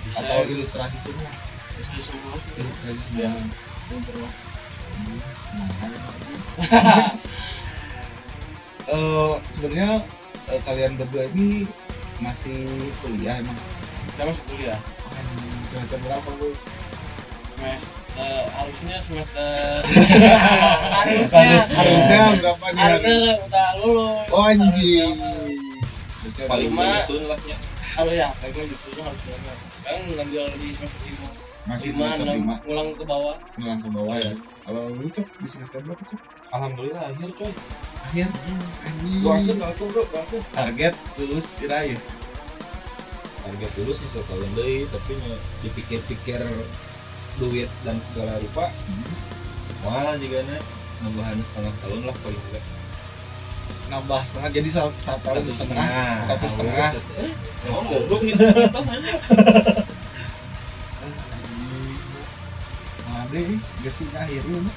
bisa 0.06 0.22
Atau 0.22 0.42
ilustrasi 0.46 0.98
semua? 1.02 1.32
bisa 1.76 1.98
semua 2.00 2.34
Ilustrasi 2.54 3.06
Ya. 3.16 3.32
semua. 3.90 4.28
Eh 8.86 9.34
sebenarnya 9.50 9.98
eh, 10.46 10.62
kalian 10.62 10.94
berdua 10.96 11.26
ini 11.34 11.66
masih 12.22 12.70
kuliah 13.02 13.42
emang 13.42 13.58
kita 14.08 14.30
masih 14.30 14.44
kuliah 14.46 14.80
semester 15.68 15.98
berapa 16.00 16.30
bu? 16.38 16.54
semester 17.52 18.05
harusnya 18.18 18.96
semester 18.98 19.52
Harus- 20.88 21.32
harusnya 21.32 21.76
harusnya 21.76 22.20
berapa 22.40 22.66
nih? 22.68 22.80
harusnya 22.80 23.16
udah 23.42 23.68
lulus 23.82 24.28
Oh 24.30 24.44
anjing. 24.44 25.16
paling 26.42 26.72
menyusun 26.72 27.22
lah 27.26 27.38
nya 27.40 27.58
harus 27.96 28.14
ya 28.14 28.28
kayaknya 28.40 28.64
justru 28.68 28.98
harusnya 28.98 29.36
kan 29.82 30.00
ngambil 30.10 30.44
di 30.58 30.68
semester 30.74 31.02
lima 31.06 31.28
masih 31.66 31.90
lima 31.92 32.06
semester 32.10 32.26
lima 32.34 32.56
ngulang 32.62 32.90
ke 32.92 33.04
bawah 33.04 33.36
ngulang 33.56 33.80
ke 33.80 33.90
bawah 33.90 34.16
ya. 34.16 34.34
Kalau 34.62 34.84
lu 34.90 35.08
cok 35.08 35.28
di 35.38 35.48
semester 35.48 35.80
berapa 35.82 36.04
cok? 36.04 36.20
alhamdulillah 36.52 37.04
akhir 37.06 37.30
coy 37.36 37.52
Akhir. 38.02 38.28
gua 39.22 39.32
akhir 39.36 39.54
Anjing. 39.54 39.60
aku 39.66 39.84
bro 39.88 40.04
gua 40.06 40.20
akhir 40.22 40.42
Target 40.52 40.94
lulus 41.16 41.48
kira 41.58 41.80
ya. 41.86 41.98
harga 43.46 43.68
dulu 43.72 43.92
sih 43.94 44.08
deh 44.58 44.90
tapi 44.90 45.14
dipikir-pikir 45.62 46.42
duit 47.42 47.70
dan 47.84 47.98
segala 48.12 48.40
rupa 48.40 48.72
wah 49.84 50.16
juga 50.18 50.40
na 50.48 50.58
nambahan 51.04 51.38
setengah 51.44 51.74
tahun 51.84 52.00
lah 52.08 52.16
paling 52.24 52.44
enggak 52.52 52.66
Nambah 53.86 54.22
setengah 54.26 54.50
jadi 54.50 54.70
satu, 54.74 54.98
satu 54.98 55.22
tahun 55.30 55.46
setengah. 55.46 56.26
Satu 56.26 56.46
setengah. 56.50 56.90
oh 57.70 57.82
goblok 57.86 58.22
gitu 58.26 58.42
gitu 58.42 58.82
Nah, 63.06 63.24
deh, 63.30 63.46
gak 63.62 63.94
sih 63.94 64.10
akhirnya, 64.10 64.74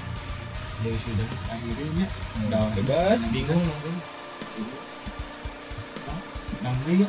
ya 0.84 0.92
sudah 0.92 1.28
akhirnya, 1.48 2.06
udah. 2.46 2.68
bebas. 2.76 3.20
Bingung 3.32 3.64
nanti 3.64 3.92
nanti 6.58 6.92
ya, 7.00 7.08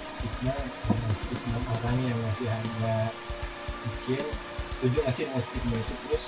stigma 0.00 0.54
ada 0.54 1.08
stigma 1.18 1.58
orang 1.60 1.96
yang 2.08 2.18
masih 2.24 2.48
harga 2.48 2.94
kecil 3.82 4.22
setuju 4.82 4.98
nggak 5.06 5.14
sih 5.14 5.24
sama 5.30 5.38
stigma 5.38 5.76
itu? 5.78 5.94
Terus 6.10 6.24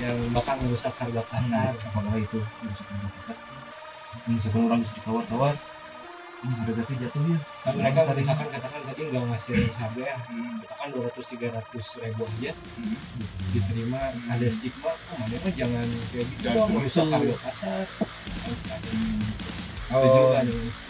yang 0.00 0.16
bakal 0.32 0.56
merusak 0.64 0.96
harga 0.96 1.20
pasar 1.28 1.76
apakah 1.76 2.16
itu? 2.16 2.40
Misalkan 2.64 2.96
pasar. 3.12 3.36
Misalkan 4.24 4.60
orang 4.72 4.80
bisa 4.80 4.96
tawar-tawar 5.04 5.52
ini 6.40 6.52
harga 6.64 6.82
jatuh 6.96 7.22
ya. 7.28 7.38
Kan 7.60 7.72
mereka 7.76 8.00
misalkan 8.16 8.48
katakan 8.48 8.80
tadi 8.88 9.00
nggak 9.12 9.24
ngasih 9.28 9.68
harga 9.68 10.00
ya. 10.00 10.16
Katakan 10.64 10.88
200 10.96 11.12
300 11.12 12.02
ribu 12.08 12.22
aja. 12.24 12.52
Diterima 13.52 14.00
ada 14.32 14.46
stigma. 14.48 14.96
Oh 14.96 15.16
mana 15.20 15.36
mah 15.36 15.52
jangan 15.52 15.86
kayak 16.16 16.24
gitu. 16.32 16.48
Dong 16.56 16.72
merusak 16.72 17.04
gitu. 17.04 17.12
harga 17.20 17.36
pasar. 17.44 17.84
Harus 18.48 18.62
ada 18.72 18.90
Oh. 19.86 20.02
setuju 20.02 20.22
kan 20.34 20.46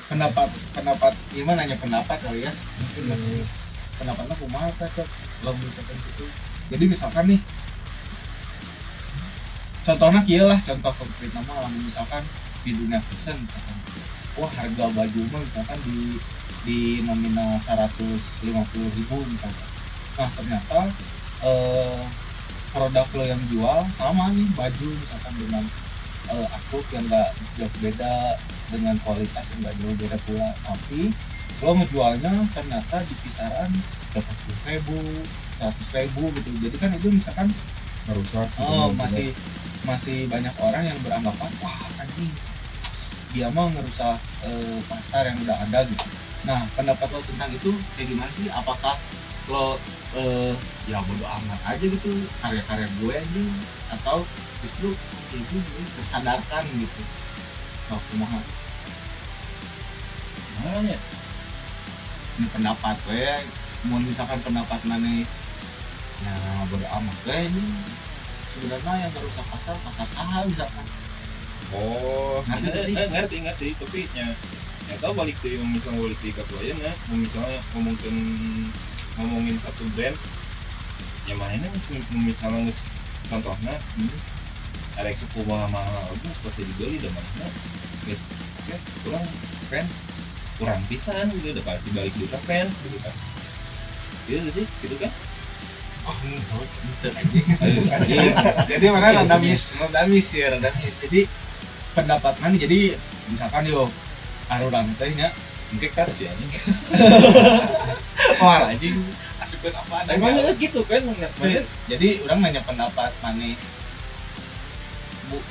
pendapat, 0.09 0.49
pendapat, 0.73 1.13
gimana 1.29 1.69
nanya 1.69 1.77
pendapat 1.77 2.17
kali 2.25 2.49
ya? 2.49 2.53
Hmm. 2.97 3.66
Pendapatnya 3.97 4.37
kumaha 4.37 4.69
ta, 4.77 4.87
cok? 4.89 5.09
Selama 5.41 5.61
misalkan 5.61 5.97
gitu. 6.05 6.27
Jadi 6.67 6.85
misalkan 6.91 7.25
nih, 7.31 7.41
contohnya 9.87 10.21
kia 10.27 10.43
lah, 10.45 10.59
contoh 10.61 10.93
konkret 10.99 11.31
nama 11.31 11.53
lamun 11.63 11.83
misalkan 11.87 12.23
di 12.67 12.75
dunia 12.75 12.99
fashion 13.07 13.39
misalkan, 13.39 13.77
wah 14.35 14.51
harga 14.51 14.85
baju 14.91 15.21
mah 15.31 15.41
misalkan 15.47 15.79
di 15.87 16.19
di 16.67 16.79
nominal 17.07 17.57
150 17.63 18.51
ribu 18.99 19.17
misalkan. 19.31 19.69
Nah 20.19 20.29
ternyata 20.35 20.81
eh, 21.47 22.03
produk 22.75 23.07
lo 23.15 23.25
yang 23.25 23.43
jual 23.49 23.81
sama 23.95 24.29
nih 24.35 24.49
baju 24.53 24.89
misalkan 24.99 25.35
dengan 25.41 25.65
eh, 26.35 26.47
aku 26.51 26.83
yang 26.93 27.07
enggak 27.09 27.31
jauh 27.57 27.73
beda 27.81 28.15
dengan 28.69 28.95
kualitas 29.07 29.45
yang 29.55 29.59
enggak 29.65 29.77
jauh 29.81 29.97
beda 29.97 30.17
pula 30.27 30.49
tapi 30.67 31.15
lo 31.65 31.71
ngejualnya 31.73 32.33
ternyata 32.53 32.97
di 33.01 33.15
kisaran 33.25 33.71
80 34.13 34.71
ribu 34.73 34.99
100 35.57 35.73
ribu 35.97 36.23
gitu. 36.37 36.51
Jadi 36.69 36.77
kan 36.77 36.91
itu 36.93 37.09
misalkan 37.09 37.49
merusak 38.07 38.49
oh 38.61 38.93
masih 38.93 39.33
masih 39.89 40.29
banyak 40.29 40.53
orang 40.61 40.85
yang 40.85 40.99
beranggapan 41.01 41.51
wah 41.65 41.81
anjing 42.01 42.31
dia 43.35 43.49
mau 43.53 43.69
ngerusak 43.69 44.21
eh, 44.47 44.79
pasar 44.89 45.33
yang 45.33 45.39
udah 45.45 45.57
ada 45.65 45.81
gitu. 45.89 46.07
Nah 46.45 46.69
pendapat 46.77 47.09
lo 47.09 47.21
tentang 47.25 47.51
itu 47.53 47.73
kayak 47.97 48.09
gimana 48.13 48.31
sih? 48.37 48.47
Apakah 48.53 49.01
lo 49.49 49.81
eh, 50.17 50.53
ya 50.87 51.01
bodo 51.03 51.25
amat 51.25 51.61
aja 51.65 51.85
gitu 51.85 52.13
karya-karya 52.45 52.89
gue 53.01 53.13
anjing 53.17 53.51
atau 53.97 54.25
justru 54.61 54.93
kayak 55.33 55.45
gini 55.49 55.83
tersadarkan 55.97 56.65
gitu? 56.77 57.01
Oh 57.91 58.01
kumaha 58.13 58.41
makanya 60.57 60.81
ini 60.83 60.95
pendapat 62.53 62.97
gue 63.07 63.26
mau 63.87 64.01
misalkan 64.01 64.41
pendapat 64.43 64.80
mana 64.84 65.24
ya 66.20 66.34
bodo 66.68 66.87
amat 66.87 67.16
gue 67.24 67.37
ini 67.49 67.64
sebenarnya 68.49 68.93
yang 69.05 69.12
merusak 69.12 69.47
pasar 69.53 69.76
pasar 69.84 70.07
saham 70.16 70.45
misalkan. 70.49 70.87
Oh. 71.76 72.41
Ngerti 72.47 72.64
ngerti 72.64 72.80
sih? 72.89 72.95
eh, 72.97 73.09
ngerti 73.11 73.37
ngerti. 73.45 73.68
Tapi 73.76 74.01
nya 74.16 74.26
ya 74.89 74.95
tahu 75.03 75.12
balik 75.12 75.37
ke 75.45 75.61
yang 75.61 75.66
misalnya 75.68 75.99
balik 76.09 76.18
ke 76.32 76.43
klien 76.49 76.76
ya. 76.80 76.93
Mau 77.12 77.16
misalnya 77.20 77.59
ngomongin 77.76 78.16
ngomongin 79.20 79.57
satu 79.61 79.84
brand 79.93 80.16
yang 81.26 81.37
mana 81.43 81.68
misalnya 82.14 82.70
nges- 82.70 83.03
contohnya 83.26 83.74
Hmm. 83.99 84.14
yang 84.97 85.18
sepuluh 85.20 85.45
mahal 85.68 86.07
pasti 86.41 86.62
dibeli 86.64 86.97
dan 87.03 87.12
mana 87.12 87.51
guys 88.09 88.41
ya 88.70 88.78
kurang 89.05 89.26
fans 89.68 89.93
kurang 90.57 90.81
pisan 90.89 91.29
gitu 91.37 91.53
udah 91.53 91.65
pasti 91.65 91.89
balik 91.93 92.13
ke 92.17 92.39
fans 92.49 92.75
gitu 92.81 92.97
kan. 93.01 93.15
Gitu 94.27 94.49
sih? 94.51 94.67
Gitu 94.83 94.97
kan? 94.97 95.13
Oh 96.07 96.15
Ayo, 96.15 97.83
anjing. 97.83 98.31
jadi 98.71 98.85
mana 98.95 99.11
rada 99.11 99.37
mis 99.43 99.75
rada 99.75 100.07
mis 100.07 100.29
ya 100.31 100.55
rada 100.55 100.71
mis 100.79 100.97
jadi 101.03 101.27
pendapat 101.99 102.39
mana? 102.39 102.55
Jadi 102.55 102.95
misalkan 103.27 103.67
yo 103.67 103.91
aruran 104.47 104.87
teh 104.95 105.11
nya 105.19 105.35
mungkin 105.75 105.91
kan 105.91 106.09
sih 106.15 106.31
anjing. 106.31 106.51
Wah 108.43 108.71
anjing 108.71 109.03
asupkeun 109.43 109.75
apa 109.75 110.07
ada 110.07 110.11
emangnya 110.15 110.55
gitu 110.55 110.87
kan? 110.87 111.03
Jadi 111.91 112.23
orang 112.23 112.39
nanya 112.39 112.63
pendapat 112.63 113.11
mana? 113.19 113.51
Bu 115.27 115.43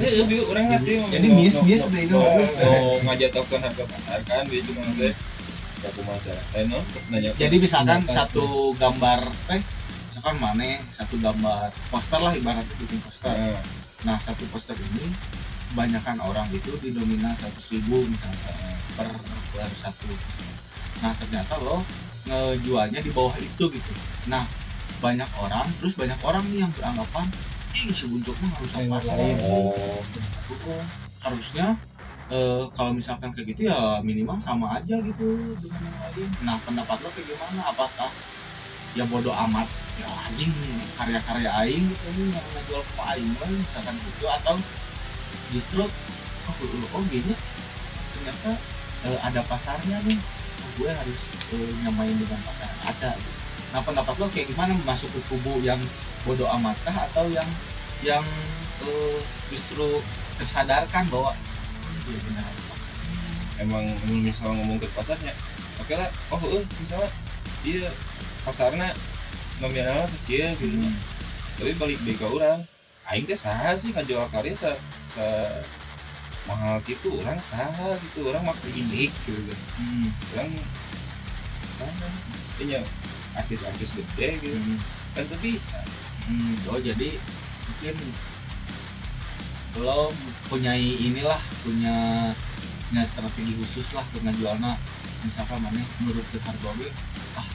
Ya, 0.00 0.08
ya, 0.08 0.24
orang 0.48 0.64
ngerti. 0.72 0.92
Jadi 1.12 1.28
miss 1.28 1.56
mau- 1.60 1.90
deh 1.92 2.02
itu. 2.08 2.16
Mau 2.16 2.96
ngajatokan 3.04 3.60
harga 3.60 3.84
pasar 3.84 4.18
kan, 4.24 4.42
dia 4.48 4.60
cuma. 4.64 4.80
Ya 4.96 5.12
cara? 5.82 6.42
Eh, 6.54 6.64
non, 6.70 6.82
nanya. 7.10 7.30
jadi 7.34 7.56
misalkan 7.58 8.06
satu 8.06 8.70
gambar 8.78 9.26
teh 9.50 9.60
misalkan 10.08 10.36
mana 10.38 10.78
satu 10.94 11.18
gambar 11.18 11.74
poster 11.90 12.20
lah 12.22 12.32
ibaratnya 12.36 12.74
bikin 12.78 13.02
poster 13.02 13.34
Nah, 13.34 13.58
nah 14.06 14.16
satu 14.22 14.46
poster 14.54 14.78
ini 14.78 15.10
kebanyakan 15.72 16.22
orang 16.22 16.46
itu 16.54 16.70
didominan 16.78 17.34
100 17.34 17.74
ribu 17.74 18.04
misalnya 18.06 18.52
per, 18.94 19.08
per 19.56 19.70
satu 19.74 20.06
nah 21.02 21.10
ternyata 21.18 21.58
lo 21.58 21.82
ngejualnya 22.30 23.02
di 23.02 23.10
bawah 23.10 23.34
itu 23.40 23.64
gitu 23.72 23.92
nah 24.30 24.46
banyak 25.02 25.26
orang 25.42 25.66
terus 25.82 25.98
banyak 25.98 26.18
orang 26.22 26.44
nih 26.54 26.62
yang 26.62 26.72
beranggapan 26.78 27.26
ih 27.72 27.92
si 27.96 28.04
mah 28.08 28.52
harus 28.60 28.72
lain. 29.08 29.36
oh 29.40 30.04
harusnya 31.22 31.66
eh, 32.28 32.64
kalau 32.76 32.92
misalkan 32.92 33.32
kayak 33.32 33.56
gitu 33.56 33.72
ya 33.72 34.00
minimal 34.04 34.36
sama 34.40 34.76
aja 34.76 35.00
gitu 35.00 35.56
dengan 35.56 35.80
yang 35.88 35.98
lain. 36.04 36.28
Nah 36.44 36.56
pendapat 36.60 36.98
lo 37.00 37.08
kayak 37.14 37.32
gimana? 37.32 37.60
Apakah 37.72 38.10
ya 38.92 39.04
bodoh 39.08 39.32
amat 39.32 39.64
ya 39.96 40.08
anjing 40.28 40.52
karya-karya 41.00 41.50
aing 41.64 41.84
gitu 41.88 42.06
nih 42.16 42.28
yang 42.36 42.46
ngejual 42.52 42.82
ke 42.84 43.02
aing 43.16 43.32
misalkan 43.32 43.96
gitu 43.96 44.26
atau 44.28 44.56
justru 45.52 45.84
oh, 45.84 46.54
oh, 46.60 46.96
oh 47.00 47.02
gini 47.08 47.32
ternyata 48.12 48.50
eh, 49.08 49.18
ada 49.24 49.40
pasarnya 49.48 49.96
nih 50.04 50.18
oh, 50.60 50.70
gue 50.76 50.90
harus 50.92 51.20
eh, 51.56 51.72
nyamain 51.84 52.16
dengan 52.16 52.40
pasar 52.44 52.68
yang 52.68 52.82
ada 52.84 53.10
gitu. 53.16 53.40
Nah 53.72 53.80
pendapat 53.80 54.14
lo 54.20 54.26
kayak 54.28 54.52
gimana 54.52 54.76
masuk 54.84 55.08
ke 55.08 55.20
kubu 55.32 55.64
yang 55.64 55.80
bodoh 56.24 56.48
amatkah? 56.48 56.94
Atau 57.10 57.28
yang 57.30 57.48
yang 58.02 58.24
eh, 58.82 59.18
justru 59.50 60.02
tersadarkan 60.38 61.06
bahwa 61.12 61.30
"Hmm, 61.34 62.10
iya 62.10 62.18
benar. 62.26 62.46
Emang 63.62 63.84
misalnya 64.10 64.58
ngomong 64.64 64.78
ke 64.82 64.88
pasarnya? 64.96 65.30
Oke 65.78 65.94
lah 65.94 66.10
oh 66.34 66.40
eh 66.50 66.64
misalnya 66.82 67.10
dia 67.62 67.86
pasarnya 68.42 68.90
nominalnya 69.62 70.06
sekian 70.10 70.54
gitu. 70.58 70.74
Hmm. 70.74 70.94
tapi 71.62 71.72
balik 71.78 71.98
ke 72.02 72.26
orang 72.26 72.58
aing 73.12 73.22
teh 73.28 73.38
saha 73.38 73.76
sih 73.78 73.94
ngajual 73.94 74.26
karya 74.34 74.56
sa, 74.58 74.74
sa 75.06 75.26
mahal 76.50 76.82
gitu 76.90 77.22
orang 77.22 77.38
saha 77.46 77.94
gitu 78.02 78.26
orang 78.26 78.42
mah 78.42 78.56
klinik 78.62 79.14
gitu 79.26 79.40
kan. 79.46 79.58
Hmm. 79.78 80.08
orang 80.34 80.50
sana 81.78 82.08
punya 82.58 82.80
artis-artis 83.38 83.94
gede 83.94 84.42
gitu. 84.42 84.58
Hmm. 84.58 84.78
kan 85.14 85.22
tuh 85.30 85.38
bisa 85.38 85.78
Hmm. 86.28 86.54
Oh 86.70 86.78
jadi 86.78 87.18
mungkin 87.68 87.94
lo 89.80 90.12
punya 90.52 90.76
inilah 90.76 91.40
punya 91.64 91.96
punya 92.92 93.02
strategi 93.08 93.56
khusus 93.56 93.88
lah 93.96 94.04
untuk 94.12 94.28
ngejualnya 94.28 94.76
misalkan 95.24 95.64
mana 95.64 95.80
menurut 96.02 96.26
harga 96.28 96.70
gue 96.76 96.90
ah 97.40 97.46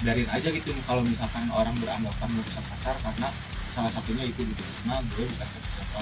biarin 0.00 0.28
aja 0.30 0.48
gitu 0.48 0.70
kalau 0.86 1.02
misalkan 1.02 1.44
orang 1.50 1.74
beranggapan 1.82 2.28
merusak 2.32 2.64
pasar 2.70 2.94
karena 3.02 3.28
salah 3.70 3.92
satunya 3.92 4.26
itu 4.26 4.42
gitu. 4.42 4.62
Karena 4.82 4.98
gue 5.14 5.24
bukan 5.24 5.46
siapa-siapa. 5.46 6.00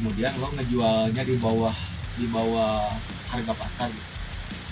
Kemudian 0.00 0.32
lo 0.40 0.48
ngejualnya 0.56 1.22
di 1.22 1.36
bawah 1.36 1.76
di 2.16 2.26
bawah 2.32 2.96
harga 3.28 3.52
pasar 3.52 3.88
gitu. 3.92 4.10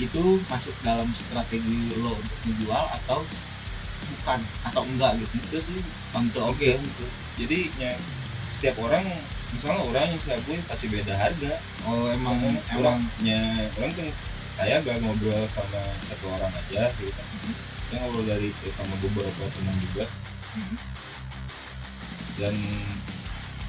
Itu 0.08 0.22
masuk 0.48 0.74
dalam 0.82 1.06
strategi 1.12 1.92
lo 2.00 2.16
untuk 2.16 2.38
menjual 2.48 2.84
atau 3.02 3.20
bukan 4.06 4.38
atau 4.62 4.82
enggak 4.84 5.12
gitu 5.18 5.34
itu 5.38 5.58
sih 5.72 5.80
untuk 6.12 6.52
oke 6.52 6.70
Gitu. 6.76 7.04
jadi 7.34 7.58
ya, 7.76 7.92
setiap 8.52 8.76
orang 8.78 9.04
misalnya 9.50 9.80
orang 9.84 10.04
yang 10.10 10.20
saya 10.20 10.38
gue 10.40 10.56
pasti 10.64 10.86
beda 10.88 11.14
harga 11.14 11.52
oh 11.84 12.10
emang 12.10 12.38
emang 12.38 12.54
emang 12.66 12.78
orangnya 12.80 13.40
orang 13.76 13.92
kan 13.92 14.08
saya 14.50 14.78
gak 14.80 14.98
ngobrol 14.98 15.42
sama 15.50 15.82
satu 16.06 16.26
orang 16.30 16.52
aja 16.52 16.90
gitu 16.94 17.10
kan 17.10 17.26
saya 17.86 17.98
ngobrol 18.02 18.24
dari 18.24 18.48
sama 18.70 18.94
beberapa 18.98 19.42
teman 19.50 19.76
juga 19.80 20.06
Mhm. 20.54 20.76
dan 22.38 22.54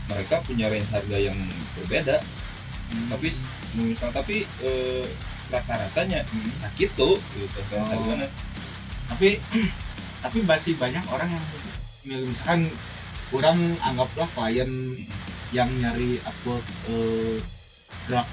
mereka 0.05 0.35
punya 0.41 0.69
range 0.69 0.89
harga 0.89 1.17
yang 1.19 1.37
berbeda 1.75 2.21
Hmm. 2.85 3.09
tapi 3.09 3.33
misal 3.73 4.13
tapi 4.13 4.45
eh, 4.61 5.05
rata-ratanya 5.49 6.21
Hmm. 6.23 6.49
sakit 6.61 6.89
tuh 6.93 7.17
gitu 7.33 7.59
Oh. 7.73 7.81
harganya 7.81 8.29
tapi 9.05 9.41
tapi 10.25 10.41
masih 10.41 10.73
banyak 10.81 11.05
orang 11.13 11.29
yang 11.29 11.45
milih 12.09 12.25
misalkan 12.33 12.65
orang 13.29 13.77
anggaplah 13.85 14.25
klien 14.33 14.69
yang 15.53 15.69
nyari 15.77 16.17
upload 16.25 16.65
eh, 16.89 17.37
dark 18.09 18.25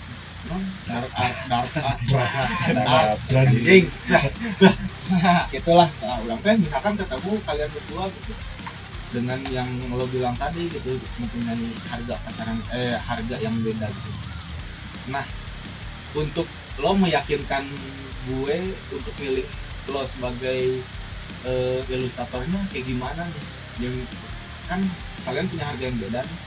non 0.49 0.63
dark 0.89 1.13
art 1.13 1.37
dark 1.53 1.69
art 1.85 2.01
dark 2.09 2.89
art 2.89 3.21
anjing 3.37 3.85
Nah, 5.13 5.45
itulah. 5.53 5.93
Nah, 6.01 6.25
orang 6.25 6.41
kan 6.41 6.57
misalkan 6.57 6.95
ketemu 6.97 7.33
kalian 7.45 7.69
berdua 7.69 8.09
gitu 8.09 8.33
dengan 9.13 9.41
yang 9.53 9.69
lo 9.93 10.09
bilang 10.09 10.33
tadi 10.41 10.73
gitu 10.73 10.97
mempunyai 11.21 11.69
harga 11.93 12.17
pasaran 12.25 12.57
eh 12.73 12.97
harga 12.97 13.37
yang 13.45 13.53
beda 13.61 13.93
gitu. 13.93 14.11
Nah 15.13 15.27
untuk 16.17 16.49
lo 16.81 16.97
meyakinkan 16.97 17.69
gue 18.25 18.57
untuk 18.89 19.15
milih 19.21 19.45
lo 19.93 20.01
sebagai 20.09 20.81
eh, 21.47 21.81
ilustratornya 21.91 22.61
kayak 22.71 22.87
gimana 22.87 23.23
nih? 23.27 23.45
Yang 23.83 23.95
kan 24.67 24.81
kalian 25.27 25.47
punya 25.51 25.65
harga 25.69 25.85
yang 25.85 25.99
beda 25.99 26.21
nih. 26.23 26.41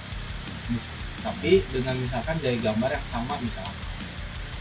Tapi 1.26 1.52
dengan 1.74 1.96
misalkan 1.98 2.38
gaya 2.44 2.58
gambar 2.62 2.90
yang 2.94 3.06
sama 3.10 3.34
misalnya 3.42 3.86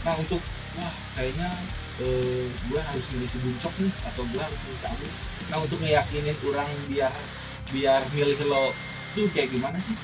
nah 0.05 0.13
untuk 0.21 0.37
wah 0.77 0.93
kayaknya 1.17 1.49
eh, 1.97 2.45
gue 2.69 2.77
harus 2.79 3.05
milih 3.09 3.25
si 3.25 3.37
buncok 3.41 3.73
nih 3.81 3.91
atau 4.05 4.21
gue 4.29 4.37
harus 4.37 4.59
milih 4.69 4.81
Abu 4.85 5.05
nah 5.49 5.57
untuk 5.65 5.77
ngeyakinin 5.81 6.37
orang 6.45 6.69
biar 6.85 7.13
biar 7.73 8.01
milih 8.13 8.37
lo 8.45 8.69
tuh 9.17 9.25
kayak 9.33 9.49
gimana 9.49 9.81
sih 9.81 9.97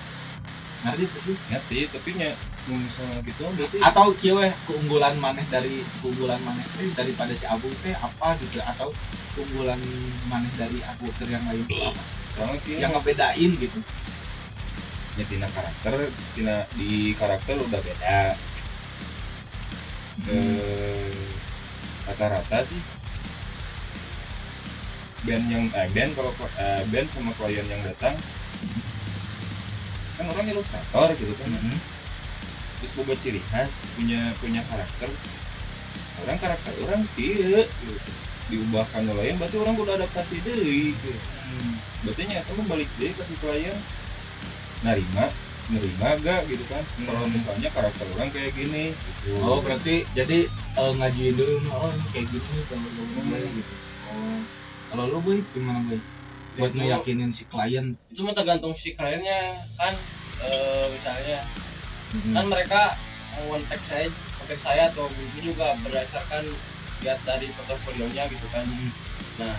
ngerti 0.81 1.03
tuh 1.13 1.21
sih. 1.21 1.35
Ngerti 1.49 1.77
tapi 1.93 2.09
nya 2.17 2.29
misalnya 2.69 3.19
gitu 3.25 3.41
berarti 3.57 3.77
atau 3.81 4.13
kieu 4.17 4.37
keunggulan 4.69 5.17
maneh 5.17 5.45
dari 5.49 5.81
keunggulan 6.01 6.37
maneh 6.45 6.65
teh 6.77 6.89
daripada 6.93 7.33
si 7.33 7.45
Abu 7.45 7.69
teh 7.85 7.93
apa 7.93 8.37
gitu? 8.41 8.61
Atau 8.61 8.89
keunggulan 9.37 9.77
maneh 10.29 10.51
dari 10.57 10.81
Abu 10.85 11.09
ke 11.17 11.25
yang 11.29 11.41
lain 11.45 11.65
itu 11.65 11.77
apa? 11.85 12.55
Kia 12.65 12.77
yang 12.87 12.93
ngebedain 12.97 13.51
gitu. 13.59 13.79
Ya 15.19 15.23
tina 15.27 15.47
karakter 15.51 16.09
tina 16.33 16.65
di 16.73 17.13
karakter 17.17 17.55
udah 17.59 17.79
beda. 17.83 18.19
Eh, 20.29 21.13
rata-rata 22.09 22.61
sih. 22.65 22.81
Band 25.21 25.45
yang 25.53 25.65
eh, 25.69 25.87
band 25.93 26.11
kalau 26.17 26.33
eh, 26.57 26.81
band 26.89 27.07
sama 27.13 27.33
klien 27.37 27.65
yang 27.69 27.81
datang 27.85 28.17
kan 30.21 30.29
orang 30.37 30.45
ilustrator 30.53 31.09
gitu 31.17 31.33
kan. 31.33 31.49
Terus 32.77 32.91
boga 32.93 33.17
ciri 33.17 33.41
khas 33.49 33.73
punya 33.97 34.29
punya 34.37 34.61
karakter. 34.69 35.09
Orang 36.21 36.37
karakter 36.37 36.73
orang 36.85 37.01
iya 37.17 37.65
gitu. 37.65 37.97
diubahkan 38.53 39.07
oleh 39.09 39.31
lain 39.31 39.39
berarti 39.41 39.57
orang 39.57 39.75
udah 39.79 39.95
adaptasi 39.97 40.43
deh 40.45 40.59
gitu. 40.93 41.09
berarti 42.05 42.21
nyata 42.29 42.51
lu 42.53 42.63
balik 42.67 42.89
deh 42.99 43.09
kasih 43.15 43.37
klien 43.41 43.77
narima 44.85 45.25
nerima 45.71 46.09
gak 46.19 46.41
gitu 46.51 46.63
kan? 46.67 46.83
Kalau 46.83 47.25
misalnya 47.31 47.69
karakter 47.73 48.05
orang 48.13 48.29
kayak 48.29 48.51
gini 48.53 48.93
gitu. 48.93 49.39
Oh 49.41 49.63
berarti 49.63 50.05
jadi 50.13 50.45
eh, 50.51 50.91
ngajuin 50.99 51.33
dulu 51.39 51.55
oh 51.73 51.89
ini 51.89 52.05
kayak 52.11 52.27
gini 52.27 52.61
kalau 52.69 52.89
gue 52.91 53.41
gitu. 53.55 53.73
Oh. 54.05 54.39
Kalau 54.91 55.03
lo 55.07 55.17
gue 55.23 55.35
gimana 55.55 55.79
gue 55.87 55.99
buat 56.59 56.71
ngeyakinin 56.75 57.31
si 57.31 57.47
klien. 57.47 57.95
itu 58.11 58.19
mah 58.27 58.35
tergantung 58.35 58.75
si 58.75 58.91
kliennya 58.95 59.63
kan 59.79 59.93
eh, 60.43 60.85
misalnya. 60.91 61.39
Kan 62.35 62.45
mereka 62.51 62.99
one 63.47 63.63
tag 63.71 63.79
saya 63.87 64.11
kontak 64.35 64.59
saya 64.59 64.83
atau 64.91 65.07
itu 65.15 65.53
juga 65.55 65.79
berdasarkan 65.79 66.43
lihat 67.01 67.19
dari 67.23 67.47
portofolionya 67.55 68.27
gitu 68.27 68.47
kan. 68.51 68.67
Nah 69.39 69.55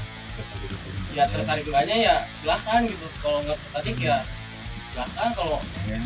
ya 1.16 1.24
tertarik 1.28 1.64
enggaknya 1.64 1.96
ya 1.96 2.16
silahkan 2.36 2.84
gitu. 2.84 3.06
Kalau 3.24 3.40
nggak 3.40 3.56
tertarik 3.56 3.96
ya 3.96 4.16
silahkan. 4.92 5.28
Kalau 5.32 5.58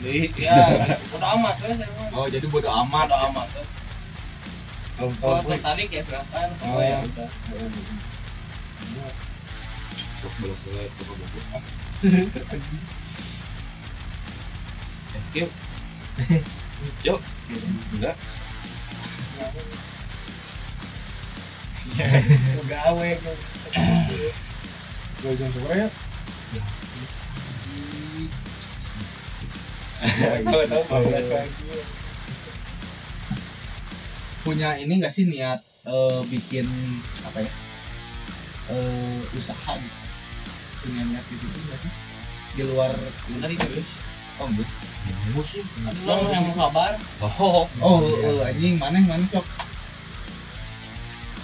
deh 0.07 0.31
ya 0.39 0.59
udah 1.19 1.29
amat 1.35 1.57
ya 1.67 1.75
saya 1.75 1.91
mah. 1.99 2.15
Oh 2.15 2.27
jadi 2.31 2.47
bodo 2.47 2.71
amat. 2.71 3.11
Udah 3.11 3.23
amat 3.35 3.49
ya. 3.59 3.65
kalau 5.19 5.43
tertarik. 5.43 5.91
ya 5.91 6.03
silahkan. 6.07 6.49
Oh. 6.63 6.79
kalau 6.79 6.83
ya 6.87 6.99
udah 7.03 7.29
Kok 10.23 10.33
balas 10.41 10.61
balas 10.65 10.93
ah 11.53 11.63
Yuk, 15.37 15.51
yuk, 17.05 17.21
enggak, 17.93 18.17
gue 25.23 25.33
jam 25.37 25.51
sore 25.57 25.77
ya 25.81 25.89
punya 34.47 34.79
ini 34.79 35.03
nggak 35.03 35.11
sih 35.11 35.27
niat 35.27 35.61
eh, 35.89 36.21
bikin 36.31 36.67
apa 37.27 37.43
ya 37.43 37.51
eh, 38.71 39.19
usaha 39.35 39.73
gitu 39.81 40.06
punya 40.87 41.03
niat 41.03 41.25
gitu 41.27 41.45
nggak 41.51 41.79
sih? 41.83 41.93
Di 42.55 42.63
luar 42.63 42.95
tadi 43.43 43.55
ilustrasi? 43.59 43.95
oh 44.37 44.53
geus 44.53 44.69
musim 45.33 45.65
Belum 46.05 46.29
yang 46.29 46.53
kabar. 46.55 46.95
oh 47.25 47.67
oh 47.67 47.67
oh 47.83 48.47
anjing. 48.47 48.79
Mana 48.79 49.03
mana 49.03 49.27
cok? 49.33 49.47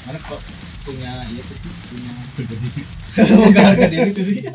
Mana 0.06 0.18
kok 0.22 0.40
punya 0.82 1.14
iya 1.30 1.42
tuh 1.46 1.56
sih 1.62 1.70
punya 1.86 2.10
bukan 3.14 3.62
harga 3.70 3.86
diri 3.86 4.10
tuh 4.10 4.24
sih. 4.26 4.38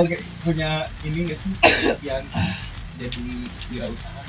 Oke, 0.00 0.16
punya 0.44 0.88
ini 1.04 1.28
nggak 1.28 1.38
sih? 1.40 1.52
Yang 2.04 2.24
jadi 3.00 3.20
wirausaha. 3.72 4.22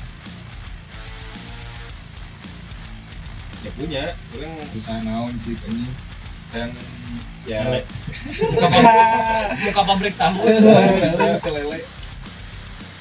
Ya 3.63 3.71
punya. 3.79 4.03
Orang 4.35 4.51
usaha 4.75 4.99
naon 4.99 5.33
sih 5.47 5.55
ini 5.55 5.89
kan 6.51 6.69
ya. 7.45 7.61
Buka 9.65 9.81
pabrik, 9.81 10.15
pabrik 10.15 10.15
tahu. 10.17 10.41
kelele 11.41 11.79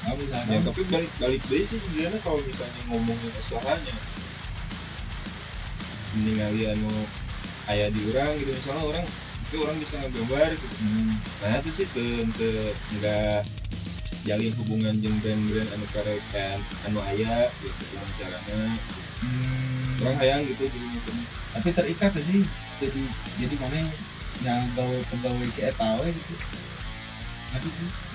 nggak 0.05 0.17
bisa 0.21 0.37
ya 0.47 0.59
tapi 0.61 0.81
balik 0.87 1.11
balik 1.17 1.41
deh 1.49 1.63
sih 1.65 1.81
sebenarnya 1.81 2.19
kalau 2.21 2.39
misalnya 2.45 2.81
ngomongin 2.93 3.31
usahanya 3.41 3.95
ningali 6.15 6.63
anu 6.69 6.93
aya 7.65 7.89
di 7.89 7.99
orang 8.13 8.37
gitu 8.37 8.51
misalnya 8.53 8.83
orang 8.85 9.05
itu 9.45 9.55
orang 9.61 9.77
bisa 9.77 9.95
ngegambar 10.01 10.49
gitu. 10.57 10.67
Hmm. 10.81 11.13
nah 11.41 11.57
itu 11.57 11.69
sih 11.73 11.87
ke 11.89 12.05
ke 12.37 12.49
nggak 13.01 13.41
jalin 14.25 14.53
hubungan 14.61 14.93
jeung 15.01 15.17
brand-brand 15.21 15.69
anu 15.73 15.85
karekan 15.93 16.57
anu 16.85 16.99
aya 17.09 17.49
gitu 17.59 17.83
caranya. 18.21 18.61
Hmm. 19.25 20.05
orang 20.05 20.17
hayang 20.21 20.41
gitu 20.45 20.69
jadi 20.69 20.85
mungkin 20.85 21.15
tapi 21.57 21.69
terikat 21.73 22.11
sih 22.21 22.45
jadi 22.77 23.01
jadi 23.41 23.55
mana 23.57 23.89
yang 24.43 24.63
gawe 24.75 24.97
pegawai 25.13 25.47
si 25.53 25.61
eta 25.63 25.95
we 26.03 26.11
gitu. 26.11 26.35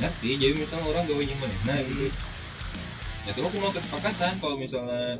Ngerti 0.00 0.28
jadi 0.36 0.52
misalnya 0.52 0.84
orang 0.92 1.04
gawe 1.08 1.22
nyaman 1.24 1.50
nah 1.64 1.78
gitu. 1.80 2.12
Ya 3.24 3.30
itu 3.36 3.40
mau 3.60 3.72
kesepakatan 3.72 4.36
kalau 4.40 4.56
misalnya 4.60 5.16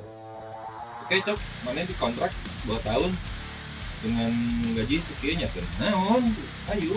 oke 1.05 1.17
cok 1.25 1.39
mana 1.65 1.85
di 1.85 1.95
kontrak 1.97 2.33
2 2.69 2.77
tahun 2.85 3.13
dengan 4.01 4.33
gaji 4.77 4.97
sekian 5.01 5.41
ya 5.41 5.49
kan 5.53 5.65
naon 5.81 6.25
ayo. 6.77 6.97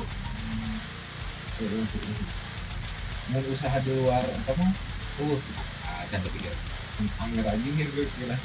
Mau 3.31 3.39
usaha 3.47 3.77
di 3.83 3.91
luar 4.03 4.23
apa 4.23 4.51
mah? 4.59 4.71
Uh 5.23 5.39
ah 5.87 6.03
can 6.11 6.19
tapi 6.19 6.39
kan 6.43 6.55
anggar 7.23 7.55
aja 7.55 7.67
nih 7.71 7.87
gue 7.87 8.05
kira. 8.19 8.35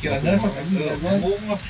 Kira 0.00 0.16
ada 0.20 0.36
sok 0.40 0.56
aja 0.56 0.96
ngomong 1.04 1.40
lah 1.52 1.60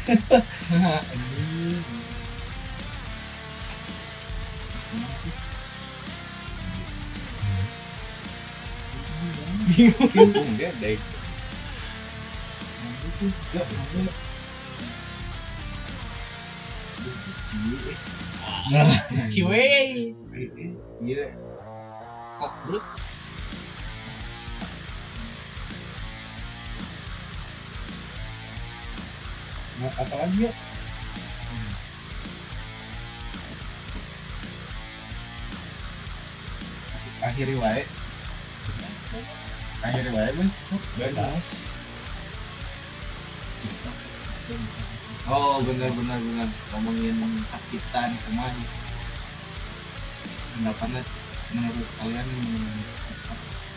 bingung 9.75 10.53
dia 10.61 10.71
dari 10.79 10.99
Ciwe. 19.31 19.65
iya 21.05 21.25
Kok 22.41 22.53
bro? 22.67 22.81
mau 29.75 29.91
apa 29.99 30.15
lagi 30.23 30.47
ya 30.47 30.53
akhiri 37.25 37.55
wae. 37.57 37.83
Akhiri 39.85 40.11
wae 40.13 40.31
bang 40.37 40.51
Bebas. 41.01 41.47
oh 45.25 45.57
benar 45.65 45.89
benar 45.89 46.19
benar 46.21 46.49
ngomongin 46.69 47.17
hak 47.49 47.63
cipta 47.73 48.01
nih 48.13 48.21
ke 48.21 48.31
mana? 48.37 48.65
Pendapatnya 50.53 51.01
menurut 51.53 51.89
kalian 51.97 52.29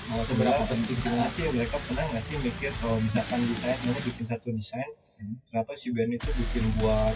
Mau 0.08 0.24
seberapa 0.24 0.64
penting 0.64 0.96
kita 1.04 1.28
sih 1.28 1.52
mereka 1.52 1.76
pernah 1.84 2.08
nggak 2.08 2.24
sih 2.24 2.40
mikir 2.40 2.72
kalau 2.80 2.96
misalkan 3.04 3.44
desain 3.44 3.76
mereka 3.84 4.00
bikin 4.08 4.26
satu 4.28 4.48
desain 4.56 4.88
ternyata 5.52 5.76
si 5.76 5.92
band 5.92 6.16
itu 6.16 6.30
bikin 6.32 6.64
buat 6.80 7.16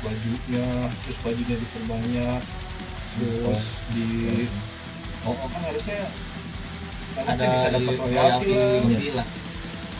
bajunya 0.00 0.66
terus 1.04 1.18
bajunya 1.20 1.56
diperbanyak 1.60 2.40
terus 3.20 3.84
di 3.92 4.48
oh, 5.26 5.34
kan 5.48 5.60
harusnya 5.62 5.98
kan 7.12 7.24
ada 7.28 7.44
bisa 7.52 7.66
dapat 7.68 7.94
royalti 8.00 8.52
lebih 8.88 9.12
lah. 9.14 9.26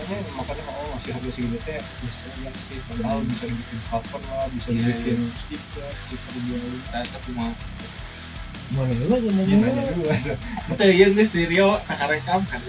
makanya 0.02 0.22
makanya 0.34 0.64
oh 0.72 0.86
masih 0.96 1.10
harga 1.14 1.30
segini 1.30 1.58
teh 1.62 1.78
bisa 2.02 2.26
ya 2.42 2.50
sih. 2.58 2.78
Padahal 2.90 3.20
bisa 3.28 3.44
dibikin 3.46 3.78
cover 3.86 4.20
lah 4.32 4.44
bisa 4.50 4.68
Iya, 4.72 4.82
dibikin 4.96 5.18
stiker 5.36 5.90
stiker 6.08 6.32
jual 6.48 6.62
Nah, 6.90 7.02
tapi 7.06 7.30
mah 7.36 7.52
Mana 8.72 8.92
lah 8.96 9.18
ya 9.20 9.28
ngomong 9.28 9.60
nanya 9.60 9.82
dulu 9.92 10.08
Betul 10.72 10.90
ya 10.96 11.06
nggak 11.12 11.26
stereo 11.28 11.70
tak 11.84 12.08
rekam 12.08 12.40
kan. 12.48 12.60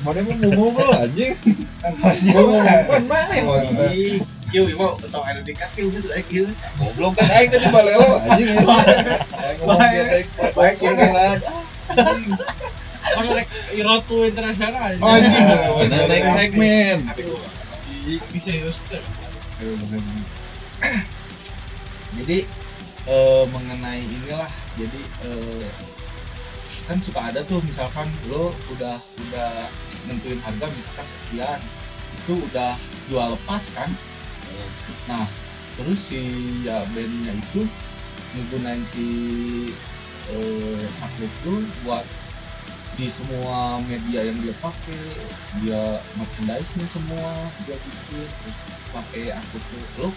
Mana 0.00 0.18
emang 0.24 0.38
ngomong 0.40 0.72
lo 0.80 0.96
anjing. 0.96 1.36
kan 1.84 1.92
masih 2.00 2.32
Ngomong 2.32 2.64
mana 3.04 3.32
ya 3.36 3.42
mas? 3.44 3.68
Ih, 3.92 4.24
kieu 4.48 4.64
mau 4.80 4.96
tong 4.96 5.22
ada 5.28 5.44
di 5.44 5.52
kaki 5.52 5.92
geus 5.92 6.08
aya 6.08 6.24
kieu. 6.24 6.48
Goblok 6.80 7.20
kan 7.20 7.28
aing 7.36 7.52
tadi 7.52 7.68
balelo 7.68 8.16
anjing 8.24 8.48
ya. 8.48 8.64
Baik. 8.64 9.58
baik 9.68 10.26
Baik, 10.56 10.76
baik 10.80 11.59
internasional. 14.26 14.90
Oh, 15.02 15.14
anjing. 15.16 15.46
Next 16.08 16.32
segmen. 16.36 16.96
Diseriuskan. 18.32 19.02
Jadi 22.20 22.38
eh, 23.10 23.44
mengenai 23.48 24.02
inilah 24.02 24.48
jadi 24.76 25.00
eh, 25.28 25.68
kan 26.86 26.98
suka 27.02 27.20
ada 27.30 27.40
tuh 27.46 27.62
misalkan 27.62 28.08
lo 28.26 28.50
udah 28.74 28.98
udah 28.98 29.52
nentuin 30.10 30.40
harga 30.42 30.66
misalkan 30.66 31.06
sekian 31.06 31.60
itu 32.18 32.34
udah 32.50 32.74
jual 33.06 33.28
lepas 33.34 33.64
kan 33.78 33.90
nah 35.06 35.22
terus 35.78 36.02
si 36.10 36.18
ya 36.66 36.82
bandnya 36.90 37.38
itu 37.38 37.62
menggunakan 38.34 38.82
si 38.90 39.06
eh, 40.30 40.86
itu 41.20 41.52
buat 41.84 42.06
di 42.98 43.06
semua 43.08 43.80
media 43.88 44.28
yang 44.28 44.36
dia 44.44 44.52
pakai 44.60 45.00
dia 45.64 45.82
merchandise 46.20 46.70
nya 46.76 46.86
semua 46.92 47.28
dia 47.64 47.76
bikin 47.80 48.28
pakai 48.92 49.22
aku 49.32 49.56
tuh. 49.56 49.82
Lo 50.04 50.08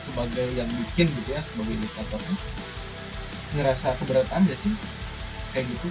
sebagai 0.00 0.48
yang 0.56 0.68
bikin 0.68 1.12
gitu 1.12 1.30
ya 1.36 1.42
sebagai 1.52 1.76
ilustratornya 1.76 2.36
ngerasa 3.50 3.88
keberatan 4.00 4.48
gak 4.48 4.60
sih? 4.60 4.72
Kayak 5.52 5.68
gitu? 5.68 5.88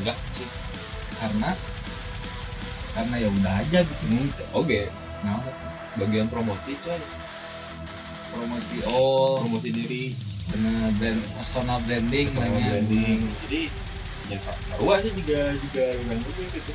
Enggak 0.00 0.18
sih. 0.38 0.48
Karena 1.18 1.50
karena 2.94 3.14
ya 3.18 3.28
udah 3.32 3.54
aja 3.66 3.80
gitu. 3.82 4.44
Oke 4.54 4.86
nah 5.24 5.40
bagian 5.96 6.28
promosi 6.28 6.76
coy. 6.84 7.00
Promosi 8.30 8.76
oh 8.86 9.42
promosi 9.42 9.70
diri 9.74 10.33
bener 10.52 10.92
brand 11.00 11.20
personal 11.36 11.78
branding 11.84 12.26
sama 12.28 12.46
namanya. 12.52 12.68
branding. 12.76 13.18
Jadi 13.46 13.60
ya 14.32 14.38
saru 14.40 14.86
aja 14.88 15.08
juga 15.12 15.40
juga 15.52 15.84
juga 16.00 16.14
gitu 16.52 16.72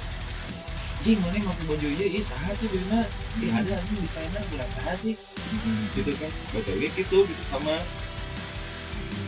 Ji, 0.99 1.15
mana 1.15 1.39
pakai 1.39 1.63
baju 1.63 1.87
iya, 1.95 2.05
iya 2.11 2.19
saha 2.19 2.51
sih 2.51 2.67
bener 2.67 3.07
Ih 3.39 3.47
ada 3.55 3.79
nih 3.79 3.97
desainer 4.03 4.43
bilang 4.51 4.67
saha 4.75 4.93
sih. 4.99 5.15
Mhm. 5.15 5.95
gitu 5.95 6.11
kan 6.19 6.31
betul 6.51 6.75
gitu 6.75 7.17
gitu 7.23 7.43
sama. 7.47 7.79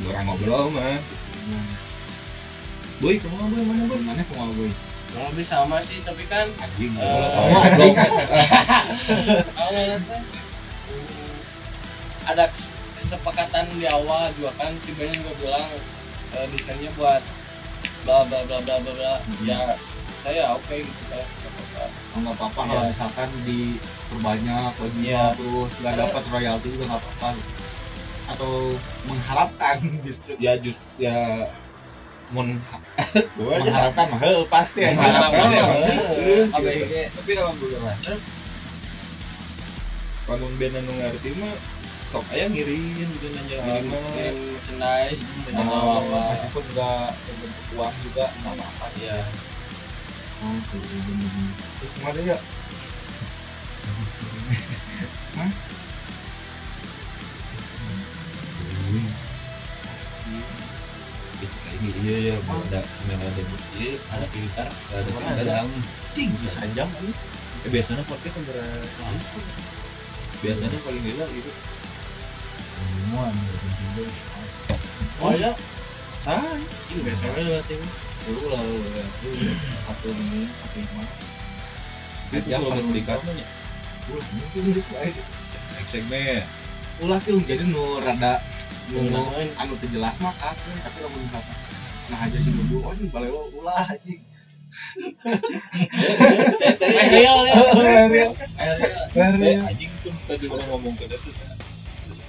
Orang 0.04 0.26
ngobrol 0.28 0.68
mah. 0.74 1.00
Boy 3.02 3.18
kamu 3.18 3.50
boy? 3.50 3.64
Mana 3.66 3.84
boy? 3.88 4.00
Mana 4.04 4.22
kemau 4.28 4.52
gue 4.54 4.70
Kurang 5.12 5.28
lebih 5.36 5.44
sama 5.44 5.84
sih, 5.84 6.00
tapi 6.08 6.24
kan 6.28 6.48
anjing 6.56 6.92
Eh, 6.96 7.04
kalau 7.04 7.30
sama 7.32 7.60
kalau 9.58 9.72
nanti 9.76 10.16
ada 12.22 12.44
kesepakatan 13.02 13.66
di 13.76 13.89
awal 13.89 14.30
juga 14.38 14.54
kan 14.56 14.72
si 14.80 14.93
Ben 14.93 15.10
juga 15.12 15.34
bilang 15.41 15.68
eh, 16.32 16.45
desainnya 16.54 16.93
buat 16.95 17.22
bla 18.06 18.24
bla 18.24 18.39
bla 18.45 18.58
bla 18.62 18.76
bla 18.78 18.93
bla 18.93 19.14
ya 19.41 19.74
saya 20.22 20.54
oke 20.54 20.76
gitu 20.86 21.04
kan 21.10 21.26
nggak 22.22 22.36
apa-apa. 22.38 22.60
oh, 22.62 22.64
Iya. 22.64 22.70
kalau 22.70 22.84
misalkan 22.93 23.30
diperbanyak 23.41 24.72
bajunya 24.78 25.10
Iya. 25.10 25.24
terus 25.34 25.72
nggak 25.82 25.95
dapat 25.97 26.24
royalti 26.30 26.68
juga 26.70 26.86
nggak 26.88 27.02
apa-apa 27.02 27.28
gitu. 27.34 27.52
atau 28.30 28.52
mengharapkan 29.10 29.78
justru 30.06 30.34
ya 30.38 30.54
just 30.62 30.82
ya 30.95 31.49
aja 32.32 33.60
mengharapkan 33.60 34.06
mah 34.08 34.20
pasti 34.47 34.80
ya 34.88 34.95
Mengharapkan 34.95 35.47
ya, 35.52 35.62
mah, 35.68 35.76
heuh, 35.76 36.45
Gitu. 36.47 36.56
ABG. 36.56 36.93
tapi 37.12 37.32
alhamdulillah 37.36 37.95
lamun 40.30 40.54
band 40.56 40.76
anu 40.80 40.91
ngarti 40.95 41.30
mah 41.36 41.54
sok 42.12 42.28
aya 42.36 42.51
ngirim 42.51 42.84
gitu 42.99 43.28
nanya 43.32 43.57
kirim 43.64 43.88
merchandise 44.51 45.24
atau 45.47 45.64
Oh, 45.64 46.03
apa 46.03 46.36
meskipun 46.36 46.64
nggak 46.76 47.07
berbentuk 47.24 47.66
uang 47.80 47.95
juga 48.03 48.26
nggak 48.43 48.53
apa-apa 48.59 48.86
ya 48.99 49.16
oh 50.43 50.59
terus 51.80 51.91
ke 51.95 51.99
mana 52.03 52.20
ya 52.20 52.38
ini 58.91 59.01
iya 62.05 62.18
ya 62.30 62.36
ada 62.38 62.80
memang 63.09 63.26
ada 63.26 63.43
bukti 63.49 63.97
ada 64.14 64.26
pintar 64.30 64.68
ada 64.70 65.12
sedang 65.18 65.68
jam 66.76 66.88
ini. 67.01 67.14
eh, 67.66 67.70
biasanya 67.72 68.03
podcast 68.05 68.38
segera 68.41 68.66
biasanya 70.41 70.78
paling 70.84 71.01
gila 71.01 71.26
gitu 71.32 71.51
Gitu. 73.12 74.03
oh 75.20 75.36
ya 75.36 75.51
ah 76.24 76.55
ini 76.95 76.99
btw 77.03 77.59
dulu 78.24 78.41
lah 78.55 78.62
ya 78.64 79.03
dulu 79.20 79.51
satu 79.84 80.07
ini 80.16 80.41
satu 80.47 80.78
lima 80.80 81.03
itu 82.32 82.47
selalu 82.47 82.82
mendikat 82.88 83.20
nanya 83.28 83.45
ulah 84.07 84.28
mungkin 84.32 84.62
next 84.72 84.88
segmen 85.91 86.43
ulah 87.03 87.20
tuh 87.20 87.43
jadi 87.43 87.68
nu 87.68 87.99
rada 87.99 88.39
nu 88.95 89.22
anu 89.59 89.74
teu 89.84 89.91
jelas 89.91 90.16
mah 90.24 90.32
kakeun 90.39 90.78
tapi 90.80 90.97
lamun 91.03 91.20
misalkan 91.28 91.57
nah 92.16 92.20
aja 92.24 92.38
sih 92.39 92.51
dulu 92.55 92.80
oh 92.88 92.95
ini 92.95 93.12
balewa 93.12 93.43
ulah 93.51 93.91
anjing 93.91 94.24
eh 96.95 97.20
ya 97.20 97.32
Real. 97.36 97.43
Eh, 97.76 98.07
real. 98.07 98.32
eh 99.20 99.59
anjing 99.68 99.91
tuh 99.99 100.16
tadi 100.32 100.47
orang 100.47 100.68
ngomong 100.72 100.95
ke 100.95 101.12
itu 101.12 101.51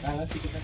salah 0.02 0.26
sih 0.26 0.38
kita. 0.42 0.58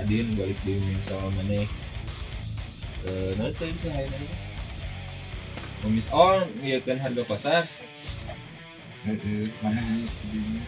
Adin 0.00 0.26
balik 0.40 0.56
di 0.64 0.80
misal 0.80 1.20
mana 1.36 1.68
eh 3.04 3.30
nanti 3.36 3.68
bisa 3.76 3.92
hari 3.92 4.08
ini 4.08 4.28
Komis 5.84 6.08
oh 6.10 6.42
iya 6.64 6.82
kan 6.82 6.98
harga 6.98 7.22
pasar. 7.28 7.62
Heeh, 9.06 9.52
mana 9.62 9.78
ini? 9.78 10.08
Studinya 10.10 10.62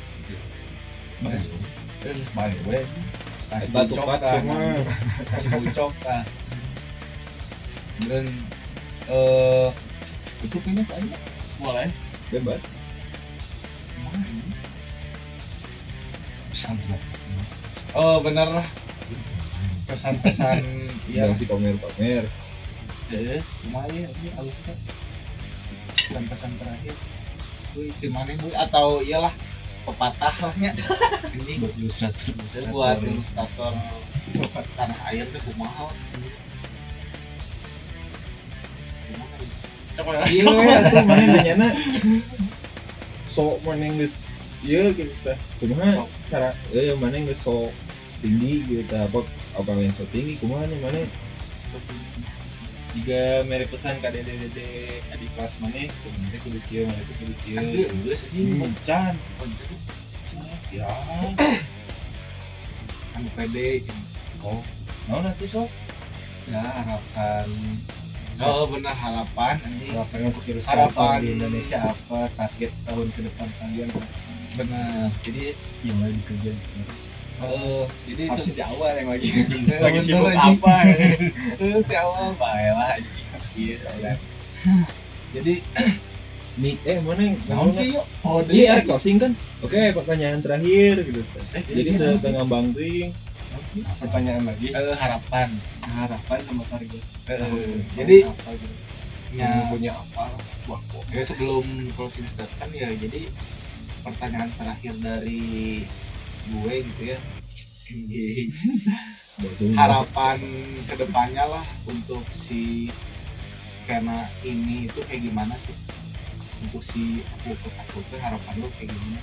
bae 2.37 2.55
we 2.71 2.81
kasih 3.51 3.71
batu 3.75 3.99
pat 3.99 4.23
kan. 4.23 4.39
semua 4.39 4.87
kasih 5.35 5.51
ucok 5.67 5.93
kan. 6.05 6.25
Dan 8.07 8.25
eh 9.11 9.69
itu 10.47 10.57
kayaknya 10.63 10.85
kayaknya 10.87 11.19
boleh. 11.59 11.91
Bebas 12.31 12.63
pesan 16.51 16.77
oh 17.95 18.19
bener 18.23 18.49
lah 18.51 18.67
pesan-pesan 19.87 20.63
ya 21.11 21.27
si 21.35 21.47
pamer 21.47 21.75
pamer 21.79 22.25
eh 23.11 23.43
lumayan 23.67 24.11
ini 24.23 24.31
alusnya 24.39 24.75
pesan-pesan 25.99 26.51
terakhir. 26.59 26.95
Wih, 27.79 27.91
gimana 28.03 28.35
gue 28.35 28.51
atau 28.55 28.99
iyalah 29.03 29.31
pepatah 29.87 30.35
lahnya 30.43 30.75
ini 31.39 31.63
buat 31.63 31.75
ilustrator 31.79 32.35
Itu 32.35 32.67
buat 32.75 32.99
ilustrator. 32.99 33.73
tanah 34.75 34.99
air 35.11 35.27
tuh 35.31 35.43
kumaha 35.51 35.87
coba 40.01 40.11
ya 40.23 40.77
tuh 40.89 41.03
mana 41.05 41.25
nanya 41.35 41.69
so 43.29 43.59
mana 43.67 43.85
yang 43.91 43.99
geus 44.01 44.40
iya 44.65 44.93
gitu 44.93 45.13
tah 45.25 45.37
kumaha 45.61 46.05
cara 46.29 46.53
eh 46.77 46.93
mana 47.01 47.21
yang 47.21 47.33
so 47.33 47.73
tinggi 48.21 48.65
gitu 48.69 48.95
apa 48.97 49.25
apa 49.57 49.71
yang 49.77 49.95
so 49.95 50.05
tinggi 50.13 50.37
kumaha 50.41 50.69
nih 50.69 50.81
mana 50.85 51.01
jika 52.91 53.47
merek 53.47 53.71
pesan 53.71 54.03
ka 54.03 54.11
dede 54.11 54.35
dede 54.35 55.01
adi 55.15 55.27
kelas 55.37 55.63
mana 55.65 55.89
kumaha 56.05 56.27
teh 56.33 56.41
kudu 56.45 56.59
kieu 56.69 56.85
mana 56.85 57.01
teh 57.01 57.17
kudu 57.23 57.35
kieu 57.47 57.89
geus 58.05 58.23
ini 58.37 58.61
mencan 58.61 59.15
ya. 60.71 60.87
Anu 63.19 63.27
pede 63.35 63.83
oh. 64.47 64.63
Naon 65.11 65.27
atuh 65.27 65.49
sok 65.51 65.69
ya 66.51 66.63
harapan. 66.63 67.47
Oh 68.41 68.65
benar 68.71 68.97
harapan. 68.97 69.61
Ini 69.67 69.93
harapannya 69.93 70.33
untuk 70.33 70.45
Harapan. 70.65 71.17
di 71.21 71.29
Indonesia 71.37 71.93
apa 71.93 72.31
target 72.39 72.71
setahun 72.73 73.13
ke 73.13 73.21
depan 73.27 73.49
kalian 73.61 73.91
benar. 74.55 75.09
Jadi 75.21 75.55
yang 75.83 75.99
lagi 75.99 76.15
dikerjain 76.17 76.59
eh 77.41 77.85
jadi 78.05 78.23
harusnya 78.29 78.53
se- 78.53 78.53
di 78.53 78.61
awal 78.63 78.93
yang 78.93 79.09
lagi 79.09 79.29
Bener, 79.49 79.81
lagi 79.81 79.99
sibuk 80.05 80.29
apa 80.29 80.75
ya? 80.85 80.97
eh 81.65 81.81
di 81.81 81.97
awal 81.97 82.37
bae 82.37 82.69
lah 82.69 82.89
anjing. 82.93 83.27
iya 83.57 83.77
saya 83.81 84.13
jadi 85.33 85.55
nih 86.61 86.75
eh 86.85 86.99
mana 87.01 87.21
yang 87.23 87.37
naon 87.49 87.73
sih 87.73 87.97
yuk. 87.97 88.05
Oh 88.21 88.45
Iya, 88.45 88.85
closing 88.85 89.17
kan. 89.17 89.33
Oke, 89.61 89.81
pertanyaan 89.91 90.45
terakhir 90.45 91.01
gitu. 91.01 91.25
Eh, 91.55 91.63
Jadi 91.65 91.81
iya, 91.81 91.97
udah 91.97 92.05
naon 92.05 92.19
sih? 92.19 92.25
tengah 92.29 92.45
bangting. 92.45 93.09
pertanyaan 93.97 94.43
lagi. 94.45 94.67
Eh, 94.69 94.95
harapan. 94.95 95.49
Harapan 95.81 96.39
sama 96.45 96.63
target. 96.69 97.03
Eh, 97.25 97.81
jadi 97.97 98.17
apa 98.27 98.51
gitu? 98.53 98.75
Ya. 99.33 99.65
Punya 99.71 99.93
apa? 99.95 100.27
Wah 100.67 100.81
ya 101.09 101.23
sebelum 101.23 101.65
closing 101.95 102.27
statement 102.27 102.73
ya 102.75 102.91
jadi 102.93 103.31
pertanyaan 104.01 104.51
terakhir 104.57 104.95
dari 105.01 105.85
gue 106.51 106.75
gitu 106.89 107.03
ya. 107.15 107.19
Harapan 109.77 110.39
ke 110.87 110.95
depannya 111.01 111.45
lah 111.49 111.65
untuk 111.89 112.23
si 112.33 112.93
skena 113.51 114.29
ini 114.45 114.87
itu 114.87 115.01
kayak 115.09 115.25
gimana 115.27 115.55
sih? 115.65 115.77
Untuk 116.69 116.85
si 116.85 117.25
aku 117.25 117.57
aku 117.57 117.99
tuh 118.13 118.19
harapan 118.21 118.55
lu 118.61 118.69
kayak 118.77 118.93
gimana? 118.93 119.21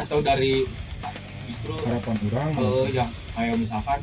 Atau 0.00 0.18
dari 0.24 0.64
justru 1.46 1.76
harapan 1.84 2.16
orang. 2.32 2.48
eh, 2.56 2.88
yang 2.96 3.10
kayak 3.36 3.56
misalkan 3.60 4.00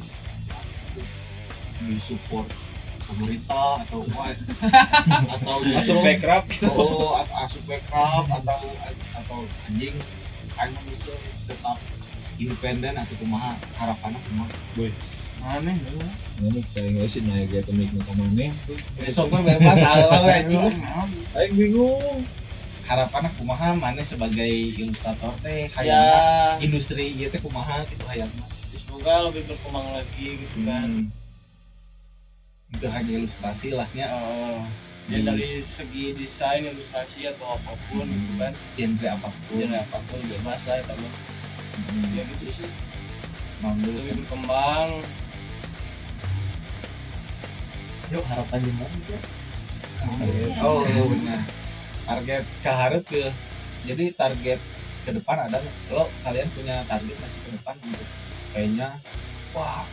di 1.81 1.97
pemerintah 3.11 3.83
atau 3.83 3.99
what? 4.15 4.37
Atau 5.35 5.55
justru 5.67 5.99
backup. 5.99 6.43
oh 6.71 7.19
atau 7.19 7.35
asup 7.43 7.63
backup 7.67 8.25
atau 8.27 8.59
atau 9.19 9.37
anjing. 9.67 9.95
Kayak 10.51 10.77
itu 10.93 11.13
tetap 11.47 11.77
independen 12.37 12.93
atau 12.95 13.15
kumaha 13.19 13.51
harapannya 13.75 14.19
kumaha. 14.29 14.51
Aneh 15.41 15.73
Ini 16.37 16.61
kayak 16.73 16.89
nggak 17.01 17.09
sih 17.09 17.21
naik 17.25 17.49
ya 17.49 17.61
temik 17.65 17.89
ke 17.89 18.13
mana? 18.13 18.53
besoknya 19.01 19.39
bebas 19.41 19.77
halo 19.81 20.07
anjing. 20.37 20.75
Aing 21.33 21.53
bingung. 21.57 22.21
harapannya 22.85 23.31
kumaha 23.39 23.71
mana 23.71 24.03
sebagai 24.03 24.51
ilustrator 24.51 25.31
teh 25.39 25.71
ya. 25.79 25.79
hayang 25.79 26.59
industri 26.59 27.07
ieu 27.15 27.31
teh 27.31 27.39
kumaha 27.39 27.87
gitu 27.87 28.03
hayangna 28.03 28.43
semoga 28.75 29.31
lebih 29.31 29.47
berkembang 29.47 29.87
lagi 29.95 30.25
gitu 30.43 30.57
kan. 30.67 31.07
Hmm. 31.07 31.20
Itu 32.71 32.87
hanya 32.87 33.11
ilustrasi 33.19 33.67
lahnya 33.75 34.07
Eh, 34.07 34.59
ya 35.11 35.17
Di- 35.19 35.25
dari 35.27 35.49
segi 35.59 36.15
desain 36.15 36.63
ilustrasi 36.63 37.27
atau 37.27 37.57
apa 37.57 37.73
pun 37.89 38.05
gitu 38.07 38.31
kan. 38.39 38.53
Genre 38.77 39.07
apa 39.11 39.27
pun. 39.27 39.59
Jadi 39.59 39.75
apa 39.75 39.97
pun 40.07 40.19
bebas 40.23 40.61
lah 40.69 40.77
itu 40.79 40.93
mah. 40.95 41.13
ya 42.15 42.23
gitu 42.31 42.45
sih. 42.61 42.69
Mau 43.59 43.75
dulu 43.75 43.91
lebih 43.99 44.13
berkembang. 44.23 44.89
Yuk 48.11 48.23
harapan 48.27 48.59
gimana 48.59 48.95
tuh 49.07 49.21
oh 50.61 50.81
oh, 50.83 51.05
benar. 51.13 51.41
Target 52.03 52.43
keharap 52.65 53.03
ke 53.07 53.23
jadi 53.87 54.05
target 54.13 54.59
ke 55.01 55.09
depan 55.15 55.37
ada 55.49 55.57
kalau 55.89 56.05
kalian 56.21 56.47
punya 56.53 56.75
target 56.85 57.15
masih 57.17 57.39
ke 57.41 57.49
depan 57.57 57.75
gitu 57.81 58.05
kayaknya 58.53 58.89
wah 59.55 59.85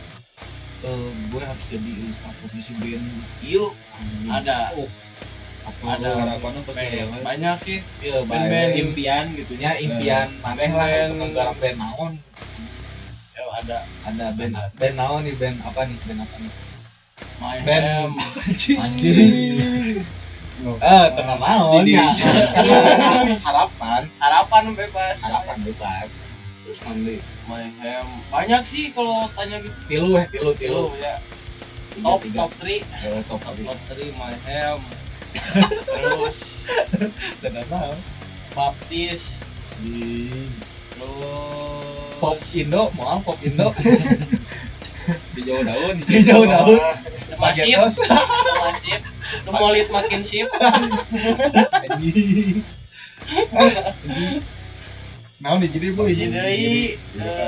eh, 0.81 1.09
gue 1.27 1.41
harus 1.41 1.65
jadi 1.67 1.89
ilustrator 1.91 2.47
si 2.55 2.73
band 2.75 3.05
yuk 3.41 3.71
ada. 4.27 4.71
Ada 5.79 6.09
harapannya 6.17 6.61
pasti 6.65 6.81
Banyak- 6.81 7.13
ada. 7.13 7.21
banyak 7.21 7.55
sih. 7.61 7.77
Iya 8.01 8.25
Band-band. 8.25 8.49
band 8.49 8.71
impian 8.75 9.25
gitu 9.33 9.53
ya 9.55 9.71
impian. 9.77 10.27
Maneh 10.41 10.71
lah 10.71 10.87
negara 11.13 11.51
band 11.53 11.77
naon. 11.77 12.13
Ya 13.37 13.43
ada. 13.53 13.77
Ada 14.01 14.25
band 14.33 14.53
band 14.73 14.95
naon 14.95 15.21
nih 15.23 15.35
band 15.35 15.57
apa 15.61 15.81
nih 15.85 15.97
band 16.01 16.19
apa 16.21 16.35
nih? 16.37 16.53
My 17.37 17.57
Band. 17.61 18.15
Anjing. 18.79 18.79
Eh 20.59 21.05
tengah 21.15 21.37
naon 21.39 21.87
ya? 21.87 22.11
harapan. 23.47 24.01
Harapan 24.19 24.63
bebas. 24.75 25.17
Harapan 25.23 25.57
bebas 25.63 26.09
terus 26.69 26.85
My 27.49 27.65
Ham 27.81 28.05
banyak 28.29 28.61
sih 28.61 28.93
kalau 28.93 29.25
tanya 29.33 29.57
gitu. 29.57 29.73
Tilu 29.89 30.21
eh 30.21 30.29
tilu 30.29 30.53
tilu. 30.53 30.93
Tilu 30.93 31.01
ya. 31.01 31.17
Tiga 31.89 32.05
top 32.05 32.21
tiga. 32.21 32.45
top 32.45 32.53
3 32.61 33.09
Eh, 33.09 33.25
top 33.25 33.41
top 33.41 33.57
3 33.89 34.21
My 34.21 34.37
Ham 34.45 34.77
terus? 35.89 36.69
Tengah 37.41 37.65
naon 37.73 37.97
Baptis. 38.53 39.41
Terus? 39.81 40.53
Pop 42.21 42.37
Indo 42.53 42.93
mau 42.93 43.17
pop 43.25 43.41
Indo. 43.41 43.73
Di 45.33 45.41
jauh 45.41 45.65
daun 45.65 45.97
hijau 46.05 46.45
daun. 46.45 46.77
Masif 47.41 47.65
Pagetos. 47.65 47.97
masif 48.61 49.01
lu 49.41 49.49
mau 49.57 49.73
lihat 49.73 49.89
makin 49.89 50.21
sip. 50.21 50.45
Naon 55.39 55.63
nih 55.63 55.71
jadi 55.71 55.87
bu? 55.95 56.03
jadi 56.11 56.35
eh 57.15 57.39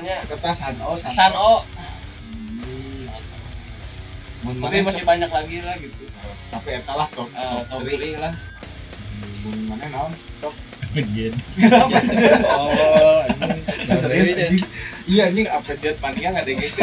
namanya 0.00 0.24
Kita 0.24 0.50
San 0.56 0.80
O 0.80 0.96
San 0.96 1.12
San 1.12 1.32
O 1.36 1.60
Mun 4.40 4.56
tapi 4.64 4.80
masih 4.80 5.04
banyak 5.04 5.28
lagi 5.28 5.60
lah 5.60 5.76
gitu 5.76 6.08
tapi 6.48 6.68
eta 6.72 6.96
lah 6.96 7.04
top 7.12 7.28
Eh, 7.36 7.36
top 7.36 7.68
top 7.68 7.80
three. 7.84 8.16
3 8.16 8.24
lah 8.24 8.32
Mun 9.44 9.56
mana 9.68 9.86
naon? 9.92 10.12
Top. 10.40 10.56
oh 12.50 13.20
Serius, 14.00 14.40
anjing. 14.40 14.64
Iya 15.04 15.22
anjing 15.30 15.46
apa 15.46 15.70
jet 15.78 15.96
panian 16.00 16.34
ada 16.34 16.50
gitu. 16.50 16.82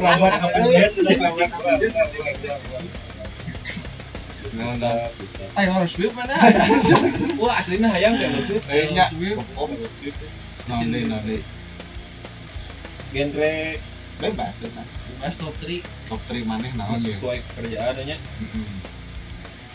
Kerabat 0.00 0.32
apa 0.40 0.58
jet? 0.72 0.92
Kerabat 0.98 1.50
ayo 4.52 5.70
harus 5.72 5.90
sweep 5.90 6.12
mana? 6.12 6.36
Wah 7.40 7.56
aslinya 7.56 7.88
hayang 7.88 8.20
kan 8.20 8.28
maksud 8.36 8.60
Kayaknya 8.68 9.04
sweep 9.08 9.40
deh 10.12 10.30
naon 10.68 10.88
deh. 11.24 11.42
genre 13.12 13.54
Bebas 14.22 14.54
bebas. 14.60 14.86
Mas 15.18 15.34
top 15.34 15.54
3 15.58 15.82
Top 16.06 16.20
3 16.30 16.44
maneh 16.44 16.70
naon 16.72 17.00
ya? 17.00 17.10
sesuai 17.10 17.38
kerjaan 17.58 17.94
aja. 17.96 18.16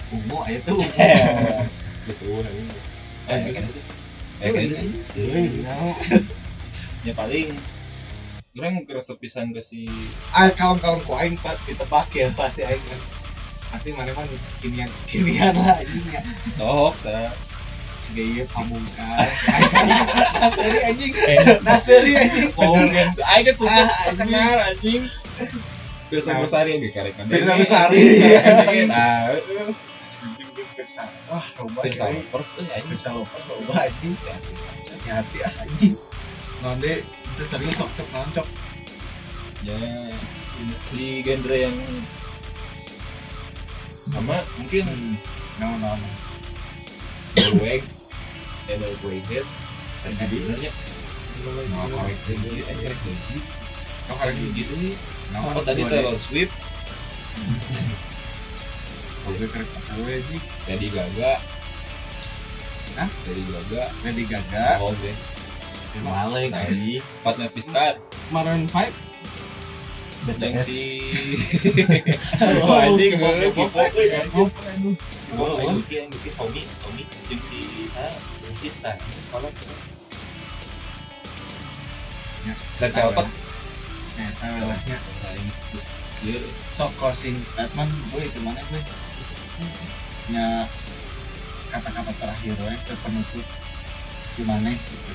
Ungu 0.07 0.37
aya 0.45 0.59
tuh. 0.63 0.79
geus 2.07 2.19
eueuh 2.23 2.39
ini 2.39 2.71
Eh, 3.27 3.51
eh 4.39 4.51
gitu. 4.55 4.75
sih 4.77 4.91
ya 7.07 7.11
paling. 7.11 7.51
Orang 8.55 8.87
kerasa 8.87 9.13
pisan 9.19 9.51
ke 9.51 9.59
si 9.59 9.83
Ah 10.31 10.47
kawan-kawan 10.49 11.03
ku 11.03 11.11
aing 11.13 11.35
pak 11.35 11.59
ditebak 11.67 12.07
ya 12.09 12.31
pasti 12.31 12.63
aing 12.63 12.79
kan. 12.79 12.99
Pasti 13.67 13.89
mana 13.91 14.11
mah 14.11 14.23
kinian 14.59 14.89
kinian 15.05 15.53
lah 15.53 15.75
anjing 15.77 16.05
ya. 16.07 16.21
sok 16.55 16.95
sa 16.97 17.31
Segaya 17.97 18.47
pamungkas. 18.47 19.31
Naseri 20.39 20.79
anjing. 20.87 21.11
Naseri 21.59 22.11
anjing. 22.15 22.49
oh 22.55 22.79
aing 22.79 23.43
kan 23.43 23.55
suka 23.59 23.67
Ah, 23.67 23.83
anjing. 23.83 24.15
terkenal 24.15 24.55
anjing 24.63 25.01
Pirsa 26.07 26.39
Besari 26.39 26.69
yang 26.71 26.81
dikarek 26.87 27.19
Pirsa 27.27 27.59
Besari. 27.59 27.99
Nah, 28.87 29.35
Pirsa. 30.71 31.03
Wah, 31.27 31.43
coba 31.51 31.83
Pirsa 31.83 32.07
sih. 32.07 32.23
Lovers 32.23 32.49
tuh 32.55 32.63
anjing. 32.63 32.87
Pirsa 32.87 33.09
lovers 33.11 33.43
coba 33.43 33.73
anjing. 33.83 34.15
Hati-hati 34.87 35.37
ah 35.43 35.53
anjing. 35.67 35.93
Nonde 36.63 37.03
itu 37.03 37.43
serius 37.43 37.75
sok 37.75 37.91
cok 37.91 38.07
naon 38.15 38.29
cok. 38.31 38.47
Ya, 39.67 39.75
di 40.89 41.27
genre 41.27 41.57
yang 41.59 41.75
sama 44.11 44.37
mungkin 44.59 44.85
Naon 45.57 45.77
naon. 45.81 45.99
Norweg, 47.37 47.81
ya 48.69 48.75
Norwegian, 48.77 49.45
Terjadi. 50.05 50.35
sebenarnya 50.37 50.71
Nah, 51.37 51.85
korek 51.93 52.17
eh 52.25 52.75
korek. 52.77 52.97
Kau 54.09 54.15
korek 54.17 54.33
tuh 54.37 54.77
nih. 54.81 54.95
Naon 55.33 55.49
apa 55.53 55.61
tadi 55.65 55.81
Taylor 55.85 56.17
Swift. 56.17 56.53
Gue 59.27 59.47
tahu 59.49 60.01
anjing. 60.07 60.43
Lady 60.71 60.87
Gaga, 60.89 61.31
Hah? 62.97 63.09
Lady 63.27 63.43
Gaga, 63.45 63.83
Lady 64.01 64.23
Gaga. 64.25 64.65
oh 64.81 64.93
Balik 65.97 66.53
anjing. 66.53 67.01
Fatma 67.25 67.47
Pistar, 67.49 67.97
Maroon 68.29 68.69
5 68.69 69.06
si 70.59 70.99
Oh, 72.67 72.75
anjing, 72.75 73.15
gue 73.15 73.31
K-pop. 73.51 73.69
K-pop, 73.71 73.93
ya. 73.95 74.21
Oh. 74.35 74.47
Oh, 75.37 75.59
yang 75.59 75.79
Yuki, 75.79 75.95
yang 76.03 76.09
Yuki, 76.11 76.31
Somi, 76.31 76.61
Somi, 76.63 77.03
yang 77.31 77.41
si 77.43 77.87
saya, 77.87 78.11
yang 78.43 78.55
si 78.59 78.69
kalau 79.31 79.51
dan 82.79 82.91
tahu 82.95 83.11
lah 83.11 84.79
closing 86.97 87.37
statement 87.43 87.91
gue 88.09 88.23
gue 90.31 90.55
kata-kata 91.69 92.11
terakhir 92.15 92.53
gue 92.55 92.73
ke 92.87 92.93
penutup. 93.03 93.45
Gimana 94.39 94.69
gitu. 94.73 95.13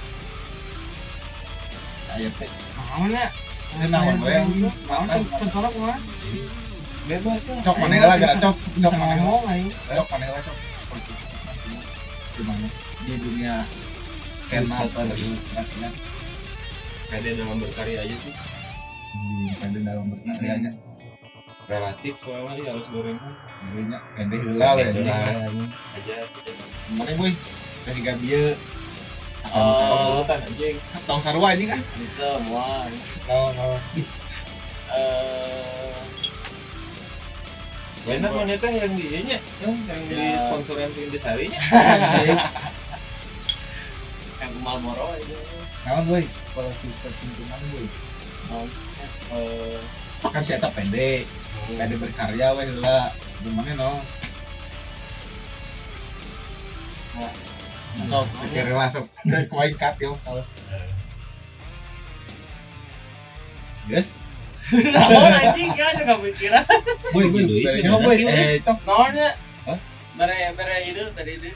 Ayo 2.12 2.28
teh 2.36 2.50
naon 3.72 4.16
naon 4.20 5.08
contohnya 5.26 5.70
kumaha 5.72 5.96
bebas 7.02 7.42
lah. 7.50 7.60
cok 7.66 7.76
mana 7.82 7.94
lah 8.06 8.16
gara 8.20 8.34
cok. 8.38 8.54
Bisa 8.78 8.86
cok 8.86 8.92
mana 8.94 9.10
lah 9.10 9.16
ngomong 9.18 9.44
aing 9.50 9.68
cok 9.72 10.08
mana 10.12 10.26
lah 10.30 10.40
cok? 10.46 10.56
Closing 10.92 11.16
statement 11.18 11.84
gimana? 12.36 12.66
Di 13.02 13.14
dunia 13.18 13.54
skena 14.30 14.76
atau 14.86 15.02
ilustrasinya 15.08 15.90
Pede 17.12 17.36
dalam 17.36 17.60
berkarya 17.60 18.08
aja 18.08 18.16
sih, 18.24 18.32
ada 19.60 19.78
dalam 19.84 20.16
berkaryanya. 20.16 20.72
Relatif 21.68 22.16
soalnya 22.16 22.56
ya 22.56 22.72
harus 22.72 22.88
goreng. 22.88 23.20
Kayaknya 23.68 23.98
pendek 24.16 24.40
heula 24.48 24.68
we 24.80 24.82
Aja, 24.88 24.96
anjing. 24.96 25.68
aja, 25.92 26.16
Mana 26.96 27.12
boy? 27.20 27.32
Kasih 27.84 28.00
gabieu. 28.00 28.56
Oh. 29.52 30.24
Kan. 30.24 30.40
Tong 31.04 31.20
sarua 31.20 31.52
anjing 31.52 31.68
ah. 31.68 31.76
itu 31.76 32.08
semua 32.16 32.88
no. 33.28 33.76
eh 34.92 35.92
Benar 38.02 38.34
mana 38.34 38.58
teh 38.58 38.72
yang 38.82 38.92
di 38.98 39.06
nya, 39.22 39.38
yang 39.62 39.78
di 40.10 40.16
Ya. 40.18 40.34
sponsoran 40.42 40.90
di 40.90 41.18
Sarinya. 41.22 41.60
yang 44.42 44.50
kemal 44.58 44.82
moro 44.82 45.06
aja 45.14 45.38
Naon 45.86 46.02
boy? 46.10 46.24
Kalau 46.24 46.72
sistem 46.82 47.12
boy. 47.70 47.86
naon 48.50 48.68
eh 49.36 49.78
Kan 50.32 50.40
si 50.40 50.54
eta 50.56 50.70
pendek, 50.70 51.26
pendek 51.68 51.98
berkarya 51.98 52.56
we 52.56 52.62
heula. 52.64 53.10
Gimana 53.42 53.74
no? 53.76 53.90
Sok, 57.92 58.26
pikir 58.42 58.66
lah 58.68 58.88
sok. 58.88 59.06
Kuain 59.48 59.72
cut 59.76 59.96
yo 59.98 60.16
kalau. 60.22 60.44
Yes. 63.84 64.16
naon 64.72 65.32
anjing 65.34 65.74
kan 65.74 65.92
juga 65.98 66.16
pikiran 66.22 66.64
Boy, 67.12 67.28
boy, 67.28 67.44
dari 67.44 67.82
boy. 67.82 68.14
nanti, 68.24 68.30
Eh, 68.30 68.56
cok. 68.62 68.78
naonnya 68.86 69.28
Hah? 69.66 69.78
bere 70.16 70.54
bere 70.54 70.76
ide 70.86 71.02
tadi 71.12 71.32
ide 71.36 71.50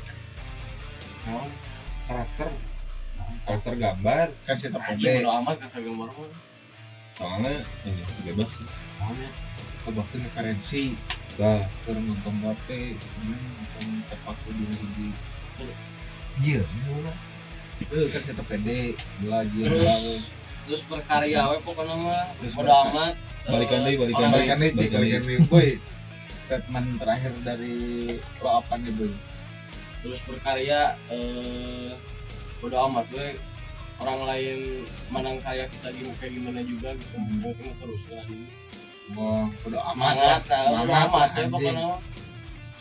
Naon? 1.24 1.48
Karakter. 2.04 2.48
Karakter 3.46 3.72
gambar. 3.78 4.26
Kan 4.44 4.54
si 4.58 4.68
eta 4.68 4.78
anjing 4.82 5.22
amat 5.22 5.56
kata 5.58 5.78
gambar 5.80 6.08
mah 6.12 6.28
Soalnya 7.16 7.56
ya, 7.86 8.04
bebas 8.26 8.60
sih. 8.60 8.66
Naonnya? 9.00 9.30
Kebaktun 9.86 10.20
referensi. 10.26 10.82
Nah, 11.40 11.62
Keur 11.86 11.96
nonton 11.96 12.34
bate, 12.42 12.98
nonton 13.22 13.86
tepak 14.10 14.36
di. 14.44 15.08
Iya, 16.44 16.62
itu 17.80 17.96
kan 18.12 18.20
si 18.20 18.30
eta 18.32 18.44
pendek. 18.44 18.94
Belajar 19.24 19.66
Terus, 19.68 20.28
terus 20.68 20.82
berkarya 20.84 21.40
we 21.52 21.56
pokoknya 21.64 21.94
mah? 21.96 22.24
Terus 22.40 22.52
bodo 22.56 22.72
amat. 22.88 23.14
Balikan 23.46 23.80
Eh, 23.80 23.84
deui, 23.86 23.96
balikan 23.96 24.20
orang 24.26 24.32
balikan 24.34 24.58
cik 24.74 24.90
Balikan 24.90 25.22
nih 25.22 25.38
boy 25.46 25.68
statement 26.42 26.88
terakhir 26.98 27.32
dari 27.46 27.74
lo 28.42 28.48
apa 28.60 28.74
nih 28.80 28.92
boy? 28.98 29.12
Terus 30.04 30.20
berkarya 30.28 30.80
eh 31.08 31.94
bodo 32.60 32.76
amat 32.90 33.06
we 33.16 33.38
orang 33.96 34.20
lain 34.28 34.58
menang 35.08 35.40
karya 35.40 35.64
kita 35.72 35.88
gimana 35.96 36.16
kayak 36.20 36.32
gimana 36.36 36.60
juga 36.68 36.88
gitu. 37.00 37.16
Mungkin 37.16 37.70
terus 37.80 38.02
kan. 38.12 38.28
Mau 39.14 39.48
udah 39.64 39.82
amat 39.94 40.42
semangat 40.42 40.42
bodo 40.42 40.56
semangat 40.68 41.08
ya 41.08 41.22
anjing. 41.24 41.48
pokoknya 41.54 41.84
mah. 41.88 42.00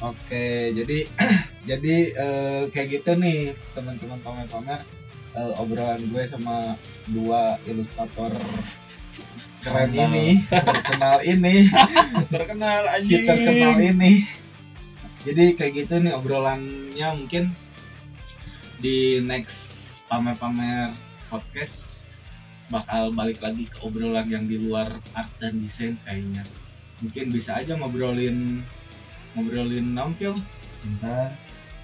Oke 0.04 0.46
jadi 0.76 0.98
jadi 1.70 1.96
eh, 2.14 2.62
kayak 2.70 2.88
gitu 3.02 3.12
nih 3.18 3.58
teman-teman 3.74 4.22
pamer-pamer. 4.22 4.82
Eh, 5.36 5.54
obrolan 5.60 6.00
gue 6.00 6.24
sama 6.24 6.80
dua 7.12 7.60
ilustrator 7.68 8.32
keren 9.60 9.90
Terkenal. 9.92 10.14
ini. 10.14 10.26
Terkenal 10.70 11.18
ini. 11.26 11.56
Terkenal 12.34 12.82
si 13.02 13.26
terkenal 13.26 13.76
ini. 13.82 14.24
Jadi 15.26 15.58
kayak 15.58 15.74
gitu 15.74 15.94
nih 16.00 16.14
obrolannya 16.14 17.08
mungkin 17.18 17.50
di 18.78 19.20
next 19.26 20.06
pamer-pamer 20.06 20.94
podcast 21.34 22.06
bakal 22.70 23.10
balik 23.14 23.42
lagi 23.42 23.66
ke 23.66 23.78
obrolan 23.82 24.30
yang 24.30 24.46
di 24.46 24.62
luar 24.62 25.02
art 25.18 25.34
dan 25.42 25.58
desain 25.58 25.98
kayaknya. 26.06 26.46
Mungkin 27.02 27.34
bisa 27.34 27.58
aja 27.58 27.74
ngobrolin 27.76 28.62
ngobrolin 29.36 29.88
nampil 29.92 30.34
cinta. 30.80 31.36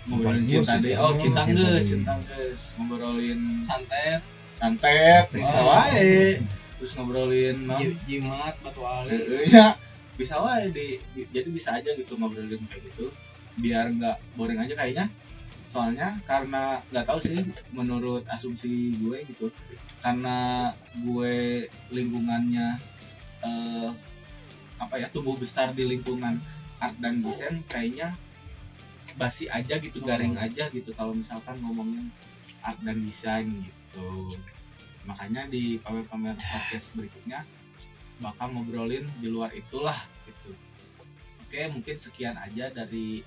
Ngobrolin 0.07 0.45
cinta 0.45 0.73
deh. 0.77 0.95
Cinta 0.95 1.03
oh 1.03 1.13
cinta 1.13 1.41
geus 1.45 1.59
deh. 1.59 1.81
cinta 1.85 2.13
geus 2.23 2.61
ngobrolin 2.73 3.41
santet. 3.61 4.21
Santet. 4.57 5.23
Bisa 5.29 5.57
Oh. 5.59 5.69
wae. 5.69 6.39
terus 6.81 6.97
ngobrolin 6.97 7.69
ji- 7.77 7.93
jimat 8.09 8.57
batu 8.59 8.81
ali 8.81 9.13
Eh, 9.13 9.45
ya 9.47 9.77
bisa 10.17 10.41
wae 10.41 10.73
di, 10.73 10.97
di- 11.13 11.29
jadi 11.29 11.45
bisa 11.47 11.77
aja 11.77 11.93
gitu 11.93 12.17
ngobrolin 12.17 12.57
kayak 12.65 12.89
gitu. 12.89 13.13
Biar 13.55 13.91
nggak 13.91 14.17
boring 14.33 14.57
aja 14.57 14.73
kayaknya. 14.73 15.05
Soalnya 15.67 16.17
karena 16.25 16.81
nggak 16.89 17.05
tahu 17.05 17.21
sih 17.21 17.37
menurut 17.69 18.25
asumsi 18.25 18.91
gue 18.93 19.23
gitu 19.23 19.53
karena 20.01 20.67
gue 20.97 21.35
lingkungannya 21.89 22.81
eh, 23.39 23.89
apa 24.75 24.95
ya 24.97 25.07
tumbuh 25.07 25.37
besar 25.37 25.71
di 25.71 25.85
lingkungan 25.85 26.41
art 26.81 26.97
dan 26.97 27.21
desain 27.21 27.61
kayaknya 27.69 28.17
basi 29.15 29.45
aja 29.51 29.77
gitu 29.77 30.01
garing 30.01 30.33
aja 30.39 30.65
gitu 30.73 30.89
kalau 30.97 31.13
misalkan 31.13 31.61
ngomongin 31.61 32.09
art 32.65 32.81
dan 32.81 33.05
desain 33.05 33.47
gitu. 33.47 34.27
Makanya 35.05 35.45
di 35.45 35.77
pamer-pamer 35.81 36.37
podcast 36.37 36.93
berikutnya 36.97 37.45
bakal 38.21 38.53
ngobrolin 38.53 39.05
di 39.21 39.27
luar 39.29 39.53
itulah 39.53 39.97
gitu. 40.25 40.53
Oke 41.45 41.69
mungkin 41.69 41.95
sekian 41.97 42.37
aja 42.37 42.73
dari 42.73 43.21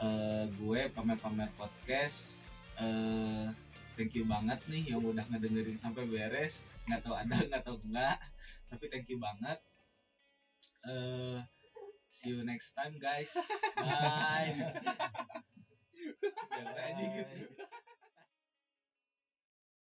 eh, 0.00 0.44
gue 0.52 0.80
pamer-pamer 0.92 1.48
podcast. 1.56 2.18
Eh 2.76 3.48
thank 3.96 4.12
you 4.16 4.24
banget 4.24 4.60
nih 4.68 4.92
yang 4.96 5.04
udah 5.04 5.24
ngedengerin 5.32 5.80
sampai 5.80 6.04
beres. 6.08 6.60
Nggak 6.88 7.08
tahu 7.08 7.14
ada 7.16 7.34
nggak 7.40 7.62
tahu 7.64 7.76
enggak. 7.88 8.18
Tapi 8.72 8.84
thank 8.88 9.08
you 9.12 9.20
banget. 9.20 9.60
Eh 10.84 11.38
see 12.12 12.30
you 12.30 12.44
next 12.44 12.72
time 12.76 12.94
guys. 13.00 13.32
Bye. 13.76 14.52
Biasa 16.52 16.80
aja 16.92 17.04
gitu 17.16 17.36